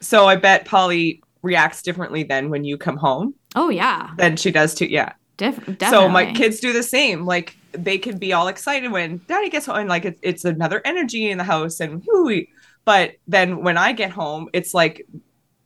So 0.00 0.26
I 0.26 0.36
bet 0.36 0.64
Polly 0.66 1.22
reacts 1.42 1.82
differently 1.82 2.22
then 2.22 2.50
when 2.50 2.64
you 2.64 2.76
come 2.76 2.96
home. 2.96 3.34
Oh 3.54 3.70
yeah. 3.70 4.10
Than 4.16 4.36
she 4.36 4.50
does 4.50 4.74
too. 4.74 4.86
Yeah. 4.86 5.12
Def-. 5.36 5.78
So 5.90 6.08
my 6.08 6.32
kids 6.32 6.60
do 6.60 6.72
the 6.72 6.82
same. 6.82 7.26
Like 7.26 7.56
they 7.78 7.98
could 7.98 8.18
be 8.18 8.32
all 8.32 8.48
excited 8.48 8.90
when 8.90 9.20
daddy 9.28 9.50
gets 9.50 9.66
home 9.66 9.76
and 9.76 9.88
like 9.88 10.04
it, 10.04 10.18
it's 10.22 10.44
another 10.44 10.80
energy 10.84 11.30
in 11.30 11.38
the 11.38 11.44
house 11.44 11.80
and 11.80 12.02
whoo 12.06 12.42
but 12.84 13.12
then 13.26 13.62
when 13.62 13.76
i 13.76 13.92
get 13.92 14.10
home 14.10 14.48
it's 14.52 14.74
like 14.74 15.06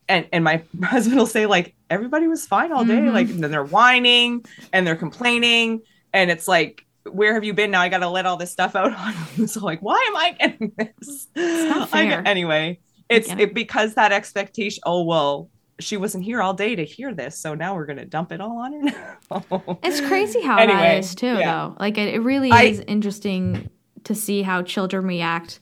and 0.07 0.27
and 0.31 0.43
my 0.43 0.63
husband 0.83 1.17
will 1.17 1.25
say 1.25 1.45
like 1.45 1.75
everybody 1.89 2.27
was 2.27 2.45
fine 2.45 2.71
all 2.71 2.85
day 2.85 2.95
mm-hmm. 2.95 3.13
like 3.13 3.29
and 3.29 3.43
then 3.43 3.51
they're 3.51 3.63
whining 3.63 4.43
and 4.73 4.85
they're 4.85 4.95
complaining 4.95 5.81
and 6.13 6.29
it's 6.29 6.47
like 6.47 6.85
where 7.09 7.33
have 7.33 7.43
you 7.43 7.53
been 7.53 7.71
now 7.71 7.81
i 7.81 7.89
gotta 7.89 8.07
let 8.07 8.25
all 8.25 8.37
this 8.37 8.51
stuff 8.51 8.75
out 8.75 8.93
on 8.93 9.13
you 9.35 9.47
so 9.47 9.61
like 9.61 9.81
why 9.81 10.03
am 10.07 10.15
i 10.15 10.31
getting 10.31 10.71
this 10.77 11.27
I, 11.35 12.29
anyway 12.29 12.79
it's 13.09 13.29
it. 13.29 13.39
it 13.39 13.53
because 13.53 13.95
that 13.95 14.11
expectation 14.11 14.81
oh 14.85 15.03
well 15.03 15.49
she 15.81 15.97
wasn't 15.97 16.23
here 16.23 16.41
all 16.41 16.53
day 16.53 16.75
to 16.75 16.85
hear 16.85 17.13
this, 17.13 17.37
so 17.37 17.55
now 17.55 17.75
we're 17.75 17.85
gonna 17.85 18.05
dump 18.05 18.31
it 18.31 18.41
all 18.41 18.57
on 18.59 18.73
her. 18.73 19.17
Now. 19.31 19.79
it's 19.83 20.01
crazy 20.01 20.41
how 20.41 20.57
anyway, 20.57 20.79
that 20.79 20.97
is 20.99 21.15
too, 21.15 21.37
yeah. 21.37 21.51
though. 21.51 21.77
Like 21.79 21.97
it, 21.97 22.15
it 22.15 22.19
really 22.19 22.51
I, 22.51 22.63
is 22.63 22.79
interesting 22.81 23.69
to 24.03 24.15
see 24.15 24.41
how 24.41 24.61
children 24.61 25.05
react 25.05 25.59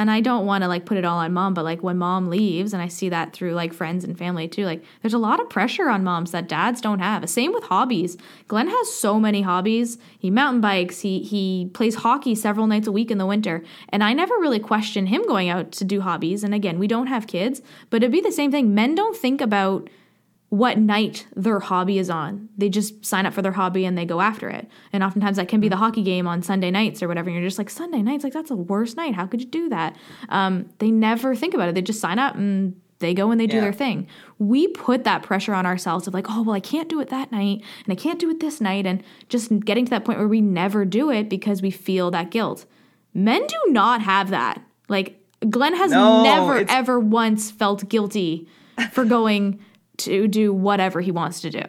and 0.00 0.10
I 0.10 0.22
don't 0.22 0.46
want 0.46 0.64
to 0.64 0.68
like 0.68 0.86
put 0.86 0.96
it 0.96 1.04
all 1.04 1.18
on 1.18 1.34
mom, 1.34 1.52
but 1.52 1.62
like 1.62 1.82
when 1.82 1.98
mom 1.98 2.30
leaves, 2.30 2.72
and 2.72 2.82
I 2.82 2.88
see 2.88 3.10
that 3.10 3.34
through 3.34 3.52
like 3.52 3.74
friends 3.74 4.02
and 4.02 4.16
family 4.16 4.48
too, 4.48 4.64
like 4.64 4.82
there's 5.02 5.12
a 5.12 5.18
lot 5.18 5.40
of 5.40 5.50
pressure 5.50 5.90
on 5.90 6.02
moms 6.02 6.30
that 6.30 6.48
dads 6.48 6.80
don't 6.80 7.00
have. 7.00 7.28
Same 7.28 7.52
with 7.52 7.64
hobbies. 7.64 8.16
Glenn 8.48 8.68
has 8.68 8.94
so 8.94 9.20
many 9.20 9.42
hobbies. 9.42 9.98
He 10.18 10.30
mountain 10.30 10.62
bikes, 10.62 11.00
he 11.00 11.18
he 11.22 11.68
plays 11.74 11.96
hockey 11.96 12.34
several 12.34 12.66
nights 12.66 12.86
a 12.86 12.92
week 12.92 13.10
in 13.10 13.18
the 13.18 13.26
winter. 13.26 13.62
And 13.90 14.02
I 14.02 14.14
never 14.14 14.34
really 14.36 14.58
question 14.58 15.04
him 15.04 15.22
going 15.26 15.50
out 15.50 15.70
to 15.72 15.84
do 15.84 16.00
hobbies. 16.00 16.42
And 16.44 16.54
again, 16.54 16.78
we 16.78 16.86
don't 16.86 17.08
have 17.08 17.26
kids, 17.26 17.60
but 17.90 17.98
it'd 17.98 18.10
be 18.10 18.22
the 18.22 18.32
same 18.32 18.50
thing. 18.50 18.74
Men 18.74 18.94
don't 18.94 19.14
think 19.14 19.42
about 19.42 19.90
what 20.50 20.78
night 20.78 21.26
their 21.34 21.60
hobby 21.60 21.98
is 21.98 22.10
on. 22.10 22.48
They 22.58 22.68
just 22.68 23.04
sign 23.06 23.24
up 23.24 23.32
for 23.32 23.40
their 23.40 23.52
hobby 23.52 23.84
and 23.84 23.96
they 23.96 24.04
go 24.04 24.20
after 24.20 24.48
it. 24.48 24.68
And 24.92 25.04
oftentimes 25.04 25.36
that 25.36 25.46
can 25.48 25.60
be 25.60 25.68
the 25.68 25.76
mm-hmm. 25.76 25.84
hockey 25.84 26.02
game 26.02 26.26
on 26.26 26.42
Sunday 26.42 26.72
nights 26.72 27.02
or 27.02 27.08
whatever. 27.08 27.28
And 27.28 27.38
you're 27.38 27.46
just 27.46 27.56
like, 27.56 27.70
Sunday 27.70 28.02
nights, 28.02 28.24
like 28.24 28.32
that's 28.32 28.48
the 28.48 28.56
worst 28.56 28.96
night. 28.96 29.14
How 29.14 29.26
could 29.26 29.40
you 29.40 29.46
do 29.46 29.68
that? 29.68 29.96
Um, 30.28 30.68
they 30.78 30.90
never 30.90 31.36
think 31.36 31.54
about 31.54 31.68
it. 31.68 31.76
They 31.76 31.82
just 31.82 32.00
sign 32.00 32.18
up 32.18 32.34
and 32.34 32.80
they 32.98 33.14
go 33.14 33.30
and 33.30 33.40
they 33.40 33.46
do 33.46 33.56
yeah. 33.56 33.62
their 33.62 33.72
thing. 33.72 34.08
We 34.40 34.66
put 34.66 35.04
that 35.04 35.22
pressure 35.22 35.54
on 35.54 35.66
ourselves 35.66 36.08
of 36.08 36.14
like, 36.14 36.26
oh, 36.28 36.42
well, 36.42 36.56
I 36.56 36.60
can't 36.60 36.88
do 36.88 37.00
it 37.00 37.10
that 37.10 37.30
night 37.30 37.62
and 37.84 37.92
I 37.92 37.94
can't 37.94 38.18
do 38.18 38.28
it 38.28 38.40
this 38.40 38.60
night. 38.60 38.86
And 38.86 39.04
just 39.28 39.56
getting 39.60 39.84
to 39.84 39.90
that 39.90 40.04
point 40.04 40.18
where 40.18 40.28
we 40.28 40.40
never 40.40 40.84
do 40.84 41.10
it 41.10 41.28
because 41.28 41.62
we 41.62 41.70
feel 41.70 42.10
that 42.10 42.32
guilt. 42.32 42.66
Men 43.14 43.46
do 43.46 43.72
not 43.72 44.02
have 44.02 44.30
that. 44.30 44.60
Like, 44.88 45.16
Glenn 45.48 45.76
has 45.76 45.92
no, 45.92 46.24
never, 46.24 46.64
ever 46.68 46.98
once 46.98 47.52
felt 47.52 47.88
guilty 47.88 48.48
for 48.92 49.04
going 49.04 49.60
to 50.00 50.28
do 50.28 50.52
whatever 50.52 51.00
he 51.00 51.10
wants 51.10 51.40
to 51.42 51.50
do. 51.50 51.64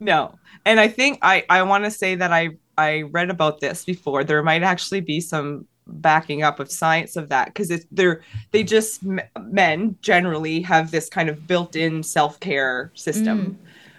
No. 0.00 0.34
And 0.64 0.80
I 0.80 0.88
think 0.88 1.18
I 1.22 1.44
I 1.48 1.62
want 1.62 1.84
to 1.84 1.90
say 1.90 2.14
that 2.14 2.32
I 2.32 2.50
I 2.78 3.02
read 3.02 3.30
about 3.30 3.60
this 3.60 3.84
before. 3.84 4.24
There 4.24 4.42
might 4.42 4.62
actually 4.62 5.00
be 5.00 5.20
some 5.20 5.66
backing 5.86 6.42
up 6.42 6.60
of 6.60 6.70
science 6.70 7.14
of 7.14 7.28
that 7.28 7.48
because 7.48 7.70
it's 7.70 7.86
they're 7.90 8.22
they 8.52 8.62
just 8.62 9.02
men 9.40 9.96
generally 10.00 10.60
have 10.62 10.90
this 10.90 11.08
kind 11.08 11.28
of 11.28 11.46
built-in 11.46 12.02
self-care 12.02 12.90
system. 12.94 13.38
Mm. 13.38 13.56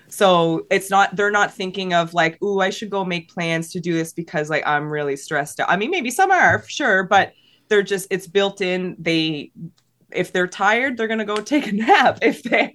So 0.07 0.65
it's 0.71 0.89
not 0.89 1.15
they're 1.15 1.31
not 1.31 1.53
thinking 1.53 1.93
of 1.93 2.13
like, 2.13 2.37
oh 2.41 2.59
I 2.59 2.69
should 2.69 2.89
go 2.89 3.05
make 3.05 3.29
plans 3.29 3.71
to 3.73 3.79
do 3.79 3.93
this 3.93 4.13
because 4.13 4.49
like 4.49 4.65
I'm 4.65 4.89
really 4.89 5.15
stressed 5.15 5.59
out." 5.59 5.69
I 5.69 5.77
mean, 5.77 5.91
maybe 5.91 6.11
some 6.11 6.31
are, 6.31 6.63
sure, 6.67 7.03
but 7.03 7.33
they're 7.67 7.83
just 7.83 8.07
it's 8.09 8.27
built 8.27 8.61
in. 8.61 8.95
They 8.99 9.51
if 10.15 10.31
they're 10.31 10.47
tired 10.47 10.97
they're 10.97 11.07
going 11.07 11.19
to 11.19 11.25
go 11.25 11.35
take 11.41 11.67
a 11.67 11.71
nap. 11.71 12.19
If 12.21 12.43
they 12.43 12.71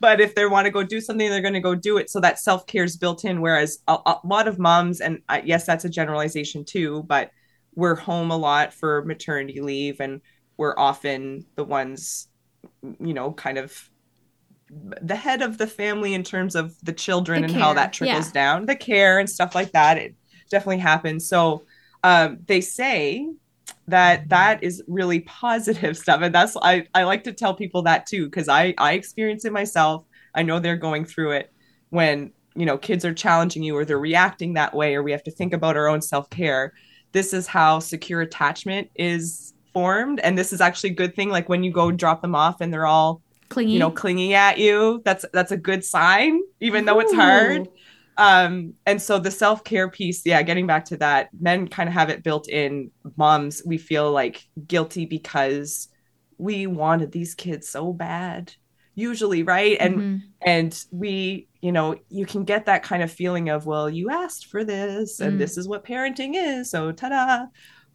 but 0.00 0.20
if 0.20 0.34
they 0.34 0.46
want 0.46 0.66
to 0.66 0.70
go 0.70 0.82
do 0.82 1.00
something 1.00 1.28
they're 1.28 1.40
going 1.40 1.54
to 1.54 1.60
go 1.60 1.74
do 1.74 1.98
it. 1.98 2.10
So 2.10 2.20
that 2.20 2.38
self-care 2.38 2.84
is 2.84 2.96
built 2.96 3.24
in 3.24 3.40
whereas 3.40 3.78
a, 3.88 3.98
a 4.06 4.20
lot 4.24 4.48
of 4.48 4.58
moms 4.58 5.00
and 5.00 5.20
uh, 5.28 5.40
yes 5.44 5.66
that's 5.66 5.84
a 5.84 5.90
generalization 5.90 6.64
too 6.64 7.04
but 7.04 7.30
we're 7.74 7.96
home 7.96 8.30
a 8.30 8.36
lot 8.36 8.72
for 8.72 9.04
maternity 9.04 9.60
leave 9.60 10.00
and 10.00 10.20
we're 10.56 10.78
often 10.78 11.44
the 11.56 11.64
ones 11.64 12.28
you 12.82 13.14
know 13.14 13.32
kind 13.32 13.58
of 13.58 13.90
the 15.02 15.16
head 15.16 15.42
of 15.42 15.58
the 15.58 15.66
family 15.66 16.14
in 16.14 16.22
terms 16.22 16.54
of 16.54 16.74
the 16.82 16.92
children 16.92 17.42
the 17.42 17.48
and 17.48 17.56
how 17.56 17.72
that 17.72 17.92
trickles 17.92 18.26
yeah. 18.28 18.32
down 18.32 18.66
the 18.66 18.76
care 18.76 19.18
and 19.18 19.28
stuff 19.28 19.54
like 19.54 19.72
that. 19.72 19.98
It 19.98 20.14
definitely 20.50 20.78
happens. 20.78 21.28
So 21.28 21.64
um, 22.02 22.38
they 22.46 22.60
say 22.60 23.28
that 23.88 24.28
that 24.28 24.62
is 24.62 24.82
really 24.86 25.20
positive 25.20 25.96
stuff. 26.04 26.20
And 26.22 26.34
that's 26.34 26.56
i 26.62 26.86
i 26.94 27.04
like 27.04 27.24
to 27.24 27.32
tell 27.32 27.54
people 27.54 27.82
that 27.82 28.06
too 28.06 28.26
because 28.26 28.48
i 28.48 28.74
i 28.78 28.92
experience 28.92 29.44
it 29.44 29.52
myself. 29.52 30.04
I 30.34 30.42
know 30.42 30.58
they're 30.58 30.76
going 30.76 31.04
through 31.04 31.32
it 31.32 31.52
when 31.90 32.32
you 32.56 32.66
know 32.66 32.78
kids 32.78 33.04
are 33.04 33.14
challenging 33.14 33.62
you 33.62 33.76
or 33.76 33.84
they're 33.84 33.98
reacting 33.98 34.54
that 34.54 34.74
way 34.74 34.94
or 34.94 35.02
we 35.02 35.12
have 35.12 35.24
to 35.24 35.30
think 35.30 35.52
about 35.52 35.76
our 35.76 35.88
own 35.88 36.02
self-care. 36.02 36.72
This 37.12 37.32
is 37.32 37.46
how 37.46 37.78
secure 37.78 38.20
attachment 38.22 38.90
is 38.96 39.54
formed. 39.72 40.20
And 40.20 40.38
this 40.38 40.52
is 40.52 40.60
actually 40.60 40.90
a 40.90 40.94
good 40.94 41.14
thing 41.14 41.28
like 41.28 41.48
when 41.48 41.62
you 41.62 41.72
go 41.72 41.90
drop 41.90 42.22
them 42.22 42.34
off 42.34 42.60
and 42.60 42.72
they're 42.72 42.86
all 42.86 43.20
clingy 43.50 43.72
you 43.72 43.78
know 43.78 43.90
clinging 43.90 44.32
at 44.32 44.58
you 44.58 45.02
that's 45.04 45.24
that's 45.34 45.52
a 45.52 45.56
good 45.56 45.84
sign 45.84 46.40
even 46.60 46.82
Ooh. 46.82 46.86
though 46.86 47.00
it's 47.00 47.12
hard 47.12 47.68
um 48.16 48.72
and 48.86 49.00
so 49.00 49.18
the 49.18 49.30
self-care 49.30 49.90
piece 49.90 50.22
yeah 50.24 50.42
getting 50.42 50.66
back 50.66 50.84
to 50.84 50.96
that 50.96 51.28
men 51.40 51.66
kind 51.68 51.88
of 51.88 51.92
have 51.92 52.10
it 52.10 52.22
built 52.22 52.48
in 52.48 52.90
moms 53.16 53.62
we 53.66 53.78
feel 53.78 54.10
like 54.10 54.46
guilty 54.66 55.06
because 55.06 55.88
we 56.38 56.66
wanted 56.66 57.12
these 57.12 57.34
kids 57.34 57.68
so 57.68 57.92
bad 57.92 58.52
usually 58.94 59.42
right 59.42 59.76
and 59.80 59.96
mm-hmm. 59.96 60.16
and 60.42 60.84
we 60.92 61.48
you 61.60 61.72
know 61.72 61.96
you 62.10 62.24
can 62.24 62.44
get 62.44 62.66
that 62.66 62.82
kind 62.82 63.02
of 63.02 63.10
feeling 63.10 63.48
of 63.48 63.66
well 63.66 63.90
you 63.90 64.10
asked 64.10 64.46
for 64.46 64.64
this 64.64 65.20
and 65.20 65.34
mm. 65.34 65.38
this 65.38 65.58
is 65.58 65.66
what 65.66 65.84
parenting 65.84 66.32
is 66.34 66.70
so 66.70 66.92
ta-da 66.92 67.46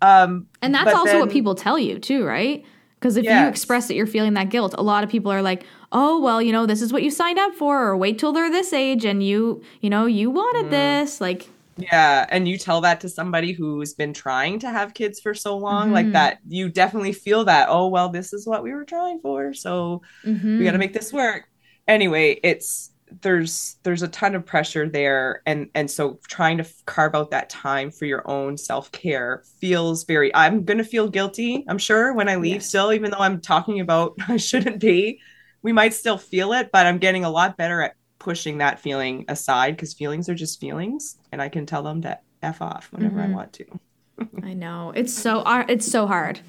um 0.02 0.48
and 0.62 0.76
that's 0.76 0.94
also 0.94 1.14
then, 1.14 1.20
what 1.20 1.32
people 1.32 1.56
tell 1.56 1.80
you 1.80 2.00
too 2.00 2.26
right 2.26 2.66
because 3.00 3.18
if 3.18 3.24
yes. 3.24 3.42
you 3.42 3.48
express 3.48 3.88
that 3.88 3.96
you're 3.96 4.08
feeling 4.08 4.34
that 4.34 4.50
guilt 4.50 4.76
a 4.78 4.84
lot 4.84 5.04
of 5.04 5.10
people 5.10 5.32
are 5.32 5.42
like 5.42 5.66
oh 5.92 6.20
well 6.20 6.42
you 6.42 6.52
know 6.52 6.66
this 6.66 6.82
is 6.82 6.92
what 6.92 7.04
you 7.04 7.12
signed 7.12 7.40
up 7.40 7.54
for 7.54 7.82
or 7.84 7.98
wait 7.98 8.20
till 8.20 8.32
they're 8.32 8.52
this 8.52 8.74
age 8.74 9.06
and 9.06 9.24
you 9.24 9.62
you 9.82 9.90
know 9.90 10.06
you 10.06 10.30
wanted 10.30 10.66
mm. 10.66 10.72
this 10.72 11.22
like 11.22 11.50
yeah 11.78 12.26
and 12.30 12.48
you 12.48 12.58
tell 12.58 12.82
that 12.82 13.00
to 13.00 13.10
somebody 13.10 13.54
who's 13.54 13.94
been 13.94 14.14
trying 14.14 14.60
to 14.60 14.70
have 14.70 14.94
kids 14.94 15.20
for 15.20 15.34
so 15.34 15.58
long 15.58 15.86
mm-hmm. 15.86 15.96
like 15.96 16.12
that 16.12 16.40
you 16.48 16.70
definitely 16.70 17.14
feel 17.14 17.46
that 17.46 17.68
oh 17.70 17.88
well 17.88 18.10
this 18.10 18.34
is 18.34 18.46
what 18.46 18.64
we 18.64 18.74
were 18.74 18.86
trying 18.86 19.20
for 19.22 19.54
so 19.54 20.02
mm-hmm. 20.26 20.60
we 20.60 20.64
got 20.66 20.72
to 20.72 20.78
make 20.78 20.94
this 20.94 21.14
work 21.14 21.50
anyway 21.88 22.38
it's 22.44 22.89
there's 23.22 23.78
there's 23.84 24.04
a 24.04 24.08
ton 24.08 24.36
of 24.36 24.46
pressure 24.46 24.88
there 24.88 25.42
and 25.46 25.70
and 25.74 25.90
so 25.90 26.20
trying 26.28 26.58
to 26.58 26.66
carve 26.86 27.16
out 27.16 27.32
that 27.32 27.50
time 27.50 27.92
for 27.92 28.06
your 28.06 28.30
own 28.30 28.58
self-care 28.58 29.44
feels 29.60 30.04
very 30.04 30.34
i'm 30.36 30.64
going 30.64 30.78
to 30.78 30.84
feel 30.84 31.10
guilty 31.10 31.66
i'm 31.68 31.78
sure 31.78 32.14
when 32.14 32.30
i 32.30 32.36
leave 32.36 32.56
yes. 32.56 32.68
still 32.68 32.94
even 32.94 33.12
though 33.12 33.20
i'm 33.20 33.42
talking 33.42 33.80
about 33.80 34.16
i 34.28 34.38
shouldn't 34.38 34.80
be 34.80 35.20
we 35.62 35.72
might 35.72 35.94
still 35.94 36.18
feel 36.18 36.54
it 36.54 36.70
but 36.72 36.86
i'm 36.86 36.98
getting 36.98 37.26
a 37.26 37.30
lot 37.30 37.58
better 37.58 37.82
at 37.82 37.96
pushing 38.20 38.58
that 38.58 38.80
feeling 38.80 39.26
aside 39.28 39.76
because 39.76 39.94
feelings 39.94 40.30
are 40.30 40.36
just 40.36 40.60
feelings 40.60 41.18
and 41.32 41.42
i 41.42 41.50
can 41.50 41.66
tell 41.66 41.84
them 41.84 42.02
to 42.02 42.18
f 42.44 42.62
off 42.62 42.92
whenever 42.92 43.20
mm-hmm. 43.20 43.34
i 43.34 43.36
want 43.36 43.54
to 43.54 43.66
i 44.44 44.54
know 44.54 44.92
it's 44.96 45.14
so 45.14 45.44
it's 45.68 45.90
so 45.90 46.06
hard 46.06 46.40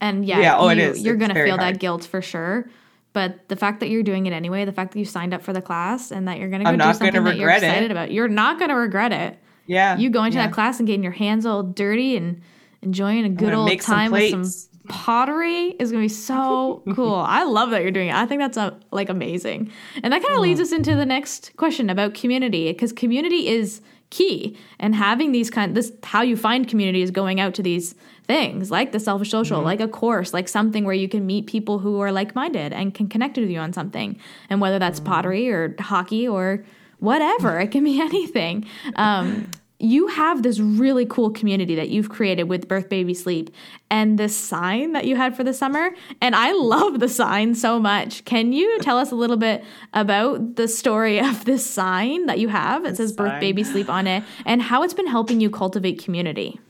and 0.00 0.24
yeah, 0.26 0.40
yeah 0.40 0.58
oh, 0.58 0.68
you, 0.68 0.72
it 0.72 0.78
is. 0.78 1.02
you're 1.02 1.14
it's 1.14 1.20
gonna 1.20 1.34
feel 1.34 1.56
hard. 1.56 1.74
that 1.74 1.80
guilt 1.80 2.04
for 2.04 2.20
sure 2.20 2.68
but 3.14 3.48
the 3.48 3.56
fact 3.56 3.80
that 3.80 3.88
you're 3.88 4.02
doing 4.02 4.26
it 4.26 4.32
anyway, 4.32 4.64
the 4.64 4.72
fact 4.72 4.92
that 4.92 4.98
you 4.98 5.04
signed 5.04 5.32
up 5.32 5.40
for 5.40 5.52
the 5.52 5.62
class 5.62 6.10
and 6.10 6.28
that 6.28 6.38
you're 6.38 6.50
going 6.50 6.64
to 6.64 6.70
go 6.70 6.76
do 6.76 6.98
something 6.98 7.24
that 7.24 7.36
you're 7.38 7.48
excited 7.48 7.84
it. 7.84 7.90
about, 7.90 8.10
you're 8.12 8.28
not 8.28 8.58
going 8.58 8.68
to 8.68 8.74
regret 8.74 9.12
it. 9.12 9.38
Yeah. 9.66 9.96
You 9.96 10.10
go 10.10 10.24
into 10.24 10.36
yeah. 10.36 10.48
that 10.48 10.52
class 10.52 10.78
and 10.80 10.86
getting 10.86 11.02
your 11.02 11.12
hands 11.12 11.46
all 11.46 11.62
dirty 11.62 12.16
and 12.16 12.42
enjoying 12.82 13.24
a 13.24 13.28
good 13.30 13.54
old 13.54 13.80
time 13.80 14.10
with 14.10 14.30
some 14.30 14.44
pottery 14.88 15.68
is 15.78 15.92
going 15.92 16.02
to 16.02 16.04
be 16.04 16.14
so 16.14 16.82
cool. 16.94 17.14
I 17.14 17.44
love 17.44 17.70
that 17.70 17.82
you're 17.82 17.92
doing 17.92 18.08
it. 18.08 18.14
I 18.14 18.26
think 18.26 18.40
that's 18.40 18.56
a, 18.56 18.60
uh, 18.60 18.74
like 18.90 19.08
amazing. 19.08 19.70
And 20.02 20.12
that 20.12 20.20
kind 20.20 20.34
of 20.34 20.40
mm. 20.40 20.42
leads 20.42 20.60
us 20.60 20.72
into 20.72 20.94
the 20.96 21.06
next 21.06 21.52
question 21.56 21.88
about 21.88 22.14
community 22.14 22.72
because 22.72 22.92
community 22.92 23.48
is 23.48 23.80
key 24.10 24.56
and 24.78 24.94
having 24.94 25.32
these 25.32 25.50
kind 25.50 25.74
this 25.74 25.90
how 26.04 26.22
you 26.22 26.36
find 26.36 26.68
community 26.68 27.02
is 27.02 27.10
going 27.10 27.40
out 27.40 27.54
to 27.54 27.62
these 27.62 27.94
things 28.26 28.70
like 28.70 28.92
the 28.92 29.00
selfish 29.00 29.30
social 29.30 29.58
mm-hmm. 29.58 29.66
like 29.66 29.80
a 29.80 29.88
course 29.88 30.32
like 30.32 30.48
something 30.48 30.84
where 30.84 30.94
you 30.94 31.08
can 31.08 31.26
meet 31.26 31.46
people 31.46 31.78
who 31.78 32.00
are 32.00 32.10
like-minded 32.10 32.72
and 32.72 32.94
can 32.94 33.08
connect 33.08 33.36
with 33.36 33.50
you 33.50 33.58
on 33.58 33.72
something. 33.72 34.18
And 34.50 34.60
whether 34.60 34.78
that's 34.78 35.00
mm-hmm. 35.00 35.12
pottery 35.12 35.50
or 35.50 35.74
hockey 35.78 36.26
or 36.26 36.64
whatever 36.98 37.60
it 37.60 37.70
can 37.70 37.84
be 37.84 38.00
anything. 38.10 38.66
Um, 38.96 39.50
you 39.80 40.06
have 40.06 40.42
this 40.42 40.60
really 40.60 41.04
cool 41.04 41.30
community 41.30 41.74
that 41.74 41.90
you've 41.90 42.08
created 42.08 42.44
with 42.44 42.68
birth 42.68 42.88
baby 42.88 43.12
sleep 43.12 43.50
and 43.90 44.18
this 44.18 44.34
sign 44.34 44.92
that 44.92 45.04
you 45.04 45.16
had 45.16 45.36
for 45.36 45.44
the 45.44 45.52
summer. 45.52 45.90
And 46.22 46.34
i 46.34 46.52
love 46.52 47.00
the 47.00 47.08
sign 47.08 47.54
so 47.54 47.78
much. 47.78 48.24
Can 48.24 48.52
you 48.52 48.78
tell 48.80 48.96
us 48.96 49.10
a 49.10 49.14
little 49.14 49.36
bit 49.36 49.64
about 49.92 50.56
the 50.56 50.68
story 50.68 51.18
of 51.30 51.44
this 51.44 51.68
sign 51.68 52.26
that 52.26 52.38
you 52.38 52.48
have? 52.48 52.86
It 52.86 52.96
says 52.96 53.12
birth 53.12 53.38
baby 53.40 53.64
sleep 53.64 53.90
on 53.90 54.06
it 54.06 54.22
and 54.46 54.62
how 54.62 54.82
it's 54.82 54.94
been 54.94 55.08
helping 55.08 55.40
you 55.40 55.50
cultivate 55.50 56.02
community 56.02 56.60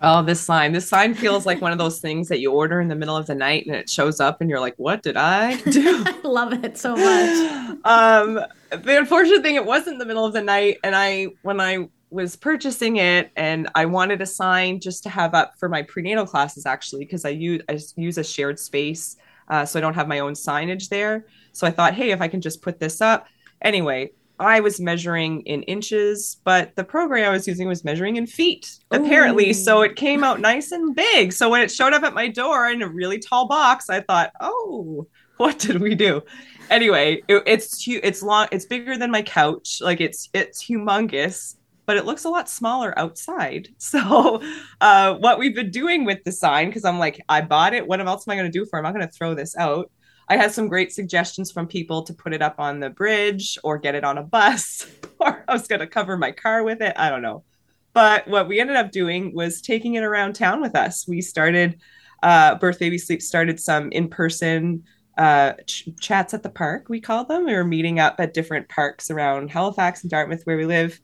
Oh, 0.00 0.22
this 0.22 0.40
sign. 0.40 0.72
This 0.72 0.88
sign 0.88 1.14
feels 1.14 1.46
like 1.46 1.60
one 1.60 1.72
of 1.72 1.78
those 1.78 2.00
things 2.00 2.28
that 2.28 2.40
you 2.40 2.52
order 2.52 2.80
in 2.80 2.88
the 2.88 2.94
middle 2.94 3.16
of 3.16 3.26
the 3.26 3.34
night 3.34 3.66
and 3.66 3.74
it 3.74 3.88
shows 3.88 4.20
up 4.20 4.40
and 4.40 4.50
you're 4.50 4.60
like, 4.60 4.74
what 4.76 5.02
did 5.02 5.16
I 5.16 5.56
do? 5.70 6.02
I 6.04 6.20
love 6.22 6.52
it 6.64 6.78
so 6.78 6.96
much. 6.96 7.60
Um, 7.84 8.40
the 8.70 8.96
unfortunate 8.96 9.42
thing, 9.42 9.56
it 9.56 9.66
wasn't 9.66 9.98
the 9.98 10.06
middle 10.06 10.24
of 10.24 10.32
the 10.32 10.40
night. 10.40 10.78
And 10.82 10.96
I, 10.96 11.28
when 11.42 11.60
I 11.60 11.88
was 12.08 12.34
purchasing 12.34 12.96
it 12.96 13.30
and 13.36 13.68
I 13.74 13.84
wanted 13.84 14.22
a 14.22 14.26
sign 14.26 14.80
just 14.80 15.02
to 15.02 15.10
have 15.10 15.34
up 15.34 15.58
for 15.58 15.68
my 15.68 15.82
prenatal 15.82 16.24
classes 16.24 16.64
actually, 16.64 17.04
because 17.04 17.26
I 17.26 17.30
use, 17.30 17.60
I 17.68 17.78
use 17.96 18.16
a 18.16 18.24
shared 18.24 18.58
space. 18.58 19.16
Uh, 19.48 19.66
so 19.66 19.78
I 19.78 19.82
don't 19.82 19.94
have 19.94 20.08
my 20.08 20.20
own 20.20 20.32
signage 20.32 20.88
there. 20.88 21.26
So 21.52 21.66
I 21.66 21.70
thought, 21.70 21.92
hey, 21.92 22.10
if 22.10 22.22
I 22.22 22.28
can 22.28 22.40
just 22.40 22.62
put 22.62 22.78
this 22.78 23.02
up. 23.02 23.26
Anyway, 23.60 24.12
I 24.38 24.60
was 24.60 24.80
measuring 24.80 25.42
in 25.42 25.62
inches, 25.64 26.38
but 26.44 26.74
the 26.74 26.84
program 26.84 27.28
I 27.28 27.32
was 27.32 27.46
using 27.46 27.68
was 27.68 27.84
measuring 27.84 28.16
in 28.16 28.26
feet, 28.26 28.78
apparently. 28.90 29.50
Ooh. 29.50 29.54
So 29.54 29.82
it 29.82 29.94
came 29.94 30.24
out 30.24 30.40
nice 30.40 30.72
and 30.72 30.94
big. 30.94 31.32
So 31.32 31.48
when 31.48 31.62
it 31.62 31.70
showed 31.70 31.92
up 31.92 32.02
at 32.02 32.14
my 32.14 32.28
door 32.28 32.68
in 32.68 32.82
a 32.82 32.88
really 32.88 33.18
tall 33.18 33.46
box, 33.46 33.88
I 33.88 34.00
thought, 34.00 34.32
oh, 34.40 35.06
what 35.36 35.58
did 35.58 35.80
we 35.80 35.94
do? 35.94 36.22
Anyway, 36.70 37.22
it, 37.28 37.42
it's 37.46 37.86
it's 37.86 38.22
long, 38.22 38.48
it's 38.50 38.64
bigger 38.64 38.96
than 38.96 39.10
my 39.10 39.22
couch. 39.22 39.78
Like 39.80 40.00
it's 40.00 40.28
it's 40.32 40.64
humongous, 40.64 41.56
but 41.86 41.96
it 41.96 42.04
looks 42.04 42.24
a 42.24 42.30
lot 42.30 42.48
smaller 42.48 42.98
outside. 42.98 43.68
So 43.78 44.42
uh, 44.80 45.14
what 45.14 45.38
we've 45.38 45.54
been 45.54 45.70
doing 45.70 46.04
with 46.04 46.24
the 46.24 46.32
sign, 46.32 46.68
because 46.68 46.84
I'm 46.84 46.98
like, 46.98 47.20
I 47.28 47.40
bought 47.40 47.74
it. 47.74 47.86
What 47.86 48.00
else 48.00 48.26
am 48.26 48.32
I 48.32 48.36
going 48.36 48.50
to 48.50 48.58
do 48.58 48.66
for? 48.66 48.78
It? 48.78 48.80
I'm 48.80 48.84
not 48.84 48.94
going 48.94 49.06
to 49.06 49.12
throw 49.12 49.34
this 49.34 49.56
out. 49.56 49.90
I 50.28 50.36
had 50.36 50.52
some 50.52 50.68
great 50.68 50.92
suggestions 50.92 51.52
from 51.52 51.66
people 51.66 52.02
to 52.02 52.14
put 52.14 52.32
it 52.32 52.42
up 52.42 52.58
on 52.58 52.80
the 52.80 52.90
bridge 52.90 53.58
or 53.62 53.78
get 53.78 53.94
it 53.94 54.04
on 54.04 54.18
a 54.18 54.22
bus, 54.22 54.86
or 55.18 55.44
I 55.46 55.52
was 55.52 55.68
going 55.68 55.80
to 55.80 55.86
cover 55.86 56.16
my 56.16 56.32
car 56.32 56.62
with 56.62 56.80
it. 56.80 56.94
I 56.96 57.10
don't 57.10 57.22
know. 57.22 57.44
But 57.92 58.26
what 58.26 58.48
we 58.48 58.60
ended 58.60 58.76
up 58.76 58.90
doing 58.90 59.34
was 59.34 59.60
taking 59.60 59.94
it 59.94 60.02
around 60.02 60.34
town 60.34 60.60
with 60.60 60.74
us. 60.74 61.06
We 61.06 61.20
started, 61.20 61.80
uh, 62.22 62.56
Birth 62.56 62.78
Baby 62.78 62.98
Sleep 62.98 63.22
started 63.22 63.60
some 63.60 63.92
in 63.92 64.08
person 64.08 64.84
uh, 65.16 65.52
ch- 65.66 65.88
chats 66.00 66.34
at 66.34 66.42
the 66.42 66.50
park, 66.50 66.88
we 66.88 67.00
call 67.00 67.24
them. 67.24 67.44
We 67.44 67.54
were 67.54 67.64
meeting 67.64 68.00
up 68.00 68.16
at 68.18 68.34
different 68.34 68.68
parks 68.68 69.10
around 69.10 69.50
Halifax 69.50 70.02
and 70.02 70.10
Dartmouth, 70.10 70.42
where 70.44 70.56
we 70.56 70.66
live, 70.66 70.98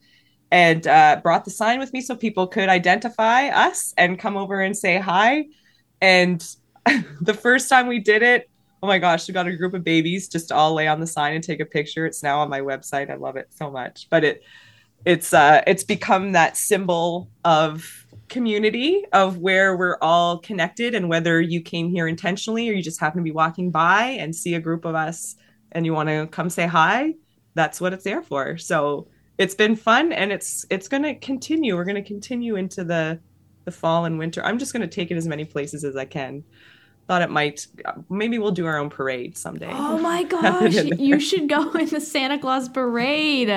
and 0.51 0.85
uh, 0.85 1.19
brought 1.23 1.45
the 1.45 1.51
sign 1.51 1.79
with 1.79 1.93
me 1.93 2.01
so 2.01 2.15
people 2.15 2.47
could 2.47 2.69
identify 2.69 3.47
us 3.47 3.93
and 3.97 4.19
come 4.19 4.35
over 4.35 4.59
and 4.59 4.75
say 4.75 4.97
hi. 4.97 5.45
And 6.01 6.45
the 7.21 7.33
first 7.33 7.69
time 7.69 7.87
we 7.87 7.99
did 7.99 8.21
it, 8.21 8.49
oh 8.83 8.87
my 8.87 8.97
gosh, 8.97 9.27
we 9.27 9.33
got 9.33 9.47
a 9.47 9.55
group 9.55 9.73
of 9.73 9.83
babies 9.83 10.27
just 10.27 10.51
all 10.51 10.73
lay 10.73 10.87
on 10.87 10.99
the 10.99 11.07
sign 11.07 11.35
and 11.35 11.43
take 11.43 11.59
a 11.59 11.65
picture. 11.65 12.05
It's 12.05 12.23
now 12.23 12.39
on 12.39 12.49
my 12.49 12.61
website. 12.61 13.09
I 13.09 13.15
love 13.15 13.35
it 13.35 13.47
so 13.51 13.69
much. 13.69 14.07
But 14.09 14.23
it 14.23 14.43
it's 15.03 15.33
uh 15.33 15.61
it's 15.65 15.83
become 15.83 16.31
that 16.33 16.55
symbol 16.57 17.29
of 17.43 18.05
community 18.29 19.03
of 19.13 19.37
where 19.37 19.75
we're 19.75 19.97
all 20.01 20.37
connected 20.37 20.95
and 20.95 21.09
whether 21.09 21.41
you 21.41 21.59
came 21.61 21.89
here 21.89 22.07
intentionally 22.07 22.69
or 22.69 22.73
you 22.73 22.81
just 22.81 22.99
happen 22.99 23.17
to 23.17 23.23
be 23.23 23.31
walking 23.31 23.71
by 23.71 24.03
and 24.03 24.35
see 24.35 24.55
a 24.55 24.59
group 24.59 24.85
of 24.85 24.95
us 24.95 25.35
and 25.73 25.85
you 25.85 25.93
want 25.93 26.07
to 26.07 26.27
come 26.27 26.49
say 26.49 26.65
hi, 26.65 27.13
that's 27.55 27.81
what 27.81 27.93
it's 27.93 28.03
there 28.03 28.21
for. 28.21 28.57
So 28.57 29.07
it's 29.37 29.55
been 29.55 29.75
fun 29.75 30.11
and 30.11 30.31
it's 30.31 30.65
it's 30.69 30.87
going 30.87 31.03
to 31.03 31.15
continue. 31.15 31.75
We're 31.75 31.83
going 31.83 31.95
to 31.95 32.07
continue 32.07 32.55
into 32.55 32.83
the 32.83 33.19
the 33.65 33.71
fall 33.71 34.05
and 34.05 34.17
winter. 34.17 34.43
I'm 34.43 34.57
just 34.57 34.73
going 34.73 34.81
to 34.81 34.87
take 34.87 35.11
it 35.11 35.17
as 35.17 35.27
many 35.27 35.45
places 35.45 35.83
as 35.83 35.95
I 35.95 36.05
can 36.05 36.43
thought 37.07 37.21
it 37.21 37.29
might 37.29 37.67
maybe 38.09 38.39
we'll 38.39 38.51
do 38.51 38.65
our 38.65 38.77
own 38.77 38.89
parade 38.89 39.37
someday. 39.37 39.71
Oh 39.71 39.97
my 39.97 40.23
gosh, 40.25 40.73
you 40.75 41.19
should 41.19 41.49
go 41.49 41.71
in 41.73 41.87
the 41.87 42.01
Santa 42.01 42.39
Claus 42.39 42.69
parade. 42.69 43.49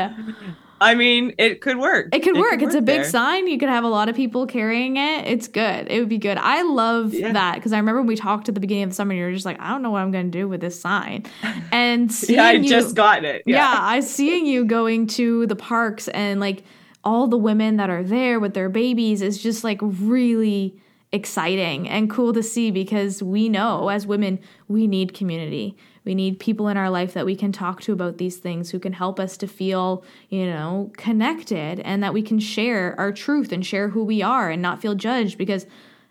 I 0.80 0.94
mean, 0.94 1.34
it 1.38 1.60
could 1.60 1.78
work. 1.78 2.08
It 2.12 2.20
could 2.20 2.36
it 2.36 2.40
work. 2.40 2.50
Could 2.50 2.62
it's 2.62 2.74
work 2.74 2.82
a 2.82 2.84
big 2.84 3.02
there. 3.02 3.10
sign. 3.10 3.46
You 3.46 3.58
could 3.58 3.68
have 3.68 3.84
a 3.84 3.88
lot 3.88 4.08
of 4.08 4.16
people 4.16 4.46
carrying 4.46 4.96
it. 4.96 5.26
It's 5.26 5.48
good. 5.48 5.90
It 5.90 6.00
would 6.00 6.08
be 6.08 6.18
good. 6.18 6.36
I 6.36 6.62
love 6.62 7.14
yeah. 7.14 7.32
that 7.32 7.54
because 7.54 7.72
I 7.72 7.78
remember 7.78 8.00
when 8.00 8.08
we 8.08 8.16
talked 8.16 8.48
at 8.48 8.54
the 8.54 8.60
beginning 8.60 8.84
of 8.84 8.90
the 8.90 8.94
summer. 8.94 9.14
You 9.14 9.24
were 9.24 9.32
just 9.32 9.46
like, 9.46 9.58
I 9.60 9.70
don't 9.70 9.82
know 9.82 9.90
what 9.90 10.02
I'm 10.02 10.10
going 10.10 10.30
to 10.30 10.38
do 10.38 10.48
with 10.48 10.60
this 10.60 10.78
sign. 10.78 11.24
And 11.72 12.12
yeah, 12.28 12.44
I 12.44 12.52
you, 12.52 12.68
just 12.68 12.94
got 12.94 13.24
it. 13.24 13.44
Yeah. 13.46 13.56
yeah, 13.56 13.78
I 13.80 14.00
seeing 14.00 14.46
you 14.46 14.64
going 14.64 15.06
to 15.08 15.46
the 15.46 15.56
parks 15.56 16.08
and 16.08 16.40
like 16.40 16.64
all 17.02 17.28
the 17.28 17.38
women 17.38 17.76
that 17.76 17.88
are 17.88 18.02
there 18.02 18.40
with 18.40 18.54
their 18.54 18.68
babies 18.68 19.22
is 19.22 19.42
just 19.42 19.64
like 19.64 19.78
really 19.80 20.76
exciting 21.14 21.88
and 21.88 22.10
cool 22.10 22.32
to 22.32 22.42
see 22.42 22.72
because 22.72 23.22
we 23.22 23.48
know 23.48 23.88
as 23.88 24.04
women 24.04 24.40
we 24.66 24.88
need 24.88 25.14
community. 25.14 25.76
We 26.04 26.14
need 26.14 26.40
people 26.40 26.66
in 26.66 26.76
our 26.76 26.90
life 26.90 27.14
that 27.14 27.24
we 27.24 27.36
can 27.36 27.52
talk 27.52 27.80
to 27.82 27.92
about 27.92 28.18
these 28.18 28.36
things 28.36 28.70
who 28.70 28.80
can 28.80 28.92
help 28.92 29.20
us 29.20 29.36
to 29.38 29.46
feel, 29.46 30.04
you 30.28 30.44
know, 30.44 30.90
connected 30.96 31.78
and 31.80 32.02
that 32.02 32.12
we 32.12 32.20
can 32.20 32.40
share 32.40 32.98
our 32.98 33.12
truth 33.12 33.52
and 33.52 33.64
share 33.64 33.90
who 33.90 34.02
we 34.02 34.22
are 34.22 34.50
and 34.50 34.60
not 34.60 34.82
feel 34.82 34.96
judged 34.96 35.38
because 35.38 35.66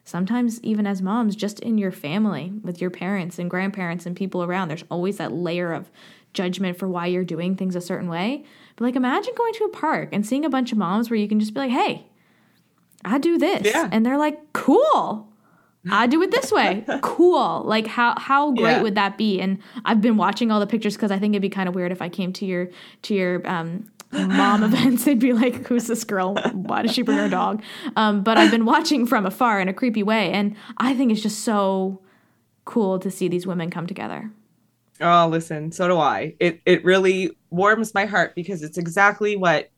sometimes 0.06 0.62
even 0.64 0.88
as 0.88 1.02
moms 1.02 1.36
just 1.36 1.60
in 1.60 1.78
your 1.78 1.92
family 1.92 2.54
with 2.64 2.80
your 2.80 2.90
parents 2.90 3.38
and 3.38 3.50
grandparents 3.50 4.06
and 4.06 4.16
people 4.16 4.42
around 4.42 4.70
there's 4.70 4.86
always 4.90 5.18
that 5.18 5.34
layer 5.34 5.74
of 5.74 5.92
judgment 6.34 6.78
for 6.78 6.88
why 6.88 7.08
you're 7.08 7.26
doing 7.26 7.56
things 7.58 7.76
a 7.76 7.82
certain 7.82 8.08
way. 8.08 8.46
But 8.78 8.86
like 8.86 8.96
imagine 8.96 9.34
going 9.36 9.54
to 9.56 9.66
a 9.66 9.70
park 9.70 10.10
and 10.14 10.26
seeing 10.26 10.46
a 10.46 10.50
bunch 10.50 10.72
of 10.72 10.78
moms 10.78 11.10
where 11.10 11.20
you 11.20 11.28
can 11.28 11.42
just 11.42 11.54
be 11.54 11.60
like, 11.60 11.72
"Hey, 11.72 12.08
I 13.06 13.18
do 13.18 13.38
this. 13.38 13.66
Yeah. 13.66 13.90
And 13.92 14.06
they're 14.06 14.18
like, 14.18 14.40
cool. 14.54 15.30
I 15.92 16.08
do 16.08 16.22
it 16.22 16.32
this 16.32 16.52
way. 16.52 16.86
cool. 17.02 17.64
Like 17.66 17.88
how 17.88 18.16
how 18.18 18.52
great 18.52 18.78
yeah. 18.78 18.82
would 18.82 18.96
that 18.96 19.18
be? 19.18 19.42
And 19.42 19.60
I've 19.84 20.02
been 20.02 20.16
watching 20.18 20.52
all 20.52 20.60
the 20.60 20.68
pictures 20.68 20.96
because 20.96 21.12
I 21.12 21.20
think 21.20 21.34
it'd 21.34 21.42
be 21.42 21.50
kind 21.50 21.68
of 21.68 21.76
weird 21.76 21.92
if 21.92 22.02
I 22.02 22.10
came 22.10 22.32
to 22.34 22.46
your 22.46 22.70
to 23.04 23.14
your 23.14 23.48
um 23.48 23.92
mom 24.12 24.64
events. 24.64 25.04
They'd 25.04 25.20
be 25.20 25.34
like, 25.34 25.68
Who's 25.68 25.88
this 25.88 26.04
girl? 26.04 26.36
Why 26.54 26.84
does 26.84 26.94
she 26.94 27.02
bring 27.02 27.18
her 27.18 27.30
dog? 27.30 27.62
Um, 27.96 28.24
but 28.24 28.38
I've 28.38 28.52
been 28.52 28.66
watching 28.66 29.06
from 29.06 29.26
afar 29.26 29.60
in 29.60 29.68
a 29.68 29.74
creepy 29.74 30.04
way, 30.04 30.32
and 30.32 30.56
I 30.78 30.94
think 30.96 31.12
it's 31.12 31.22
just 31.22 31.40
so 31.42 32.02
cool 32.66 32.98
to 33.00 33.12
see 33.12 33.28
these 33.28 33.46
women 33.46 33.70
come 33.70 33.88
together. 33.88 34.32
Oh, 35.02 35.28
listen, 35.28 35.72
so 35.72 35.88
do 35.88 35.98
I. 35.98 36.36
It 36.40 36.62
it 36.66 36.86
really 36.86 37.36
warms 37.50 37.94
my 37.94 38.06
heart 38.06 38.36
because 38.36 38.64
it's 38.64 38.78
exactly 38.78 39.36
what 39.36 39.70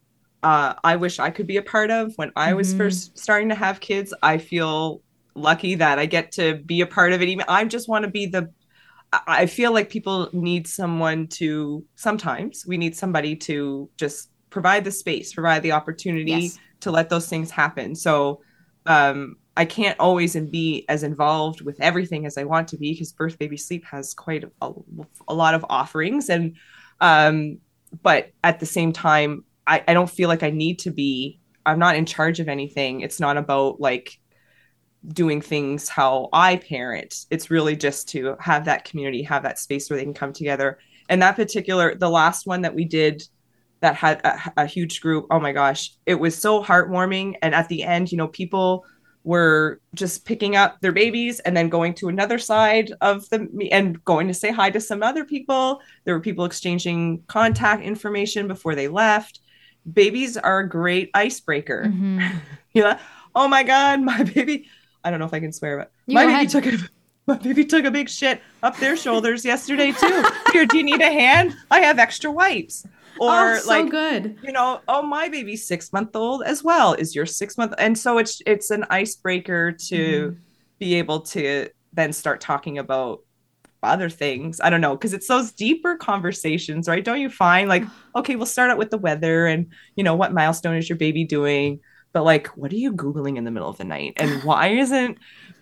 uh, 0.46 0.76
I 0.84 0.96
wish 0.96 1.18
I 1.18 1.32
could 1.32 1.48
be 1.48 1.58
a 1.58 1.64
part 1.64 1.90
of. 1.90 2.14
When 2.18 2.32
I 2.36 2.54
was 2.54 2.70
mm-hmm. 2.70 2.78
first 2.78 3.18
starting 3.18 3.50
to 3.50 3.56
have 3.56 3.80
kids, 3.80 4.14
I 4.22 4.38
feel 4.38 5.02
lucky 5.34 5.74
that 5.74 5.98
I 5.98 6.06
get 6.06 6.32
to 6.34 6.58
be 6.58 6.82
a 6.82 6.86
part 6.86 7.14
of 7.14 7.24
it. 7.24 7.30
Even 7.30 7.46
I 7.48 7.66
just 7.66 7.90
want 7.90 8.06
to 8.06 8.12
be 8.12 8.28
the. 8.28 8.52
I 9.12 9.48
feel 9.48 9.74
like 9.74 9.90
people 9.90 10.30
need 10.34 10.68
someone 10.68 11.26
to. 11.40 11.84
Sometimes 11.96 12.64
we 12.68 12.78
need 12.78 12.96
somebody 12.96 13.36
to 13.38 13.90
just 13.98 14.30
provide 14.52 14.84
the 14.84 14.92
space, 14.92 15.34
provide 15.34 15.64
the 15.64 15.72
opportunity 15.72 16.32
yes. 16.32 16.60
to 16.82 16.92
let 16.92 17.10
those 17.10 17.28
things 17.28 17.50
happen. 17.50 17.96
So 17.96 18.42
um, 18.86 19.38
I 19.58 19.66
can't 19.66 20.00
always 20.00 20.36
be 20.36 20.86
as 20.90 21.02
involved 21.02 21.62
with 21.62 21.82
everything 21.82 22.28
as 22.28 22.38
I 22.38 22.44
want 22.44 22.68
to 22.68 22.78
be 22.78 22.94
because 22.94 23.14
Birth 23.14 23.40
Baby 23.40 23.58
Sleep 23.58 23.84
has 23.86 24.14
quite 24.14 24.44
a, 24.62 24.72
a 25.28 25.34
lot 25.34 25.56
of 25.56 25.66
offerings 25.70 26.30
and 26.30 26.56
um, 27.02 27.58
but 28.04 28.32
at 28.44 28.60
the 28.60 28.66
same 28.66 28.92
time, 28.94 29.44
I, 29.68 29.84
I 29.88 29.94
don't 29.94 30.10
feel 30.10 30.30
like 30.30 30.44
I 30.44 30.52
need 30.52 30.80
to 30.80 30.92
be. 30.92 31.40
I'm 31.66 31.80
not 31.80 31.96
in 31.96 32.06
charge 32.06 32.40
of 32.40 32.48
anything. 32.48 33.02
It's 33.02 33.20
not 33.20 33.38
about 33.38 33.80
like 33.80 34.20
doing 35.08 35.42
things 35.42 35.90
how 35.90 36.30
I 36.34 36.58
parent. 36.58 37.26
It's 37.30 37.52
really 37.52 37.76
just 37.76 38.10
to 38.10 38.36
have 38.40 38.66
that 38.66 38.86
community, 38.86 39.24
have 39.24 39.44
that 39.44 39.60
space 39.60 39.90
where 39.90 39.98
they 39.98 40.04
can 40.04 40.14
come 40.14 40.34
together. 40.34 40.80
And 41.10 41.22
that 41.22 41.36
particular, 41.36 41.96
the 41.96 42.10
last 42.10 42.48
one 42.48 42.62
that 42.62 42.76
we 42.76 42.86
did 42.86 43.24
that 43.82 43.96
had 43.96 44.22
a, 44.26 44.64
a, 44.64 44.66
huge 44.66 45.02
group, 45.02 45.28
oh 45.30 45.40
my 45.40 45.52
gosh, 45.52 45.92
it 46.06 46.16
was 46.16 46.36
so 46.36 46.64
heartwarming. 46.64 47.36
And 47.42 47.54
at 47.54 47.68
the 47.68 47.84
end, 47.84 48.12
you 48.12 48.18
know, 48.18 48.28
people 48.28 48.86
were 49.24 49.82
just 49.94 50.26
picking 50.26 50.56
up 50.56 50.80
their 50.82 50.92
babies 50.92 51.40
and 51.42 51.58
then 51.58 51.68
going 51.68 51.94
to 51.96 52.08
another 52.08 52.38
side 52.38 52.92
of 53.02 53.28
the 53.30 53.48
and 53.72 54.04
going 54.06 54.28
to 54.28 54.34
say 54.34 54.52
hi 54.52 54.70
to 54.70 54.80
some 54.80 55.04
other 55.04 55.26
people. 55.26 55.82
There 56.04 56.14
were 56.14 56.22
people 56.22 56.46
exchanging 56.46 57.24
contact 57.28 57.84
information 57.84 58.48
before 58.48 58.76
they 58.76 58.88
left. 58.88 59.42
Babies 59.92 60.38
are 60.38 60.60
a 60.60 60.70
great 60.70 61.12
icebreaker. 61.14 61.86
Mm-hmm. 61.88 62.38
you 62.74 62.84
know, 62.84 62.98
oh 63.36 63.48
my 63.48 63.64
God, 63.64 64.02
my 64.02 64.24
baby 64.24 64.68
I 65.06 65.12
don't 65.12 65.20
know 65.20 65.26
if 65.26 65.34
I 65.34 65.40
can 65.40 65.54
swear, 65.54 65.78
but 65.78 65.92
you 66.08 66.16
my 66.16 66.24
baby 66.24 66.34
ahead. 66.34 66.50
took 66.50 66.66
a 66.66 66.78
my 67.28 67.38
baby 67.38 67.64
took 67.64 67.86
a 67.86 67.92
big 67.92 68.10
shit 68.10 68.42
up 68.64 68.76
their 68.78 68.98
shoulders 68.98 69.46
yesterday 69.46 69.92
too. 69.92 70.26
Here, 70.52 70.66
do 70.66 70.78
you 70.78 70.84
need 70.84 71.00
a 71.00 71.12
hand? 71.12 71.56
I 71.70 71.82
have 71.82 72.00
extra 72.00 72.32
wipes. 72.32 72.86
Or 73.20 73.54
oh, 73.54 73.60
so 73.60 73.70
like 73.70 73.90
good. 73.90 74.38
You 74.44 74.52
know, 74.52 74.82
oh 74.88 75.04
my 75.04 75.30
baby's 75.30 75.68
six 75.68 75.94
month 75.94 76.16
old 76.16 76.44
as 76.44 76.64
well. 76.64 76.94
Is 76.94 77.16
your 77.16 77.28
six 77.28 77.56
month 77.56 77.76
and 77.78 77.98
so 77.98 78.18
it's 78.18 78.42
it's 78.48 78.72
an 78.72 78.86
icebreaker 78.90 79.72
to 79.72 80.32
mm-hmm. 80.32 80.40
be 80.80 80.96
able 80.96 81.22
to 81.22 81.70
then 81.94 82.12
start 82.12 82.42
talking 82.42 82.80
about 82.80 83.22
other 83.84 84.10
things. 84.10 84.60
I 84.62 84.70
don't 84.70 84.82
know, 84.82 84.96
because 84.96 85.14
it's 85.14 85.28
those 85.28 85.52
deeper 85.52 85.96
conversations, 85.96 86.88
right? 86.88 87.04
Don't 87.04 87.22
you 87.22 87.30
find 87.30 87.70
like, 87.70 87.84
okay, 88.16 88.36
we'll 88.36 88.46
start 88.46 88.72
out 88.72 88.78
with 88.78 88.90
the 88.90 88.98
weather 88.98 89.48
and 89.48 89.72
you 89.96 90.04
know, 90.04 90.16
what 90.16 90.34
milestone 90.34 90.76
is 90.76 90.90
your 90.90 90.98
baby 90.98 91.24
doing? 91.24 91.80
but 92.16 92.24
like 92.24 92.48
what 92.56 92.72
are 92.72 92.78
you 92.78 92.94
googling 92.94 93.36
in 93.38 93.44
the 93.44 93.52
middle 93.52 93.68
of 93.68 93.78
the 93.78 93.84
night 93.84 94.14
and 94.16 94.42
why 94.46 94.70
isn't 94.70 95.18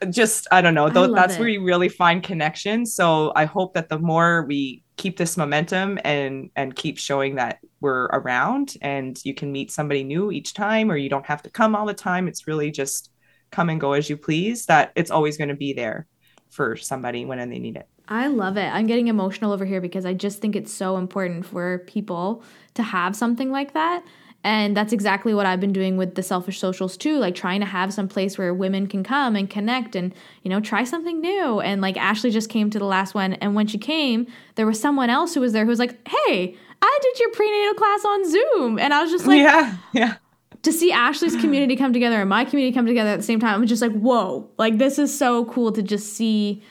just 0.10 0.48
i 0.52 0.62
don't 0.62 0.76
know 0.76 0.88
though 0.88 1.12
that's 1.12 1.34
it. 1.34 1.40
where 1.40 1.50
you 1.50 1.64
really 1.64 1.90
find 1.90 2.24
connection 2.24 2.86
so 2.86 3.34
i 3.36 3.44
hope 3.44 3.74
that 3.74 3.90
the 3.90 3.98
more 3.98 4.46
we 4.48 4.84
keep 4.96 5.18
this 5.18 5.36
momentum 5.36 5.98
and 6.04 6.52
and 6.56 6.76
keep 6.76 7.00
showing 7.00 7.36
that 7.36 7.58
we're 7.82 8.06
around 8.06 8.76
and 8.82 9.20
you 9.26 9.34
can 9.34 9.52
meet 9.52 9.72
somebody 9.72 10.04
new 10.04 10.32
each 10.32 10.54
time 10.54 10.92
or 10.92 10.96
you 10.96 11.10
don't 11.10 11.26
have 11.26 11.42
to 11.42 11.50
come 11.50 11.76
all 11.76 11.88
the 11.88 11.94
time 11.94 12.28
it's 12.28 12.48
really 12.48 12.70
just 12.70 13.10
come 13.52 13.70
and 13.70 13.82
go 13.82 13.94
as 13.94 14.08
you 14.08 14.16
please 14.16 14.68
that 14.68 14.92
it's 14.96 15.12
always 15.12 15.38
going 15.38 15.50
to 15.50 15.56
be 15.56 15.74
there 15.74 16.06
for 16.52 16.76
somebody 16.76 17.26
when 17.26 17.50
they 17.50 17.58
need 17.58 17.76
it 17.76 17.88
I 18.08 18.28
love 18.28 18.58
it. 18.58 18.68
I'm 18.68 18.86
getting 18.86 19.08
emotional 19.08 19.52
over 19.52 19.66
here 19.66 19.80
because 19.80 20.06
I 20.06 20.14
just 20.14 20.40
think 20.40 20.56
it's 20.56 20.74
so 20.74 20.98
important 20.98 21.46
for 21.46 21.80
people 21.80 22.44
to 22.74 22.84
have 22.84 23.16
something 23.16 23.52
like 23.52 23.74
that. 23.74 24.04
And 24.46 24.76
that's 24.76 24.92
exactly 24.92 25.34
what 25.34 25.46
I've 25.46 25.62
been 25.62 25.72
doing 25.72 25.96
with 25.96 26.16
the 26.16 26.24
selfish 26.24 26.60
socials 26.60 26.98
too, 26.98 27.18
like 27.18 27.34
trying 27.34 27.62
to 27.62 27.66
have 27.66 27.94
some 27.94 28.10
place 28.10 28.38
where 28.38 28.54
women 28.54 28.88
can 28.88 29.02
come 29.02 29.38
and 29.38 29.50
connect 29.50 29.96
and, 29.96 30.14
you 30.42 30.50
know, 30.50 30.60
try 30.60 30.84
something 30.84 31.22
new. 31.22 31.62
And 31.62 31.82
like 31.82 31.96
Ashley 31.96 32.30
just 32.30 32.50
came 32.50 32.70
to 32.72 32.80
the 32.80 32.86
last 32.86 33.16
one. 33.16 33.34
And 33.36 33.56
when 33.56 33.68
she 33.68 33.78
came, 33.78 34.28
there 34.56 34.66
was 34.66 34.82
someone 34.82 35.10
else 35.10 35.34
who 35.34 35.40
was 35.40 35.54
there 35.54 35.64
who 35.64 35.70
was 35.70 35.80
like, 35.80 35.98
Hey, 36.06 36.58
I 36.82 37.00
did 37.02 37.20
your 37.20 37.32
prenatal 37.32 37.74
class 37.76 38.04
on 38.04 38.30
Zoom. 38.30 38.80
And 38.80 38.94
I 38.94 39.02
was 39.02 39.12
just 39.12 39.26
like, 39.26 39.40
Yeah, 39.40 39.78
yeah. 39.94 40.16
To 40.64 40.74
see 40.74 40.92
Ashley's 40.92 41.36
community 41.38 41.76
come 41.76 41.94
together 41.94 42.20
and 42.20 42.30
my 42.30 42.44
community 42.46 42.74
come 42.74 42.86
together 42.86 43.10
at 43.12 43.18
the 43.18 43.24
same 43.24 43.40
time, 43.40 43.56
I'm 43.56 43.68
just 43.68 43.82
like, 43.82 43.92
whoa, 43.92 44.50
like 44.58 44.78
this 44.78 44.98
is 44.98 45.18
so 45.18 45.44
cool 45.46 45.74
to 45.74 45.82
just 45.82 46.14
see 46.14 46.64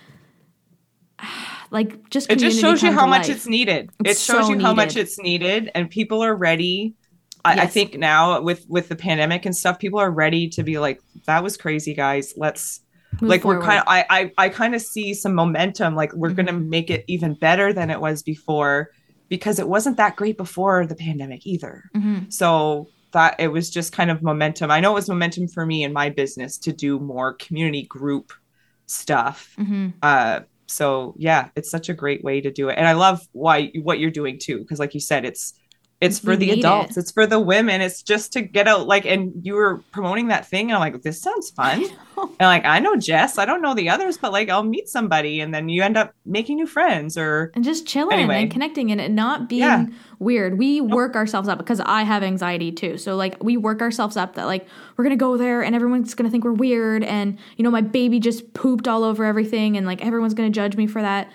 like 1.70 2.08
just 2.10 2.30
it 2.30 2.38
just 2.38 2.60
shows 2.60 2.82
you 2.82 2.92
how 2.92 3.06
much 3.06 3.28
life. 3.28 3.36
it's 3.36 3.46
needed 3.46 3.90
it's 4.04 4.20
it 4.20 4.32
shows 4.32 4.46
so 4.46 4.52
you 4.52 4.60
how 4.60 4.74
much 4.74 4.96
it's 4.96 5.18
needed 5.18 5.70
and 5.74 5.88
people 5.90 6.22
are 6.22 6.34
ready 6.34 6.94
I, 7.44 7.54
yes. 7.54 7.64
I, 7.64 7.66
think 7.66 7.98
now 7.98 8.40
with 8.40 8.64
with 8.68 8.88
the 8.88 8.96
pandemic 8.96 9.46
and 9.46 9.56
stuff, 9.56 9.78
people 9.78 9.98
are 9.98 10.10
ready 10.10 10.48
to 10.50 10.62
be 10.62 10.78
like, 10.78 11.00
"That 11.26 11.42
was 11.42 11.56
crazy, 11.56 11.94
guys. 11.94 12.34
Let's." 12.36 12.80
Move 13.20 13.28
like 13.28 13.42
forward. 13.42 13.58
we're 13.58 13.64
kind 13.66 13.78
of 13.80 13.84
I 13.88 14.06
I, 14.08 14.32
I 14.38 14.48
kind 14.48 14.74
of 14.74 14.80
see 14.80 15.12
some 15.12 15.34
momentum 15.34 15.94
like 15.94 16.14
we're 16.14 16.28
mm-hmm. 16.28 16.46
gonna 16.46 16.52
make 16.54 16.88
it 16.88 17.04
even 17.08 17.34
better 17.34 17.70
than 17.70 17.90
it 17.90 18.00
was 18.00 18.22
before 18.22 18.88
because 19.28 19.58
it 19.58 19.68
wasn't 19.68 19.98
that 19.98 20.16
great 20.16 20.38
before 20.38 20.86
the 20.86 20.94
pandemic 20.94 21.46
either. 21.46 21.90
Mm-hmm. 21.94 22.30
So 22.30 22.88
that 23.12 23.36
it 23.38 23.48
was 23.48 23.68
just 23.68 23.92
kind 23.92 24.10
of 24.10 24.22
momentum. 24.22 24.70
I 24.70 24.80
know 24.80 24.92
it 24.92 24.94
was 24.94 25.10
momentum 25.10 25.48
for 25.48 25.66
me 25.66 25.84
in 25.84 25.92
my 25.92 26.08
business 26.08 26.56
to 26.58 26.72
do 26.72 26.98
more 26.98 27.34
community 27.34 27.82
group 27.82 28.32
stuff. 28.86 29.54
Mm-hmm. 29.58 29.88
Uh, 30.02 30.40
so 30.72 31.14
yeah, 31.18 31.50
it's 31.56 31.70
such 31.70 31.88
a 31.88 31.94
great 31.94 32.24
way 32.24 32.40
to 32.40 32.50
do 32.50 32.68
it, 32.68 32.78
and 32.78 32.86
I 32.88 32.92
love 32.92 33.26
why 33.32 33.72
what 33.82 33.98
you're 33.98 34.10
doing 34.10 34.38
too, 34.38 34.58
because 34.58 34.78
like 34.78 34.94
you 34.94 35.00
said, 35.00 35.24
it's 35.24 35.54
it's 36.02 36.18
for 36.18 36.36
the 36.36 36.50
adults. 36.50 36.96
It. 36.96 37.00
It's 37.00 37.10
for 37.12 37.26
the 37.26 37.38
women. 37.38 37.80
It's 37.80 38.02
just 38.02 38.32
to 38.32 38.42
get 38.42 38.66
out. 38.66 38.86
Like, 38.86 39.06
and 39.06 39.32
you 39.42 39.54
were 39.54 39.78
promoting 39.92 40.28
that 40.28 40.46
thing. 40.46 40.70
And 40.70 40.74
I'm 40.74 40.80
like, 40.80 41.02
this 41.02 41.22
sounds 41.22 41.50
fun. 41.50 41.84
And 42.16 42.40
like, 42.40 42.64
I 42.64 42.78
know 42.80 42.96
Jess. 42.96 43.38
I 43.38 43.44
don't 43.44 43.62
know 43.62 43.74
the 43.74 43.88
others, 43.88 44.18
but 44.18 44.32
like, 44.32 44.48
I'll 44.48 44.64
meet 44.64 44.88
somebody, 44.88 45.40
and 45.40 45.54
then 45.54 45.68
you 45.68 45.82
end 45.82 45.96
up 45.96 46.12
making 46.26 46.56
new 46.56 46.66
friends 46.66 47.16
or 47.16 47.50
and 47.54 47.64
just 47.64 47.86
chilling 47.86 48.18
anyway. 48.18 48.42
and 48.42 48.50
connecting 48.50 48.90
and 48.90 49.00
it 49.00 49.10
not 49.10 49.48
being 49.48 49.60
yeah. 49.60 49.86
weird. 50.18 50.58
We 50.58 50.80
nope. 50.80 50.90
work 50.90 51.16
ourselves 51.16 51.48
up 51.48 51.58
because 51.58 51.80
I 51.80 52.02
have 52.02 52.22
anxiety 52.22 52.72
too. 52.72 52.98
So 52.98 53.16
like, 53.16 53.42
we 53.42 53.56
work 53.56 53.80
ourselves 53.80 54.16
up 54.16 54.34
that 54.34 54.46
like 54.46 54.66
we're 54.96 55.04
gonna 55.04 55.16
go 55.16 55.36
there 55.36 55.62
and 55.62 55.74
everyone's 55.74 56.14
gonna 56.14 56.30
think 56.30 56.44
we're 56.44 56.52
weird, 56.52 57.04
and 57.04 57.38
you 57.56 57.64
know, 57.64 57.70
my 57.70 57.80
baby 57.80 58.20
just 58.20 58.52
pooped 58.54 58.88
all 58.88 59.04
over 59.04 59.24
everything, 59.24 59.76
and 59.76 59.86
like 59.86 60.04
everyone's 60.04 60.34
gonna 60.34 60.50
judge 60.50 60.76
me 60.76 60.86
for 60.86 61.00
that. 61.00 61.30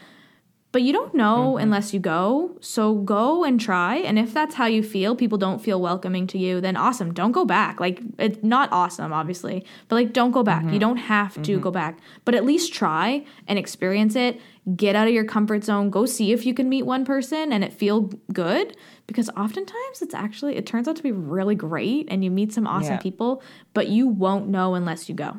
But 0.78 0.84
you 0.84 0.94
don't 0.94 1.16
know 1.16 1.54
mm-hmm. 1.54 1.64
unless 1.64 1.92
you 1.92 2.00
go. 2.00 2.56
So 2.62 2.98
go 2.98 3.44
and 3.44 3.60
try. 3.60 3.96
And 3.96 4.20
if 4.20 4.32
that's 4.32 4.54
how 4.54 4.68
you 4.68 4.84
feel, 4.84 5.16
people 5.16 5.40
don't 5.40 5.58
feel 5.58 5.82
welcoming 5.82 6.28
to 6.28 6.38
you, 6.38 6.62
then 6.62 6.78
awesome. 6.78 7.16
Don't 7.16 7.32
go 7.32 7.46
back. 7.46 7.80
Like, 7.80 8.00
it's 8.20 8.44
not 8.44 8.72
awesome, 8.72 9.12
obviously, 9.12 9.66
but 9.88 9.96
like, 9.96 10.14
don't 10.14 10.30
go 10.30 10.44
back. 10.44 10.62
Mm-hmm. 10.62 10.74
You 10.74 10.80
don't 10.80 10.98
have 10.98 11.34
to 11.34 11.54
mm-hmm. 11.54 11.62
go 11.62 11.72
back, 11.72 11.98
but 12.26 12.36
at 12.36 12.46
least 12.46 12.76
try 12.76 13.26
and 13.48 13.58
experience 13.58 14.16
it. 14.16 14.40
Get 14.76 14.96
out 14.96 15.08
of 15.08 15.16
your 15.16 15.26
comfort 15.26 15.64
zone. 15.64 15.90
Go 15.90 16.06
see 16.06 16.32
if 16.32 16.46
you 16.46 16.54
can 16.54 16.70
meet 16.70 16.84
one 16.84 17.06
person 17.06 17.52
and 17.52 17.64
it 17.64 17.74
feel 17.74 18.12
good 18.32 18.78
because 19.08 19.32
oftentimes 19.32 20.04
it's 20.04 20.14
actually, 20.14 20.58
it 20.58 20.68
turns 20.68 20.88
out 20.88 20.96
to 20.98 21.02
be 21.02 21.12
really 21.12 21.56
great 21.56 22.06
and 22.12 22.24
you 22.24 22.30
meet 22.30 22.54
some 22.54 22.68
awesome 22.68 22.94
yeah. 22.94 23.00
people, 23.00 23.42
but 23.74 23.88
you 23.88 24.06
won't 24.06 24.48
know 24.48 24.76
unless 24.76 25.10
you 25.10 25.16
go. 25.16 25.38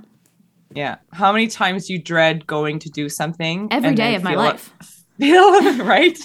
Yeah. 0.74 0.96
How 1.12 1.30
many 1.30 1.46
times 1.46 1.86
do 1.86 1.92
you 1.92 2.02
dread 2.02 2.44
going 2.48 2.80
to 2.80 2.90
do 2.90 3.08
something 3.08 3.68
every 3.70 3.94
day 3.94 4.16
of 4.16 4.24
my 4.24 4.34
life? 4.34 4.74
right? 5.84 6.16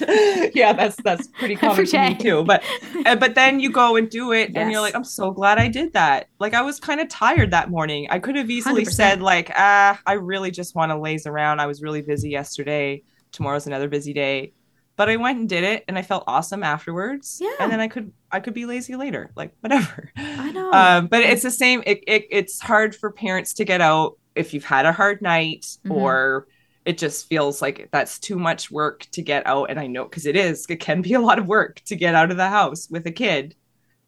yeah, 0.54 0.74
that's 0.74 0.96
that's 1.04 1.28
pretty 1.28 1.56
common 1.58 1.86
for 1.86 2.00
me 2.00 2.16
too. 2.16 2.44
But 2.44 2.64
but 3.04 3.34
then 3.34 3.60
you 3.60 3.72
go 3.72 3.96
and 3.96 4.10
do 4.10 4.32
it, 4.32 4.52
yes. 4.52 4.58
and 4.58 4.72
you're 4.72 4.82
like, 4.82 4.96
I'm 4.96 5.04
so 5.04 5.32
glad 5.32 5.58
I 5.58 5.68
did 5.68 5.94
that. 5.94 6.28
Like 6.39 6.54
I 6.54 6.62
was 6.62 6.80
kind 6.80 7.02
of 7.02 7.10
tired 7.10 7.52
that 7.52 7.72
morning. 7.72 8.08
I 8.12 8.20
could 8.20 8.36
have 8.36 8.52
easily 8.52 8.84
100%. 8.84 8.91
said 8.91 9.22
like, 9.22 9.52
ah, 9.56 10.00
I 10.06 10.14
really 10.14 10.52
just 10.52 10.76
want 10.76 10.91
to 10.91 10.98
laze 10.98 11.26
around. 11.26 11.60
I 11.60 11.66
was 11.66 11.82
really 11.82 12.02
busy 12.02 12.30
yesterday. 12.30 13.04
Tomorrow's 13.32 13.66
another 13.66 13.88
busy 13.88 14.14
day. 14.14 14.54
But 14.96 15.10
I 15.10 15.16
went 15.16 15.39
and 15.39 15.50
did 15.50 15.64
it, 15.64 15.86
and 15.88 15.98
I 15.98 16.04
felt 16.04 16.24
awesome 16.28 16.62
afterwards. 16.62 17.39
Yeah. 17.41 17.50
And 17.60 17.72
then 17.72 17.80
I 17.80 17.88
could 17.88 18.12
I 18.32 18.39
could 18.41 18.54
be 18.54 18.68
lazy 18.68 18.96
later, 18.96 19.32
like 19.36 19.56
whatever. 19.62 20.12
I 20.16 20.52
know. 20.52 20.72
Um, 20.72 21.08
but 21.08 21.22
it's 21.22 21.41
the 21.41 21.50
same. 21.50 21.82
It, 21.88 22.04
it 22.06 22.28
it's 22.30 22.62
hard 22.62 22.96
for 22.96 23.12
parents 23.12 23.56
to 23.56 23.66
get 23.66 23.82
out 23.82 24.20
if 24.36 24.54
you've 24.54 24.66
had 24.66 24.86
a 24.86 24.91
hard 24.91 25.22
night 25.22 25.62
mm-hmm. 25.62 25.94
or 25.94 26.48
it 26.86 26.98
just 26.98 27.28
feels 27.28 27.62
like 27.62 27.90
that's 27.92 28.20
too 28.20 28.38
much 28.38 28.70
work 28.70 29.08
to 29.12 29.22
get 29.22 29.46
out. 29.48 29.70
And 29.70 29.80
i 29.80 29.88
know 29.88 30.04
because 30.04 30.26
it 30.26 30.36
is 30.36 30.66
it 30.70 30.80
can 30.80 31.02
be 31.02 31.14
a 31.14 31.20
lot 31.20 31.40
of 31.40 31.48
work 31.48 31.82
to 31.86 31.96
get 31.96 32.16
out 32.16 32.32
of 32.32 32.38
the 32.38 32.50
house 32.50 32.88
with 32.90 33.06
a 33.08 33.12
kid. 33.12 33.56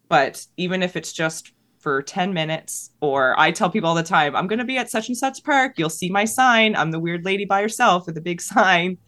But 0.08 0.44
even 0.56 0.82
if 0.82 0.96
it's 0.96 1.12
just 1.12 1.52
for 1.80 2.02
10 2.02 2.32
minutes 2.34 2.90
or 3.00 3.38
i 3.38 3.52
tell 3.52 3.70
people 3.70 3.88
all 3.88 3.94
the 3.94 4.02
time 4.02 4.34
i'm 4.34 4.48
going 4.48 4.58
to 4.58 4.64
be 4.64 4.76
at 4.76 4.90
such 4.90 5.08
and 5.08 5.16
such 5.16 5.44
park. 5.44 5.74
You'll 5.76 5.88
see 5.88 6.10
my 6.10 6.24
sign. 6.24 6.74
I'm 6.74 6.90
the 6.90 6.98
weird 6.98 7.24
lady 7.24 7.44
by 7.44 7.62
herself 7.62 8.06
with 8.06 8.16
a 8.16 8.20
big 8.20 8.40
sign. 8.40 8.98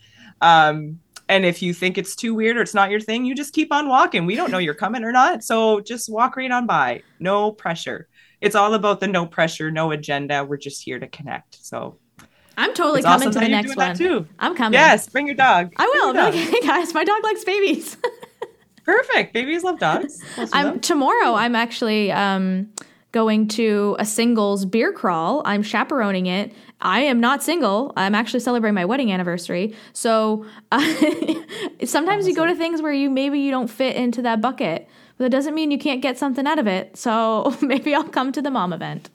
Um, 0.40 1.00
and 1.28 1.44
if 1.44 1.60
you 1.60 1.74
think 1.74 1.98
it's 1.98 2.14
too 2.14 2.34
weird 2.34 2.56
or 2.56 2.62
it's 2.62 2.74
not 2.74 2.90
your 2.90 3.00
thing 3.00 3.24
you 3.24 3.34
just 3.34 3.52
keep 3.52 3.72
on 3.72 3.88
walking. 3.88 4.26
We 4.26 4.36
don't 4.36 4.50
know 4.50 4.58
you're 4.58 4.74
coming 4.74 5.04
or 5.04 5.12
not 5.12 5.42
so 5.42 5.80
just 5.80 6.10
walk 6.10 6.36
right 6.36 6.50
on 6.50 6.66
by. 6.66 7.02
No 7.18 7.52
pressure. 7.52 8.08
It's 8.40 8.54
all 8.54 8.74
about 8.74 9.00
the 9.00 9.08
no 9.08 9.26
pressure 9.26 9.70
no 9.70 9.90
agenda. 9.90 10.44
We're 10.44 10.56
just 10.56 10.82
here 10.82 11.00
to 11.00 11.08
connect. 11.08 11.58
So 11.64 11.98
I'm 12.58 12.74
totally 12.74 12.98
it's 12.98 13.06
coming 13.06 13.28
awesome 13.28 13.40
to 13.40 13.46
the 13.46 13.48
next 13.48 13.76
one. 13.76 13.96
Too. 13.96 14.26
I'm 14.40 14.56
coming. 14.56 14.72
Yes, 14.74 15.08
bring 15.08 15.26
your 15.26 15.36
dog. 15.36 15.72
I 15.76 15.86
will. 15.86 16.12
Dog. 16.12 16.34
hey 16.34 16.60
guys, 16.66 16.92
my 16.92 17.04
dog 17.04 17.22
likes 17.22 17.44
babies. 17.44 17.96
Perfect. 18.84 19.32
Babies 19.32 19.62
love 19.62 19.78
dogs. 19.78 20.20
I'm 20.52 20.80
tomorrow. 20.80 21.34
I'm 21.34 21.54
actually 21.54 22.10
um, 22.10 22.72
going 23.12 23.46
to 23.48 23.96
a 23.98 24.04
singles 24.04 24.64
beer 24.64 24.92
crawl. 24.92 25.42
I'm 25.44 25.62
chaperoning 25.62 26.26
it. 26.26 26.52
I 26.80 27.00
am 27.00 27.20
not 27.20 27.42
single. 27.42 27.92
I'm 27.96 28.14
actually 28.14 28.40
celebrating 28.40 28.74
my 28.74 28.86
wedding 28.86 29.12
anniversary. 29.12 29.74
So 29.92 30.46
uh, 30.72 30.80
sometimes 31.84 32.24
awesome. 32.24 32.28
you 32.28 32.34
go 32.34 32.46
to 32.46 32.56
things 32.56 32.82
where 32.82 32.92
you 32.92 33.10
maybe 33.10 33.38
you 33.38 33.50
don't 33.50 33.68
fit 33.68 33.94
into 33.94 34.22
that 34.22 34.40
bucket. 34.40 34.88
But 35.18 35.24
that 35.24 35.30
doesn't 35.30 35.54
mean 35.54 35.70
you 35.70 35.78
can't 35.78 36.00
get 36.00 36.16
something 36.16 36.46
out 36.46 36.58
of 36.58 36.66
it. 36.66 36.96
So 36.96 37.54
maybe 37.62 37.94
I'll 37.94 38.08
come 38.08 38.32
to 38.32 38.40
the 38.40 38.50
mom 38.50 38.72
event. 38.72 39.10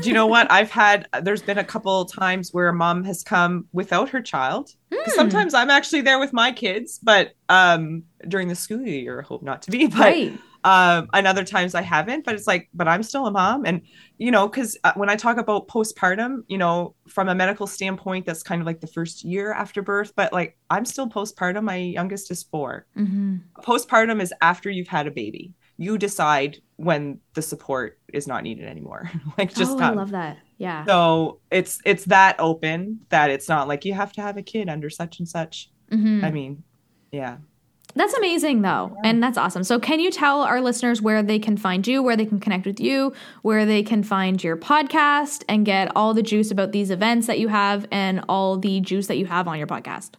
Do 0.00 0.08
you 0.08 0.14
know 0.14 0.26
what? 0.26 0.50
I've 0.50 0.70
had, 0.70 1.06
there's 1.22 1.42
been 1.42 1.58
a 1.58 1.64
couple 1.64 2.04
times 2.06 2.52
where 2.52 2.68
a 2.68 2.74
mom 2.74 3.04
has 3.04 3.22
come 3.22 3.66
without 3.72 4.08
her 4.08 4.22
child. 4.22 4.70
Mm. 4.90 5.06
Sometimes 5.10 5.54
I'm 5.54 5.70
actually 5.70 6.00
there 6.00 6.18
with 6.18 6.32
my 6.32 6.50
kids, 6.50 6.98
but 7.02 7.34
um, 7.50 8.04
during 8.26 8.48
the 8.48 8.54
school 8.54 8.80
year, 8.80 9.20
I 9.20 9.24
hope 9.24 9.42
not 9.42 9.62
to 9.62 9.70
be. 9.70 9.86
But 9.86 9.98
right. 9.98 10.32
Um, 10.64 11.08
and 11.12 11.26
other 11.26 11.44
times 11.44 11.74
I 11.74 11.82
haven't, 11.82 12.24
but 12.24 12.34
it's 12.34 12.46
like, 12.46 12.70
but 12.72 12.88
I'm 12.88 13.02
still 13.02 13.26
a 13.26 13.30
mom. 13.30 13.66
And, 13.66 13.82
you 14.16 14.30
know, 14.30 14.48
because 14.48 14.78
uh, 14.82 14.92
when 14.94 15.10
I 15.10 15.16
talk 15.16 15.36
about 15.36 15.68
postpartum, 15.68 16.42
you 16.48 16.56
know, 16.56 16.94
from 17.06 17.28
a 17.28 17.34
medical 17.34 17.66
standpoint, 17.66 18.24
that's 18.24 18.42
kind 18.42 18.62
of 18.62 18.66
like 18.66 18.80
the 18.80 18.86
first 18.86 19.24
year 19.24 19.52
after 19.52 19.82
birth, 19.82 20.14
but 20.16 20.32
like 20.32 20.56
I'm 20.70 20.86
still 20.86 21.06
postpartum. 21.06 21.64
My 21.64 21.76
youngest 21.76 22.30
is 22.30 22.44
4 22.44 22.86
mm-hmm. 22.96 23.36
Postpartum 23.60 24.22
is 24.22 24.32
after 24.40 24.70
you've 24.70 24.88
had 24.88 25.06
a 25.06 25.10
baby. 25.10 25.52
You 25.76 25.98
decide 25.98 26.62
when 26.76 27.20
the 27.34 27.42
support 27.42 27.98
is 28.12 28.26
not 28.26 28.42
needed 28.42 28.64
anymore. 28.64 29.10
like 29.38 29.54
just 29.54 29.72
oh, 29.72 29.78
I 29.80 29.90
love 29.90 30.12
that. 30.12 30.38
Yeah. 30.56 30.86
So 30.86 31.40
it's 31.50 31.78
it's 31.84 32.06
that 32.06 32.36
open 32.38 33.00
that 33.10 33.28
it's 33.28 33.50
not 33.50 33.68
like 33.68 33.84
you 33.84 33.92
have 33.92 34.12
to 34.14 34.22
have 34.22 34.38
a 34.38 34.42
kid 34.42 34.70
under 34.70 34.88
such 34.88 35.18
and 35.18 35.28
such. 35.28 35.70
Mm-hmm. 35.90 36.24
I 36.24 36.30
mean, 36.30 36.62
yeah. 37.12 37.36
That's 37.96 38.14
amazing, 38.14 38.62
though. 38.62 38.90
Yeah. 38.96 39.10
And 39.10 39.22
that's 39.22 39.38
awesome. 39.38 39.62
So, 39.62 39.78
can 39.78 40.00
you 40.00 40.10
tell 40.10 40.42
our 40.42 40.60
listeners 40.60 41.00
where 41.00 41.22
they 41.22 41.38
can 41.38 41.56
find 41.56 41.86
you, 41.86 42.02
where 42.02 42.16
they 42.16 42.26
can 42.26 42.40
connect 42.40 42.66
with 42.66 42.80
you, 42.80 43.12
where 43.42 43.64
they 43.64 43.82
can 43.82 44.02
find 44.02 44.42
your 44.42 44.56
podcast 44.56 45.44
and 45.48 45.64
get 45.64 45.92
all 45.94 46.12
the 46.12 46.22
juice 46.22 46.50
about 46.50 46.72
these 46.72 46.90
events 46.90 47.28
that 47.28 47.38
you 47.38 47.48
have 47.48 47.86
and 47.92 48.24
all 48.28 48.58
the 48.58 48.80
juice 48.80 49.06
that 49.06 49.16
you 49.16 49.26
have 49.26 49.46
on 49.46 49.58
your 49.58 49.68
podcast? 49.68 50.14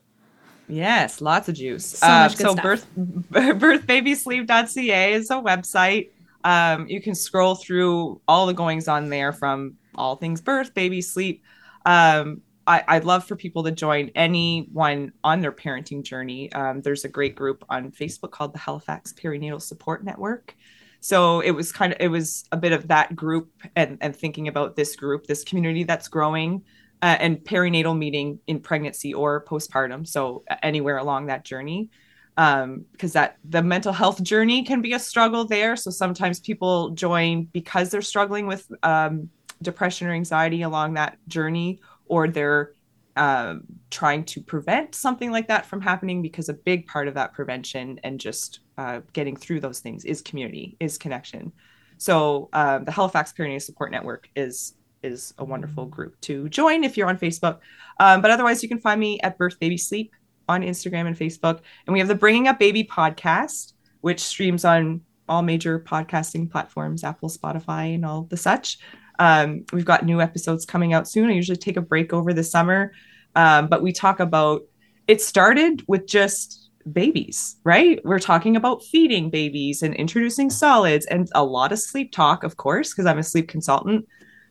Yes, 0.68 1.22
lots 1.22 1.50
of 1.50 1.56
juice. 1.56 1.86
So, 1.86 2.08
uh, 2.08 2.30
so 2.30 2.54
stuff. 2.54 2.64
birth 2.64 2.88
birthbabysleep.ca 3.32 5.14
is 5.14 5.30
a 5.30 5.36
website. 5.36 6.10
Um, 6.44 6.88
you 6.88 7.02
can 7.02 7.14
scroll 7.14 7.56
through 7.56 8.22
all 8.28 8.46
the 8.46 8.54
goings 8.54 8.88
on 8.88 9.10
there 9.10 9.34
from 9.34 9.76
all 9.96 10.16
things 10.16 10.42
birth, 10.42 10.74
baby, 10.74 11.02
sleep. 11.02 11.44
Um, 11.86 12.42
I, 12.68 12.96
would 12.96 13.06
love 13.06 13.26
for 13.26 13.36
people 13.36 13.64
to 13.64 13.72
join 13.72 14.10
anyone 14.16 15.14
on 15.24 15.42
their 15.42 15.52
parenting 15.52 16.04
journey. 16.04 16.52
Um, 16.54 16.82
there's 16.82 17.06
a 17.06 17.10
great 17.10 17.36
group 17.36 17.64
on 17.70 17.92
Facebook 17.92 18.32
called 18.32 18.54
the 18.54 18.60
Halifax 18.60 19.14
Perinatal 19.14 19.62
Support 19.62 20.04
Network. 20.04 20.56
So 21.00 21.42
it 21.42 21.52
was 21.52 21.72
kind 21.72 21.94
of 21.94 22.00
it 22.02 22.08
was 22.08 22.46
a 22.52 22.58
bit 22.58 22.72
of 22.72 22.88
that 22.88 23.16
group 23.16 23.52
and, 23.76 24.00
and 24.02 24.16
thinking 24.16 24.48
about 24.48 24.76
this 24.76 24.96
group, 24.96 25.28
this 25.28 25.44
community 25.44 25.84
that's 25.84 26.08
growing, 26.08 26.64
uh, 27.04 27.18
and 27.20 27.38
perinatal 27.38 27.96
meeting 27.96 28.40
in 28.48 28.60
pregnancy 28.60 29.14
or 29.14 29.46
postpartum. 29.46 30.08
So 30.08 30.44
anywhere 30.64 30.98
along 30.98 31.28
that 31.28 31.46
journey, 31.46 31.92
um, 32.38 32.86
because 32.92 33.14
that 33.14 33.38
the 33.48 33.62
mental 33.62 33.94
health 33.94 34.24
journey 34.24 34.64
can 34.64 34.82
be 34.82 34.94
a 34.94 35.00
struggle 35.00 35.46
there. 35.46 35.76
So 35.76 35.92
sometimes 35.92 36.40
people 36.40 36.90
join 36.92 37.44
because 37.46 37.92
they're 37.92 38.02
struggling 38.02 38.48
with 38.48 38.68
um, 38.82 39.30
depression 39.62 40.08
or 40.08 40.12
anxiety 40.12 40.64
along 40.64 40.96
that 40.96 41.20
journey 41.28 41.80
or 42.08 42.28
they're 42.28 42.74
um, 43.16 43.64
trying 43.90 44.26
to 44.26 44.42
prevent 44.42 44.94
something 44.94 45.32
like 45.32 45.48
that 45.48 45.66
from 45.66 45.82
happening 45.82 46.22
because 46.22 46.50
a 46.50 46.54
big 46.54 46.86
part 46.88 47.08
of 47.08 47.14
that 47.14 47.34
prevention 47.34 48.00
and 48.04 48.20
just 48.20 48.60
uh, 48.78 49.02
getting 49.14 49.36
through 49.36 49.62
those 49.62 49.80
things 49.80 50.04
is 50.04 50.22
community 50.22 50.76
is 50.80 50.98
connection. 50.98 51.52
So 51.98 52.50
um, 52.52 52.84
the 52.84 52.92
halifax 52.92 53.34
perinatal 53.34 53.62
support 53.62 53.92
network 53.92 54.30
is 54.36 54.74
is 55.02 55.34
a 55.38 55.46
wonderful 55.46 55.86
group 55.86 56.20
to 56.20 56.50
join 56.50 56.84
if 56.84 56.98
you're 56.98 57.08
on 57.08 57.18
facebook. 57.18 57.60
Um, 58.00 58.22
but 58.22 58.32
otherwise 58.32 58.64
you 58.64 58.70
can 58.70 58.80
find 58.80 59.00
me 59.00 59.20
at 59.22 59.38
birth 59.38 59.60
baby 59.60 59.78
sleep 59.78 60.12
on 60.50 60.62
instagram 60.62 61.08
and 61.08 61.18
facebook. 61.18 61.62
And 61.86 61.94
we 61.94 62.00
have 62.00 62.08
the 62.08 62.16
bringing 62.16 62.48
up 62.48 62.60
baby 62.60 62.84
podcast 62.84 63.74
which 64.02 64.20
streams 64.20 64.66
on 64.66 65.02
all 65.30 65.42
major 65.42 65.80
podcasting 65.80 66.52
platforms 66.52 67.04
apple 67.04 67.30
spotify 67.30 67.96
and 67.96 68.06
all 68.06 68.24
the 68.24 68.38
such 68.38 68.80
um, 69.20 69.66
we've 69.74 69.86
got 69.86 70.06
new 70.06 70.22
episodes 70.22 70.66
coming 70.66 70.94
out 70.94 71.08
soon. 71.08 71.30
I 71.30 71.34
usually 71.34 71.58
take 71.58 71.78
a 71.78 71.82
break 71.82 72.14
over 72.14 72.34
the 72.34 72.44
summer, 72.44 72.92
um, 73.36 73.68
but 73.68 73.82
we 73.82 73.92
talk 73.92 74.20
about 74.20 74.64
it 75.08 75.22
started 75.22 75.84
with 75.88 76.08
just 76.08 76.70
babies, 76.92 77.58
right? 77.64 78.00
We're 78.04 78.20
talking 78.20 78.56
about 78.56 78.84
feeding 78.84 79.30
babies 79.30 79.82
and 79.82 79.96
introducing 79.96 80.50
solids 80.50 81.06
and 81.08 81.30
a 81.34 81.44
lot 81.44 81.72
of 81.72 81.80
sleep 81.80 82.12
talk, 82.12 82.44
of 82.44 82.58
course, 82.58 82.92
because 82.92 83.06
I'm 83.06 83.18
a 83.20 83.24
sleep 83.24 83.48
consultant. 83.48 84.08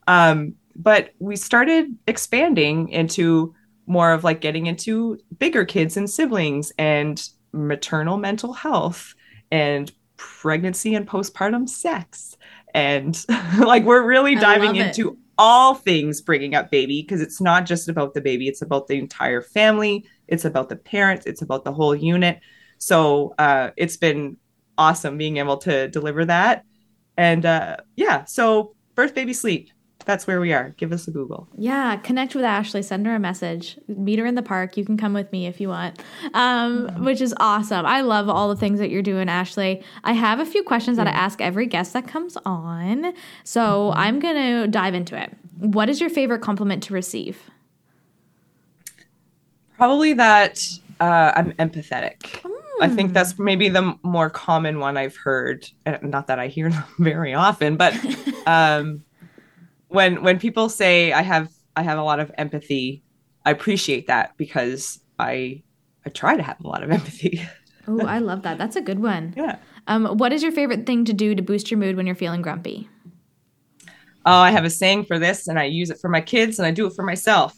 Um, 0.07 0.55
but 0.77 1.11
we 1.19 1.37
started 1.37 1.97
expanding 2.07 2.89
into 2.89 3.55
more 3.87 4.13
of 4.13 4.25
like 4.25 4.41
getting 4.41 4.67
into 4.67 5.19
bigger 5.39 5.65
kids 5.65 5.97
and 5.97 6.09
siblings 6.09 6.73
and 6.79 7.29
maternal 7.53 8.17
mental 8.17 8.53
health 8.53 9.15
and 9.53 9.93
pregnancy 10.17 10.95
and 10.95 11.07
postpartum 11.07 11.69
sex 11.69 12.37
and 12.75 13.25
like 13.59 13.85
we're 13.85 14.05
really 14.05 14.35
diving 14.35 14.77
into 14.77 15.13
it. 15.13 15.19
all 15.39 15.75
things 15.75 16.21
bringing 16.21 16.55
up 16.55 16.71
baby 16.71 17.01
because 17.01 17.21
it's 17.21 17.41
not 17.41 17.65
just 17.65 17.89
about 17.89 18.13
the 18.13 18.21
baby 18.21 18.49
it's 18.49 18.63
about 18.63 18.89
the 18.89 18.99
entire 18.99 19.41
family 19.41 20.05
it's 20.29 20.45
about 20.45 20.69
the 20.69 20.77
parents 20.77 21.25
it's 21.27 21.43
about 21.43 21.65
the 21.65 21.73
whole 21.73 21.95
unit. 21.95 22.41
So 22.79 23.35
uh, 23.39 23.71
it's 23.77 23.97
been 23.97 24.37
awesome 24.77 25.17
being 25.17 25.37
able 25.39 25.57
to 25.59 25.89
deliver 25.89 26.25
that. 26.27 26.65
And 27.17 27.47
uh, 27.47 27.77
yeah 27.97 28.25
so 28.25 28.75
birth 28.95 29.15
baby 29.15 29.33
sleep 29.33 29.71
that's 30.05 30.27
where 30.27 30.41
we 30.41 30.53
are. 30.53 30.71
Give 30.77 30.93
us 30.93 31.09
a 31.09 31.11
Google. 31.11 31.49
Yeah, 31.57 31.97
connect 31.97 32.35
with 32.35 32.45
Ashley. 32.45 32.83
Send 32.83 33.07
her 33.07 33.15
a 33.15 33.19
message. 33.19 33.79
Meet 33.89 34.19
her 34.19 34.27
in 34.27 34.35
the 34.35 34.43
park. 34.43 34.77
You 34.77 34.85
can 34.85 34.97
come 34.97 35.13
with 35.13 35.31
me 35.33 35.47
if 35.47 35.61
you 35.61 35.69
want, 35.69 36.01
um, 36.35 36.89
mm-hmm. 36.89 37.05
which 37.05 37.21
is 37.21 37.35
awesome. 37.39 37.87
I 37.87 38.03
love 38.03 38.29
all 38.29 38.49
the 38.49 38.57
things 38.57 38.79
that 38.79 38.91
you're 38.91 39.03
doing, 39.03 39.29
Ashley. 39.29 39.83
I 40.05 40.13
have 40.13 40.41
a 40.41 40.47
few 40.47 40.63
questions 40.63 40.97
that 40.97 41.07
I 41.07 41.11
ask 41.11 41.41
every 41.41 41.67
guest 41.67 41.93
that 41.93 42.07
comes 42.07 42.37
on. 42.45 43.15
So 43.45 43.61
mm-hmm. 43.91 43.99
I'm 43.99 44.19
going 44.21 44.37
to 44.37 44.69
dive 44.69 44.95
into 44.95 45.21
it. 45.21 45.33
What 45.59 45.89
is 45.89 46.01
your 46.01 46.11
favorite 46.11 46.41
compliment 46.43 46.83
to 46.85 46.95
receive? 46.95 47.51
Probably 49.77 50.13
that 50.15 50.61
uh, 51.01 51.33
I'm 51.35 51.53
empathetic. 51.53 52.21
Mm. 52.21 52.51
I 52.81 52.89
think 52.89 53.13
that's 53.13 53.33
hmm. 53.33 53.45
maybe 53.45 53.69
the 53.69 53.97
more 54.03 54.31
common 54.31 54.81
one 54.81 54.97
I've 54.97 55.17
heard. 55.17 55.69
Not 56.03 56.27
that 56.27 56.39
I 56.39 56.49
hear 56.49 56.71
them 56.71 56.85
very 56.99 57.35
often, 57.35 57.77
but 57.77 57.95
um, 58.47 59.05
when 59.95 60.23
when 60.23 60.39
people 60.39 60.69
say 60.69 61.13
I 61.13 61.23
have 61.23 61.49
I 61.77 61.83
have 61.83 61.99
a 61.99 62.03
lot 62.03 62.21
of 62.21 62.31
empathy, 62.37 63.03
I 63.45 63.51
appreciate 63.51 64.09
that 64.09 64.37
because 64.37 65.01
I 65.19 65.63
I 66.05 66.11
try 66.11 66.37
to 66.37 66.43
have 66.43 66.61
a 66.63 66.69
lot 66.69 66.83
of 66.83 66.91
empathy. 66.99 67.47
oh, 67.89 68.05
I 68.05 68.19
love 68.19 68.43
that. 68.43 68.59
That's 68.59 68.77
a 68.77 68.83
good 68.83 69.01
one. 69.01 69.35
Yeah. 69.37 69.57
Um, 69.87 70.07
what 70.19 70.33
is 70.33 70.43
your 70.43 70.53
favorite 70.53 70.87
thing 70.87 71.05
to 71.05 71.13
do 71.13 71.35
to 71.35 71.43
boost 71.43 71.71
your 71.71 71.79
mood 71.79 71.97
when 71.97 72.07
you're 72.07 72.15
feeling 72.15 72.43
grumpy? 72.43 72.89
Oh, 74.27 74.41
I 74.41 74.51
have 74.51 74.65
a 74.65 74.71
saying 74.71 75.05
for 75.05 75.19
this, 75.19 75.49
and 75.49 75.59
I 75.59 75.65
use 75.65 75.91
it 75.91 75.99
for 76.01 76.09
my 76.09 76.23
kids, 76.23 76.59
and 76.59 76.67
I 76.67 76.71
do 76.71 76.87
it 76.87 76.95
for 76.95 77.05
myself. 77.05 77.55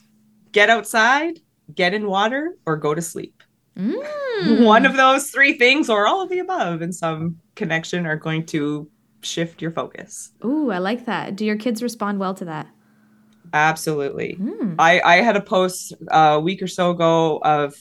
Get 0.50 0.68
outside, 0.68 1.38
get 1.72 1.94
in 1.94 2.08
water, 2.08 2.56
or 2.66 2.76
go 2.76 2.92
to 2.92 3.00
sleep. 3.00 3.40
Mm. 3.78 4.64
One 4.64 4.84
of 4.84 4.96
those 4.96 5.30
three 5.30 5.56
things, 5.56 5.88
or 5.88 6.08
all 6.08 6.22
of 6.22 6.28
the 6.28 6.40
above, 6.40 6.82
in 6.82 6.92
some 6.92 7.36
connection, 7.54 8.04
are 8.04 8.16
going 8.16 8.46
to 8.46 8.90
shift 9.26 9.60
your 9.60 9.70
focus. 9.70 10.32
Ooh, 10.44 10.70
I 10.70 10.78
like 10.78 11.06
that. 11.06 11.36
Do 11.36 11.44
your 11.44 11.56
kids 11.56 11.82
respond 11.82 12.18
well 12.18 12.34
to 12.34 12.44
that? 12.46 12.68
Absolutely. 13.52 14.36
Mm. 14.40 14.76
I, 14.78 15.00
I 15.00 15.16
had 15.16 15.36
a 15.36 15.40
post 15.40 15.92
a 16.08 16.40
week 16.40 16.62
or 16.62 16.66
so 16.66 16.90
ago 16.90 17.38
of 17.44 17.74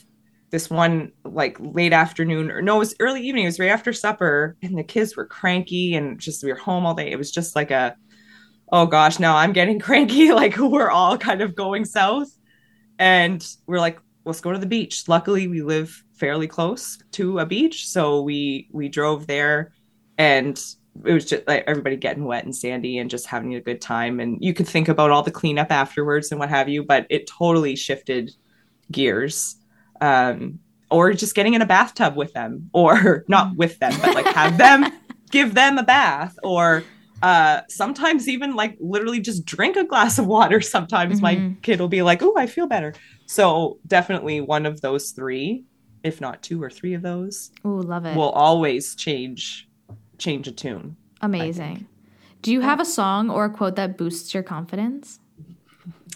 this 0.51 0.69
one 0.69 1.11
like 1.23 1.57
late 1.59 1.93
afternoon 1.93 2.51
or 2.51 2.61
no, 2.61 2.75
it 2.75 2.79
was 2.79 2.95
early 2.99 3.21
evening. 3.21 3.43
It 3.43 3.47
was 3.47 3.59
right 3.59 3.71
after 3.71 3.91
supper, 3.91 4.55
and 4.61 4.77
the 4.77 4.83
kids 4.83 5.15
were 5.15 5.25
cranky 5.25 5.95
and 5.95 6.19
just 6.19 6.43
we 6.43 6.51
were 6.51 6.57
home 6.57 6.85
all 6.85 6.93
day. 6.93 7.11
It 7.11 7.17
was 7.17 7.31
just 7.31 7.55
like 7.55 7.71
a 7.71 7.95
oh 8.71 8.85
gosh, 8.85 9.19
now 9.19 9.35
I'm 9.35 9.53
getting 9.53 9.79
cranky. 9.87 10.31
Like 10.31 10.57
we're 10.57 10.89
all 10.89 11.17
kind 11.17 11.41
of 11.41 11.55
going 11.55 11.85
south. 11.85 12.29
And 12.97 13.45
we're 13.67 13.79
like, 13.79 13.99
let's 14.23 14.39
go 14.39 14.53
to 14.53 14.57
the 14.57 14.65
beach. 14.65 15.07
Luckily, 15.07 15.47
we 15.47 15.61
live 15.61 16.03
fairly 16.13 16.47
close 16.47 16.97
to 17.11 17.39
a 17.39 17.45
beach. 17.45 17.87
So 17.87 18.21
we 18.21 18.69
we 18.71 18.87
drove 18.87 19.27
there 19.27 19.73
and 20.17 20.57
it 21.03 21.13
was 21.13 21.25
just 21.25 21.47
like 21.47 21.63
everybody 21.67 21.97
getting 21.97 22.25
wet 22.25 22.45
and 22.45 22.55
sandy 22.55 22.97
and 22.99 23.09
just 23.09 23.27
having 23.27 23.55
a 23.55 23.61
good 23.61 23.81
time. 23.81 24.19
And 24.19 24.37
you 24.41 24.53
could 24.53 24.67
think 24.67 24.87
about 24.87 25.11
all 25.11 25.23
the 25.23 25.31
cleanup 25.31 25.71
afterwards 25.71 26.31
and 26.31 26.39
what 26.39 26.49
have 26.49 26.69
you, 26.69 26.83
but 26.83 27.05
it 27.09 27.27
totally 27.27 27.75
shifted 27.75 28.31
gears. 28.91 29.57
Um, 29.99 30.59
or 30.91 31.13
just 31.13 31.35
getting 31.35 31.55
in 31.55 31.61
a 31.61 31.65
bathtub 31.65 32.15
with 32.15 32.33
them, 32.33 32.69
or 32.73 33.25
not 33.27 33.55
with 33.55 33.79
them, 33.79 33.93
but 34.01 34.13
like 34.13 34.25
have 34.27 34.57
them 34.57 34.85
give 35.31 35.53
them 35.53 35.77
a 35.77 35.83
bath, 35.83 36.37
or 36.43 36.83
uh, 37.23 37.61
sometimes 37.69 38.29
even 38.29 38.55
like 38.55 38.77
literally 38.79 39.19
just 39.19 39.45
drink 39.45 39.75
a 39.77 39.83
glass 39.83 40.19
of 40.19 40.27
water. 40.27 40.61
Sometimes 40.61 41.19
mm-hmm. 41.19 41.47
my 41.47 41.55
kid 41.63 41.79
will 41.79 41.87
be 41.87 42.01
like, 42.03 42.21
"Oh, 42.21 42.35
I 42.37 42.45
feel 42.45 42.67
better." 42.67 42.93
So 43.25 43.79
definitely 43.87 44.41
one 44.41 44.65
of 44.65 44.81
those 44.81 45.11
three, 45.11 45.65
if 46.03 46.21
not 46.21 46.43
two 46.43 46.61
or 46.61 46.69
three 46.69 46.93
of 46.93 47.01
those. 47.01 47.51
Oh, 47.63 47.69
love 47.69 48.05
it. 48.05 48.15
Will 48.15 48.29
always 48.29 48.95
change 48.95 49.67
change 50.17 50.47
a 50.47 50.51
tune. 50.51 50.95
Amazing. 51.21 51.87
Do 52.41 52.51
you 52.51 52.61
have 52.61 52.79
a 52.79 52.85
song 52.85 53.29
or 53.29 53.45
a 53.45 53.49
quote 53.49 53.75
that 53.75 53.97
boosts 53.97 54.33
your 54.33 54.43
confidence? 54.43 55.19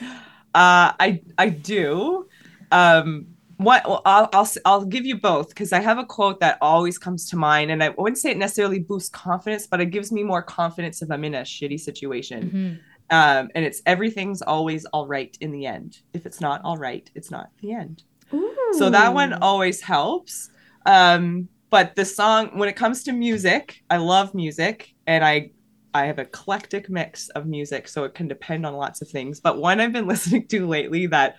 Uh, 0.01 0.93
I 0.99 1.21
I 1.37 1.49
do. 1.49 2.27
Um, 2.71 3.27
what 3.57 3.87
well, 3.87 4.01
I'll, 4.05 4.29
I'll 4.33 4.49
I'll 4.65 4.85
give 4.85 5.05
you 5.05 5.17
both 5.17 5.49
because 5.49 5.73
I 5.73 5.79
have 5.79 5.97
a 5.97 6.05
quote 6.05 6.39
that 6.39 6.57
always 6.61 6.97
comes 6.97 7.29
to 7.31 7.35
mind, 7.35 7.71
and 7.71 7.83
I 7.83 7.89
wouldn't 7.89 8.17
say 8.17 8.31
it 8.31 8.37
necessarily 8.37 8.79
boosts 8.79 9.09
confidence, 9.09 9.67
but 9.67 9.81
it 9.81 9.87
gives 9.87 10.11
me 10.11 10.23
more 10.23 10.41
confidence 10.41 11.01
if 11.01 11.11
I'm 11.11 11.23
in 11.23 11.35
a 11.35 11.41
shitty 11.41 11.79
situation. 11.79 12.43
Mm-hmm. 12.43 12.75
Um, 13.11 13.49
and 13.55 13.65
it's 13.65 13.81
everything's 13.85 14.41
always 14.41 14.85
all 14.85 15.07
right 15.07 15.35
in 15.41 15.51
the 15.51 15.65
end. 15.65 15.99
If 16.13 16.25
it's 16.25 16.39
not 16.39 16.61
all 16.63 16.77
right, 16.77 17.09
it's 17.15 17.31
not 17.31 17.49
the 17.61 17.73
end. 17.73 18.03
Ooh. 18.33 18.55
So 18.77 18.89
that 18.89 19.13
one 19.13 19.33
always 19.33 19.81
helps. 19.81 20.51
Um, 20.85 21.49
but 21.69 21.95
the 21.95 22.05
song, 22.05 22.57
when 22.57 22.69
it 22.69 22.75
comes 22.75 23.03
to 23.03 23.11
music, 23.11 23.81
I 23.89 23.97
love 23.97 24.33
music, 24.33 24.93
and 25.07 25.23
I 25.23 25.51
I 25.93 26.05
have 26.05 26.19
a 26.19 26.23
eclectic 26.23 26.89
mix 26.89 27.29
of 27.29 27.47
music, 27.47 27.87
so 27.87 28.03
it 28.03 28.13
can 28.13 28.27
depend 28.27 28.65
on 28.65 28.73
lots 28.75 29.01
of 29.01 29.09
things. 29.09 29.39
But 29.39 29.57
one 29.57 29.79
I've 29.79 29.93
been 29.93 30.07
listening 30.13 30.47
to 30.47 30.67
lately 30.67 31.07
that 31.07 31.35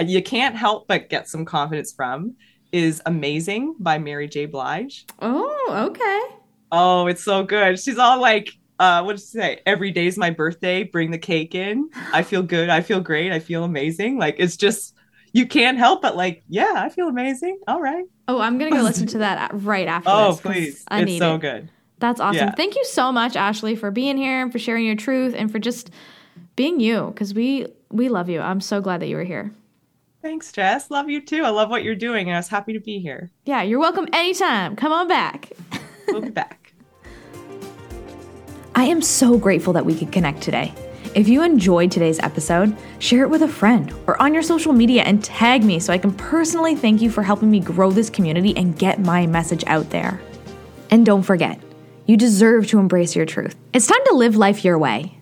you 0.00 0.22
can't 0.22 0.56
help 0.56 0.88
but 0.88 1.08
get 1.08 1.28
some 1.28 1.44
confidence 1.44 1.92
from 1.92 2.34
is 2.72 3.02
Amazing 3.06 3.76
by 3.78 3.98
Mary 3.98 4.28
J. 4.28 4.46
Blige. 4.46 5.04
Oh, 5.20 5.88
okay. 5.90 6.38
Oh, 6.72 7.06
it's 7.06 7.22
so 7.22 7.42
good. 7.42 7.78
She's 7.78 7.98
all 7.98 8.20
like, 8.20 8.50
uh, 8.78 9.02
what 9.02 9.16
did 9.16 9.20
she 9.20 9.26
say? 9.26 9.60
Every 9.66 9.90
day's 9.90 10.16
my 10.16 10.30
birthday, 10.30 10.84
bring 10.84 11.10
the 11.10 11.18
cake 11.18 11.54
in. 11.54 11.90
I 12.12 12.22
feel 12.22 12.42
good. 12.42 12.70
I 12.70 12.80
feel 12.80 13.00
great. 13.00 13.30
I 13.30 13.38
feel 13.38 13.62
amazing. 13.62 14.18
Like 14.18 14.36
it's 14.38 14.56
just 14.56 14.94
you 15.32 15.46
can't 15.46 15.78
help 15.78 16.02
but 16.02 16.16
like, 16.16 16.42
yeah, 16.48 16.72
I 16.76 16.88
feel 16.88 17.08
amazing. 17.08 17.58
All 17.66 17.80
right. 17.80 18.04
Oh, 18.28 18.40
I'm 18.40 18.58
gonna 18.58 18.70
go 18.70 18.82
listen 18.82 19.06
to 19.08 19.18
that 19.18 19.50
right 19.54 19.88
after. 19.88 20.10
oh, 20.10 20.38
please. 20.40 20.84
I 20.88 21.02
it's 21.02 21.18
so 21.18 21.36
it. 21.36 21.40
good. 21.40 21.68
That's 21.98 22.20
awesome. 22.20 22.48
Yeah. 22.48 22.54
Thank 22.54 22.74
you 22.74 22.84
so 22.84 23.12
much, 23.12 23.36
Ashley, 23.36 23.76
for 23.76 23.90
being 23.90 24.16
here 24.16 24.42
and 24.42 24.50
for 24.50 24.58
sharing 24.58 24.84
your 24.84 24.96
truth 24.96 25.34
and 25.36 25.50
for 25.52 25.58
just 25.58 25.90
being 26.56 26.80
you 26.80 27.06
because 27.08 27.32
we 27.32 27.66
we 27.90 28.08
love 28.08 28.28
you. 28.28 28.40
I'm 28.40 28.60
so 28.60 28.80
glad 28.80 29.00
that 29.00 29.06
you 29.06 29.16
were 29.16 29.24
here. 29.24 29.52
Thanks, 30.20 30.52
Jess. 30.52 30.90
Love 30.90 31.10
you 31.10 31.20
too. 31.20 31.42
I 31.44 31.48
love 31.48 31.68
what 31.68 31.82
you're 31.82 31.96
doing, 31.96 32.28
and 32.28 32.36
I 32.36 32.38
was 32.38 32.48
happy 32.48 32.72
to 32.72 32.80
be 32.80 33.00
here. 33.00 33.30
Yeah, 33.44 33.62
you're 33.62 33.80
welcome 33.80 34.06
anytime. 34.12 34.76
Come 34.76 34.92
on 34.92 35.08
back. 35.08 35.50
we'll 36.08 36.20
be 36.20 36.30
back. 36.30 36.72
I 38.74 38.84
am 38.84 39.02
so 39.02 39.36
grateful 39.36 39.72
that 39.72 39.84
we 39.84 39.96
could 39.98 40.12
connect 40.12 40.40
today. 40.42 40.72
If 41.14 41.28
you 41.28 41.42
enjoyed 41.42 41.90
today's 41.90 42.18
episode, 42.20 42.74
share 42.98 43.22
it 43.22 43.28
with 43.28 43.42
a 43.42 43.48
friend 43.48 43.92
or 44.06 44.20
on 44.20 44.32
your 44.32 44.42
social 44.42 44.72
media 44.72 45.02
and 45.02 45.22
tag 45.22 45.62
me 45.62 45.78
so 45.78 45.92
I 45.92 45.98
can 45.98 46.14
personally 46.14 46.74
thank 46.74 47.02
you 47.02 47.10
for 47.10 47.22
helping 47.22 47.50
me 47.50 47.60
grow 47.60 47.90
this 47.90 48.08
community 48.08 48.56
and 48.56 48.78
get 48.78 48.98
my 48.98 49.26
message 49.26 49.62
out 49.66 49.90
there. 49.90 50.22
And 50.90 51.04
don't 51.04 51.22
forget, 51.22 51.60
you 52.06 52.16
deserve 52.16 52.66
to 52.68 52.78
embrace 52.78 53.14
your 53.14 53.26
truth. 53.26 53.56
It's 53.74 53.86
time 53.86 54.00
to 54.06 54.14
live 54.14 54.36
life 54.36 54.64
your 54.64 54.78
way. 54.78 55.18